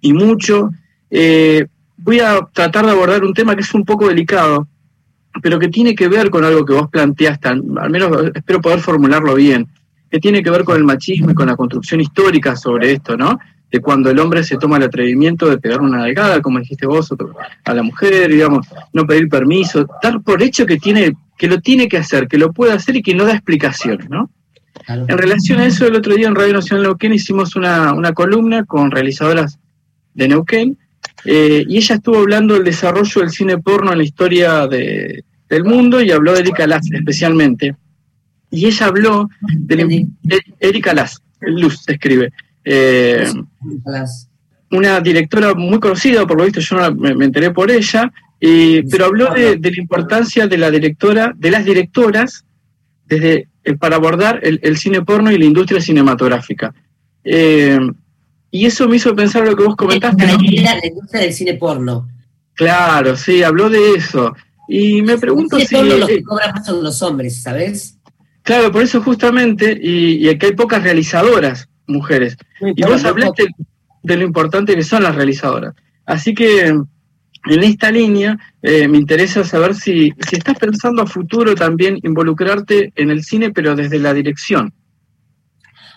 y 0.00 0.12
mucho. 0.12 0.70
Eh, 1.08 1.66
voy 1.96 2.18
a 2.18 2.40
tratar 2.52 2.84
de 2.84 2.92
abordar 2.92 3.24
un 3.24 3.34
tema 3.34 3.54
que 3.54 3.62
es 3.62 3.72
un 3.74 3.84
poco 3.84 4.08
delicado, 4.08 4.66
pero 5.40 5.58
que 5.60 5.68
tiene 5.68 5.94
que 5.94 6.08
ver 6.08 6.30
con 6.30 6.44
algo 6.44 6.64
que 6.64 6.72
vos 6.72 6.88
planteaste, 6.90 7.48
al 7.48 7.90
menos 7.90 8.10
espero 8.34 8.60
poder 8.60 8.80
formularlo 8.80 9.36
bien, 9.36 9.68
que 10.10 10.18
tiene 10.18 10.42
que 10.42 10.50
ver 10.50 10.64
con 10.64 10.76
el 10.76 10.84
machismo 10.84 11.30
y 11.30 11.34
con 11.34 11.46
la 11.46 11.56
construcción 11.56 12.00
histórica 12.00 12.56
sobre 12.56 12.92
esto, 12.92 13.16
¿no? 13.16 13.38
De 13.70 13.80
cuando 13.80 14.10
el 14.10 14.18
hombre 14.18 14.42
se 14.44 14.56
toma 14.56 14.78
el 14.78 14.84
atrevimiento 14.84 15.48
de 15.48 15.58
pegar 15.58 15.80
una 15.80 15.98
nalgada, 15.98 16.40
como 16.40 16.58
dijiste 16.58 16.86
vos, 16.86 17.12
a 17.64 17.74
la 17.74 17.82
mujer, 17.82 18.30
digamos, 18.30 18.66
no 18.92 19.06
pedir 19.06 19.28
permiso, 19.28 19.86
dar 20.02 20.20
por 20.22 20.42
hecho 20.42 20.64
que 20.64 20.78
tiene, 20.78 21.14
que 21.36 21.48
lo 21.48 21.60
tiene 21.60 21.88
que 21.88 21.98
hacer, 21.98 22.28
que 22.28 22.38
lo 22.38 22.52
puede 22.52 22.72
hacer 22.72 22.96
y 22.96 23.02
que 23.02 23.14
no 23.14 23.24
da 23.24 23.32
explicaciones, 23.32 24.08
¿no? 24.08 24.30
En 24.86 25.18
relación 25.18 25.60
a 25.60 25.66
eso, 25.66 25.86
el 25.86 25.96
otro 25.96 26.14
día 26.14 26.28
en 26.28 26.34
Radio 26.34 26.54
Nacional 26.54 26.84
Neuquén 26.84 27.12
hicimos 27.12 27.56
una, 27.56 28.12
columna 28.14 28.64
con 28.64 28.90
realizadoras 28.90 29.58
de 30.14 30.28
Neuquén, 30.28 30.78
eh, 31.24 31.64
y 31.68 31.76
ella 31.76 31.96
estuvo 31.96 32.18
hablando 32.18 32.54
del 32.54 32.64
desarrollo 32.64 33.20
del 33.20 33.30
cine 33.30 33.58
porno 33.58 33.92
en 33.92 33.98
la 33.98 34.04
historia 34.04 34.66
de, 34.66 35.24
del 35.48 35.64
mundo 35.64 36.00
y 36.00 36.10
habló 36.10 36.32
de 36.32 36.40
Erika 36.40 36.66
Lass 36.66 36.90
especialmente. 36.90 37.76
Y 38.50 38.66
ella 38.66 38.86
habló 38.86 39.28
de, 39.58 40.06
de 40.22 40.40
Erika 40.60 40.94
Lass, 40.94 41.20
Luz 41.40 41.82
se 41.84 41.92
escribe, 41.92 42.32
eh, 42.64 43.26
una 44.70 45.00
directora 45.00 45.54
muy 45.54 45.80
conocida, 45.80 46.26
por 46.26 46.38
lo 46.38 46.44
visto 46.44 46.60
yo 46.60 46.94
me, 46.94 47.24
enteré 47.24 47.50
por 47.50 47.70
ella, 47.70 48.12
pero 48.40 49.06
habló 49.06 49.32
de, 49.32 49.58
la 49.58 49.78
importancia 49.78 50.46
de 50.46 50.58
la 50.58 50.70
directora, 50.70 51.32
de 51.36 51.50
las 51.50 51.64
directoras, 51.64 52.44
desde 53.06 53.48
eh, 53.68 53.76
para 53.76 53.96
abordar 53.96 54.40
el, 54.42 54.78
cine 54.78 55.02
porno 55.02 55.30
y 55.30 55.38
la 55.38 55.44
industria 55.44 55.80
cinematográfica. 55.80 56.74
Eh, 57.22 57.78
y 58.50 58.64
eso 58.64 58.88
me 58.88 58.96
hizo 58.96 59.14
pensar 59.14 59.46
lo 59.46 59.54
que 59.54 59.64
vos 59.64 59.76
comentaste. 59.76 60.26
La, 60.26 60.32
industria 60.32 61.20
del 61.20 61.32
cine 61.34 61.54
porno. 61.54 62.08
Claro, 62.54 63.14
sí, 63.14 63.42
habló 63.42 63.68
de 63.68 63.94
eso. 63.94 64.34
Y 64.68 65.02
me 65.02 65.18
pregunto 65.18 65.58
si... 65.58 65.76
los 65.76 66.08
que 66.08 66.22
cobran 66.22 66.52
más 66.54 66.64
son 66.64 66.82
los 66.82 67.02
hombres, 67.02 67.42
¿sabes? 67.42 67.98
Claro, 68.42 68.72
por 68.72 68.82
eso 68.82 69.02
justamente, 69.02 69.78
y, 69.80 70.24
y 70.24 70.28
aquí 70.30 70.46
hay 70.46 70.52
pocas 70.52 70.82
realizadoras 70.82 71.68
mujeres. 71.88 72.36
y 72.60 72.82
vos 72.82 73.04
hablaste 73.04 73.46
de 74.02 74.16
lo 74.16 74.24
importante 74.24 74.74
que 74.74 74.84
son 74.84 75.02
las 75.02 75.16
realizadoras. 75.16 75.74
Así 76.06 76.34
que 76.34 76.66
en 76.66 77.62
esta 77.62 77.90
línea 77.90 78.38
eh, 78.62 78.88
me 78.88 78.98
interesa 78.98 79.44
saber 79.44 79.74
si, 79.74 80.12
si 80.28 80.36
estás 80.36 80.58
pensando 80.58 81.02
a 81.02 81.06
futuro 81.06 81.54
también 81.54 81.98
involucrarte 82.02 82.92
en 82.96 83.10
el 83.10 83.24
cine, 83.24 83.50
pero 83.50 83.74
desde 83.74 83.98
la 83.98 84.14
dirección. 84.14 84.72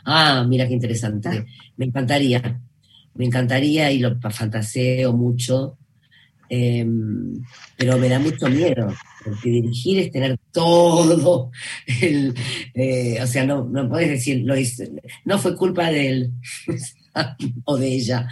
Ah, 0.06 0.46
mira 0.48 0.68
qué 0.68 0.74
interesante. 0.74 1.46
Me 1.78 1.86
encantaría. 1.86 2.60
Me 3.14 3.26
encantaría 3.26 3.92
y 3.92 4.00
lo 4.00 4.20
fantaseo 4.20 5.14
mucho. 5.14 5.78
Em, 6.50 7.42
pero 7.78 7.98
me 7.98 8.10
da 8.10 8.20
mucho 8.20 8.50
miedo, 8.50 8.94
porque 9.24 9.50
dirigir 9.50 10.00
es 10.00 10.12
tener 10.12 10.38
todo 10.52 11.52
el, 12.02 12.34
eh, 12.74 13.18
o 13.22 13.28
sea, 13.28 13.46
no, 13.46 13.66
no 13.66 13.90
puedes 13.90 14.10
decir, 14.10 14.46
no 15.26 15.40
fue 15.40 15.56
culpa 15.56 15.90
de 15.90 16.08
él 16.10 16.32
o 17.66 17.78
de 17.78 17.88
ella, 17.88 18.28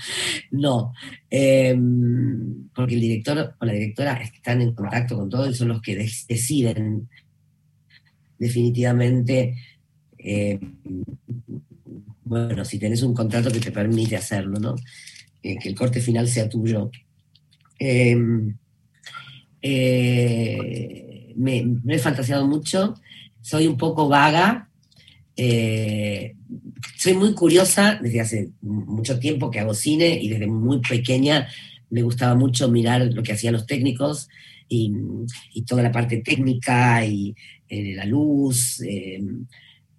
no, 0.52 0.94
em, 1.30 2.70
porque 2.74 2.96
el 2.96 3.02
director 3.02 3.56
o 3.60 3.66
la 3.66 3.74
directora 3.74 4.14
están 4.22 4.62
en 4.62 4.74
contacto 4.74 5.18
con 5.18 5.30
todo 5.30 5.50
y 5.50 5.54
son 5.54 5.70
los 5.70 5.82
que 5.82 5.96
deciden 5.96 7.10
definitivamente, 8.38 9.56
em, 10.18 10.60
bueno, 12.24 12.64
si 12.64 12.80
tenés 12.80 13.02
un 13.04 13.14
contrato 13.14 13.52
que 13.52 13.60
te 13.60 13.72
permite 13.72 14.16
hacerlo, 14.16 14.60
¿no? 14.60 14.76
Eh, 15.42 15.58
que 15.58 15.70
el 15.70 15.76
corte 15.76 16.02
final 16.02 16.28
sea 16.28 16.50
tuyo 16.50 16.92
Em, 17.80 18.58
eh, 19.62 21.34
me, 21.36 21.66
he 21.88 22.00
fantaseado 22.00 22.48
mucho, 22.48 22.96
soy 23.42 23.68
un 23.68 23.78
poco 23.78 24.08
vaga, 24.08 24.70
eh, 25.36 26.36
soy 26.98 27.14
muy 27.14 27.34
curiosa 27.34 28.00
desde 28.02 28.22
hace 28.22 28.50
mucho 28.62 29.20
tiempo 29.20 29.50
que 29.50 29.60
hago 29.60 29.74
cine 29.74 30.20
y 30.22 30.30
desde 30.30 30.48
muy 30.48 30.80
pequeña 30.82 31.48
me 31.90 32.02
gustaba 32.02 32.36
mucho 32.36 32.70
mirar 32.70 33.02
lo 33.14 33.24
que 33.24 33.34
hacían 33.34 33.54
los 33.54 33.66
técnicos 33.66 34.30
y, 34.68 34.92
toda 35.66 35.84
la 35.84 35.92
parte 35.92 36.18
técnica 36.18 37.06
y 37.06 37.36
eh, 37.68 37.94
la 37.96 38.06
luz, 38.06 38.82
em, 38.82 39.46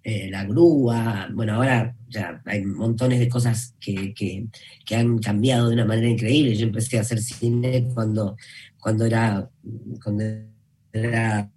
la 0.03 0.43
grúa, 0.45 1.29
bueno, 1.33 1.55
ahora 1.55 1.95
ya 2.09 2.41
hay 2.45 2.65
montones 2.65 3.19
de 3.19 3.29
cosas 3.29 3.75
que, 3.79 4.13
que, 4.13 4.95
han 4.95 5.19
cambiado 5.19 5.69
de 5.69 5.75
una 5.75 5.85
manera 5.85 6.09
increíble. 6.09 6.55
Yo 6.55 6.65
empecé 6.65 6.97
a 6.97 7.01
hacer 7.01 7.21
cine 7.21 7.87
cuando, 7.93 8.35
cuando 8.81 9.05
era, 9.05 9.49
cuando 10.03 10.23
era 10.91 11.49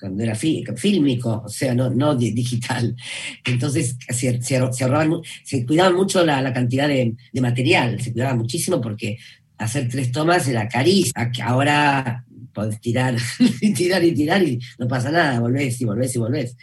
cuando 0.00 0.22
era 0.22 0.34
fílmico, 0.34 1.42
o 1.44 1.48
sea, 1.48 1.74
no, 1.74 1.90
no 1.90 2.16
digital. 2.16 2.96
Entonces 3.44 3.96
se, 4.08 4.42
se, 4.42 4.72
se 4.72 5.66
cuidaban 5.66 5.94
mucho 5.94 6.24
la, 6.24 6.52
cantidad 6.54 6.88
de, 6.88 7.14
material, 7.40 8.00
se 8.00 8.12
cuidaba 8.12 8.34
muchísimo 8.34 8.80
porque 8.80 9.18
hacer 9.58 9.88
tres 9.90 10.10
tomas 10.10 10.48
era 10.48 10.66
carísimo. 10.68 11.12
Ahora 11.44 12.24
podés 12.54 12.80
tirar 12.80 13.14
y 13.60 13.74
tirar 13.74 14.02
y 14.02 14.12
tirar 14.12 14.42
y 14.42 14.58
no 14.78 14.88
pasa 14.88 15.10
nada, 15.10 15.38
volvés 15.38 15.78
y 15.82 15.84
volvés 15.84 16.16
y 16.16 16.18
volvés 16.18 16.56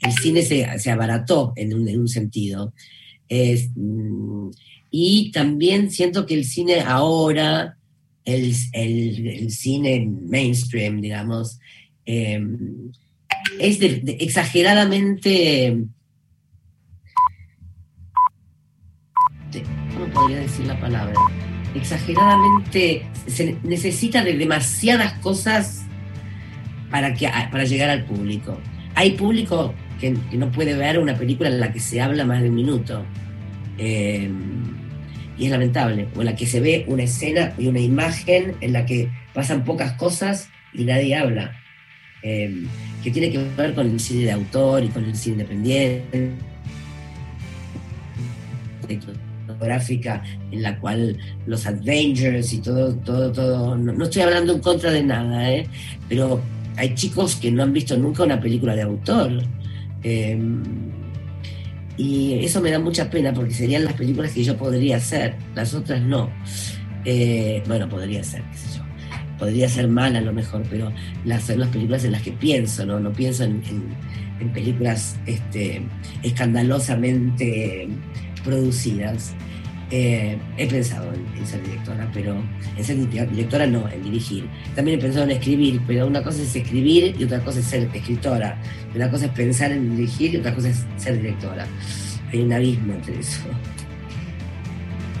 el 0.00 0.12
cine 0.12 0.42
se, 0.42 0.90
abarató 0.90 1.52
en 1.56 1.74
un, 1.74 2.08
sentido. 2.08 2.72
Mm, 3.28 4.50
y 4.90 5.30
también 5.32 5.90
siento 5.90 6.26
que 6.26 6.34
el 6.34 6.44
cine 6.44 6.80
ahora, 6.80 7.76
el, 8.24 9.50
cine 9.50 10.10
mainstream, 10.26 11.00
digamos, 11.00 11.60
em, 12.04 12.90
es 13.58 13.78
exageradamente... 13.80 15.84
¿Cómo 19.94 20.12
podría 20.12 20.40
decir 20.40 20.66
la 20.66 20.78
palabra? 20.78 21.14
Exageradamente, 21.74 23.06
se 23.26 23.56
necesita 23.62 24.22
de 24.22 24.36
demasiadas 24.36 25.14
cosas 25.14 25.86
para, 26.90 27.14
que, 27.14 27.30
para 27.50 27.64
llegar 27.64 27.90
al 27.90 28.04
público. 28.04 28.58
Hay 28.94 29.12
público 29.12 29.74
que, 30.00 30.16
no 30.32 30.50
puede 30.50 30.76
ver 30.76 30.98
una 30.98 31.16
película 31.16 31.48
en 31.48 31.60
la 31.60 31.72
que 31.72 31.80
se 31.80 32.00
habla 32.00 32.24
más 32.24 32.42
de 32.42 32.48
un 32.48 32.54
minuto. 32.54 33.04
Eh, 33.78 34.30
y 35.38 35.46
es 35.46 35.50
lamentable, 35.50 36.08
o 36.16 36.20
en 36.20 36.26
la 36.26 36.36
que 36.36 36.46
se 36.46 36.60
ve 36.60 36.84
una 36.88 37.04
escena 37.04 37.54
y 37.58 37.66
una 37.66 37.80
imagen 37.80 38.54
en 38.60 38.72
la 38.72 38.84
que 38.84 39.08
pasan 39.32 39.64
pocas 39.64 39.92
cosas 39.92 40.48
y 40.74 40.84
nadie 40.84 41.16
habla. 41.16 41.56
Eh, 42.22 42.64
que 43.02 43.12
tiene 43.12 43.30
que 43.30 43.38
ver 43.56 43.74
con 43.74 43.86
el 43.88 44.00
cine 44.00 44.24
de 44.24 44.32
autor 44.32 44.82
y 44.82 44.88
con 44.88 45.04
el 45.04 45.14
cine 45.14 45.34
independiente, 45.34 46.32
gráfica 49.60 50.22
en 50.50 50.62
la 50.62 50.78
cual 50.78 51.16
los 51.46 51.66
Avengers 51.66 52.52
y 52.52 52.58
todo, 52.58 52.94
todo, 52.96 53.32
todo, 53.32 53.76
no, 53.76 54.04
estoy 54.04 54.22
hablando 54.22 54.54
en 54.54 54.60
contra 54.60 54.90
de 54.90 55.02
nada, 55.02 55.52
¿eh? 55.52 55.66
pero 56.08 56.40
hay 56.76 56.94
chicos 56.94 57.36
que 57.36 57.50
no 57.50 57.62
han 57.62 57.72
visto 57.72 57.96
nunca 57.96 58.24
una 58.24 58.40
película 58.40 58.74
de 58.74 58.82
autor 58.82 59.42
Em, 60.02 60.62
y 61.98 62.44
eso 62.44 62.60
me 62.60 62.70
da 62.70 62.78
mucha 62.78 63.10
pena 63.10 63.34
porque 63.34 63.52
serían 63.52 63.84
las 63.84 63.94
películas 63.94 64.32
que 64.32 64.44
yo 64.44 64.56
podría 64.56 64.98
hacer, 64.98 65.34
las 65.56 65.74
otras 65.74 66.00
no. 66.00 66.30
Eh, 67.04 67.60
bueno, 67.66 67.88
podría 67.88 68.22
ser, 68.22 68.42
qué 68.52 68.56
sé 68.56 68.78
yo. 68.78 68.84
Podría 69.36 69.68
ser 69.68 69.88
mal 69.88 70.14
a 70.14 70.20
lo 70.20 70.32
mejor, 70.32 70.62
pero 70.70 70.92
las 71.24 71.44
son 71.44 71.58
las 71.58 71.68
películas 71.70 72.04
en 72.04 72.12
las 72.12 72.22
que 72.22 72.32
pienso, 72.32 72.86
¿no? 72.86 73.00
No 73.00 73.12
pienso 73.12 73.44
en, 73.44 73.62
películas 74.54 75.16
este, 75.26 75.82
escandalosamente 76.22 77.88
producidas. 78.44 79.34
Eh, 79.90 80.36
he 80.56 80.66
pensado 80.66 81.12
en, 81.12 81.46
ser 81.46 81.62
directora, 81.64 82.08
pero 82.12 82.36
en 82.76 82.84
ser 82.84 82.96
directora 83.30 83.66
no, 83.66 83.88
en 83.88 84.02
dirigir. 84.04 84.46
También 84.76 84.98
he 84.98 85.02
pensado 85.02 85.24
en 85.24 85.32
escribir, 85.32 85.80
pero 85.86 86.06
una 86.06 86.22
cosa 86.22 86.42
es 86.42 86.54
escribir 86.54 87.16
y 87.18 87.24
otra 87.24 87.40
cosa 87.40 87.58
es 87.58 87.64
ser 87.64 87.88
escritora. 87.92 88.60
Una 88.98 89.08
cosa 89.12 89.26
es 89.26 89.30
pensar 89.30 89.70
en 89.70 89.94
dirigir 89.94 90.34
y 90.34 90.38
otra 90.38 90.52
cosa 90.52 90.70
es 90.70 90.84
ser 90.96 91.18
directora. 91.22 91.68
Hay 92.32 92.40
un 92.40 92.52
abismo 92.52 92.94
entre 92.94 93.20
eso. 93.20 93.42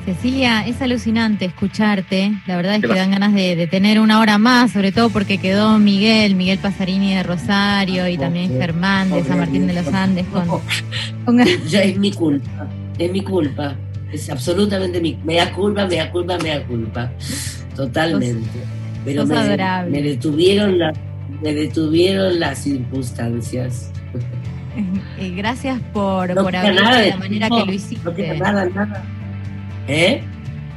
Cecilia, 0.04 0.66
es 0.66 0.82
alucinante 0.82 1.44
escucharte. 1.44 2.32
La 2.48 2.56
verdad 2.56 2.74
es 2.74 2.80
que 2.80 2.88
dan 2.88 3.12
ganas 3.12 3.32
de, 3.34 3.68
tener 3.68 4.00
una 4.00 4.18
hora 4.18 4.36
más, 4.36 4.72
sobre 4.72 4.90
todo 4.90 5.10
porque 5.10 5.38
quedó 5.38 5.78
Miguel, 5.78 6.34
Miguel 6.34 6.58
Pasarini 6.58 7.14
de 7.14 7.22
Rosario 7.22 8.08
y 8.08 8.18
también 8.18 8.50
Germán 8.50 9.12
de 9.12 9.22
San 9.22 9.38
Martín 9.38 9.68
de 9.68 9.74
los 9.74 9.86
Andes. 9.94 10.26
Con, 10.26 11.38
Ya 11.68 11.82
es 11.82 11.96
mi 11.98 12.10
culpa, 12.10 12.66
es 12.98 13.12
mi 13.12 13.22
culpa. 13.22 13.76
Es 14.12 14.28
absolutamente 14.28 15.00
mi. 15.00 15.16
Me 15.22 15.36
da 15.36 15.52
culpa, 15.52 15.86
me 15.86 15.94
da 15.94 16.10
culpa, 16.10 16.36
me 16.38 16.48
da 16.48 16.64
culpa. 16.64 17.12
Totalmente. 17.76 18.58
Pero 19.04 19.24
me, 19.24 20.02
detuvieron 20.02 20.80
la, 20.80 20.92
me 21.42 21.52
detuvieron 21.54 22.40
las 22.40 22.58
circunstancias. 22.58 23.90
Y 25.20 25.30
gracias 25.36 25.80
por, 25.92 26.34
por 26.34 26.56
hablar 26.56 27.02
de 27.02 27.10
la 27.10 27.16
manera 27.16 27.48
que 27.48 27.64
lo 27.66 27.72
hiciste. 27.72 28.34
No 28.34 28.34
nada, 28.44 28.66
nada. 28.66 29.04
¿Eh? 29.88 30.22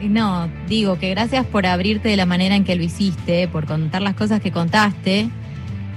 No, 0.02 0.50
digo 0.68 0.98
que 0.98 1.10
gracias 1.12 1.46
por 1.46 1.66
abrirte 1.66 2.10
de 2.10 2.18
la 2.18 2.26
manera 2.26 2.56
en 2.56 2.64
que 2.64 2.76
lo 2.76 2.84
hiciste, 2.84 3.48
por 3.48 3.66
contar 3.66 4.02
las 4.02 4.16
cosas 4.16 4.42
que 4.42 4.52
contaste. 4.52 5.30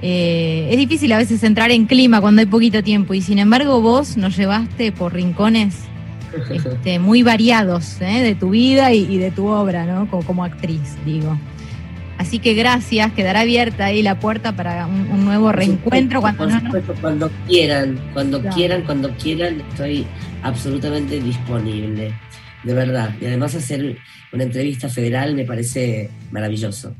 Eh, 0.02 0.68
es 0.70 0.76
difícil 0.76 1.12
a 1.12 1.16
veces 1.16 1.42
entrar 1.44 1.70
en 1.70 1.86
clima 1.86 2.20
cuando 2.20 2.40
hay 2.40 2.46
poquito 2.46 2.82
tiempo 2.82 3.14
y 3.14 3.22
sin 3.22 3.38
embargo 3.38 3.80
vos 3.80 4.18
nos 4.18 4.36
llevaste 4.36 4.92
por 4.92 5.14
rincones 5.14 5.76
este, 6.50 6.98
muy 6.98 7.22
variados 7.22 8.00
¿eh? 8.02 8.22
de 8.22 8.34
tu 8.34 8.50
vida 8.50 8.92
y, 8.92 9.16
de 9.16 9.30
tu 9.30 9.46
obra, 9.46 9.86
¿no? 9.86 10.08
Como, 10.10 10.44
actriz, 10.44 10.96
digo. 11.06 11.38
Así 12.24 12.38
que 12.38 12.54
gracias, 12.54 13.12
quedará 13.12 13.40
abierta 13.40 13.84
ahí 13.84 14.00
la 14.00 14.18
puerta 14.18 14.56
para 14.56 14.86
un, 14.86 15.26
nuevo 15.26 15.52
reencuentro 15.52 16.22
cuando, 16.22 16.48
cuando 17.02 17.30
quieran, 17.46 18.00
cuando 18.14 18.42
quieran, 18.42 18.82
cuando 18.86 19.10
quieran, 19.16 19.60
estoy 19.60 20.06
absolutamente 20.42 21.20
disponible, 21.20 22.14
de 22.64 22.74
verdad. 22.74 23.14
Y 23.20 23.26
además 23.26 23.54
hacer 23.54 23.98
una 24.32 24.42
entrevista 24.42 24.88
federal 24.88 25.34
me 25.34 25.44
parece 25.44 26.08
maravilloso, 26.30 26.96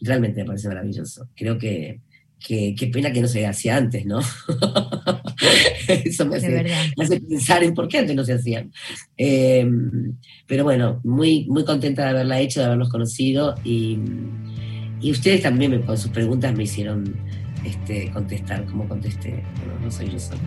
realmente 0.00 0.40
me 0.40 0.46
parece 0.46 0.66
maravilloso. 0.66 1.28
Creo 1.36 1.56
que, 1.56 2.00
qué 2.40 2.90
pena 2.92 3.12
que 3.12 3.20
no 3.20 3.28
se 3.28 3.46
hacía 3.46 3.76
antes, 3.76 4.04
¿no? 4.04 4.18
Eso 5.88 6.26
me 6.26 6.38
hace, 6.38 7.20
pensar 7.20 7.62
en 7.62 7.74
por 7.74 7.86
qué 7.86 7.98
antes 7.98 8.16
no 8.16 8.24
se 8.24 8.32
hacían. 8.32 8.72
Em, 9.16 10.16
pero 10.48 10.64
bueno, 10.64 11.00
muy, 11.04 11.46
muy 11.48 11.64
contenta 11.64 12.02
de 12.02 12.10
haberla 12.10 12.40
hecho, 12.40 12.58
de 12.58 12.66
haberlos 12.66 12.88
conocido 12.88 13.54
y, 13.62 14.00
ustedes 15.10 15.42
también 15.42 15.82
con 15.82 15.98
sus 15.98 16.10
preguntas 16.10 16.54
me 16.54 16.64
hicieron 16.64 17.14
este, 17.64 18.10
contestar 18.10 18.64
como 18.66 18.88
contesté. 18.88 19.42
No, 19.82 19.90
soy 19.90 20.10
yo 20.10 20.18
sola. 20.18 20.40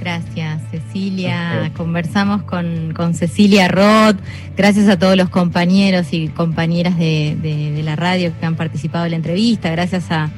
Gracias, 0.00 0.60
Cecilia. 0.70 1.70
Conversamos 1.76 2.42
con, 2.42 3.14
Cecilia 3.14 3.68
Roth. 3.68 4.16
Gracias 4.56 4.88
a 4.88 4.98
todos 4.98 5.16
los 5.16 5.28
compañeros 5.28 6.08
y 6.12 6.28
compañeras 6.28 6.98
de, 6.98 7.80
la 7.84 7.96
radio 7.96 8.32
que 8.38 8.46
han 8.46 8.56
participado 8.56 9.04
en 9.04 9.12
la 9.12 9.16
entrevista. 9.16 9.70
Gracias 9.70 10.10
a, 10.10 10.30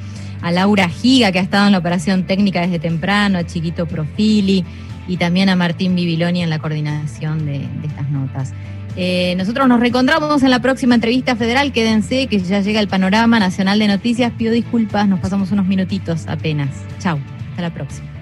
Laura 0.51 0.87
Giga, 0.87 1.31
que 1.31 1.39
ha 1.39 1.41
estado 1.41 1.65
en 1.65 1.73
la 1.73 1.79
operación 1.79 2.23
técnica 2.23 2.61
desde 2.61 2.79
temprano, 2.79 3.39
a 3.39 3.45
Chiquito 3.45 3.85
Profili 3.85 4.63
y 5.07 5.17
también 5.17 5.49
a 5.49 5.55
Martín 5.55 5.95
Bibiloni 5.95 6.43
en 6.43 6.49
la 6.49 6.59
coordinación 6.59 7.45
de, 7.45 7.67
estas 7.83 8.09
notas. 8.09 8.53
Eh, 8.97 9.35
nosotros 9.37 9.67
nos 9.67 9.79
reencontramos 9.79 10.41
en 10.41 10.49
la 10.49 10.59
próxima 10.59 10.95
entrevista 10.95 11.35
federal. 11.35 11.71
Quédense, 11.71 12.27
que 12.27 12.39
ya 12.39 12.61
llega 12.61 12.79
el 12.79 12.87
panorama 12.87 13.39
nacional 13.39 13.77
de 13.77 13.87
noticias. 13.87 14.33
Pido 14.35 14.51
disculpas, 14.51 15.07
nos 15.07 15.19
pasamos 15.19 15.51
unos 15.51 15.67
minutitos 15.67 16.27
apenas. 16.27 16.69
Chau, 16.99 17.19
hasta 17.51 17.61
la 17.61 17.73
próxima. 17.73 18.16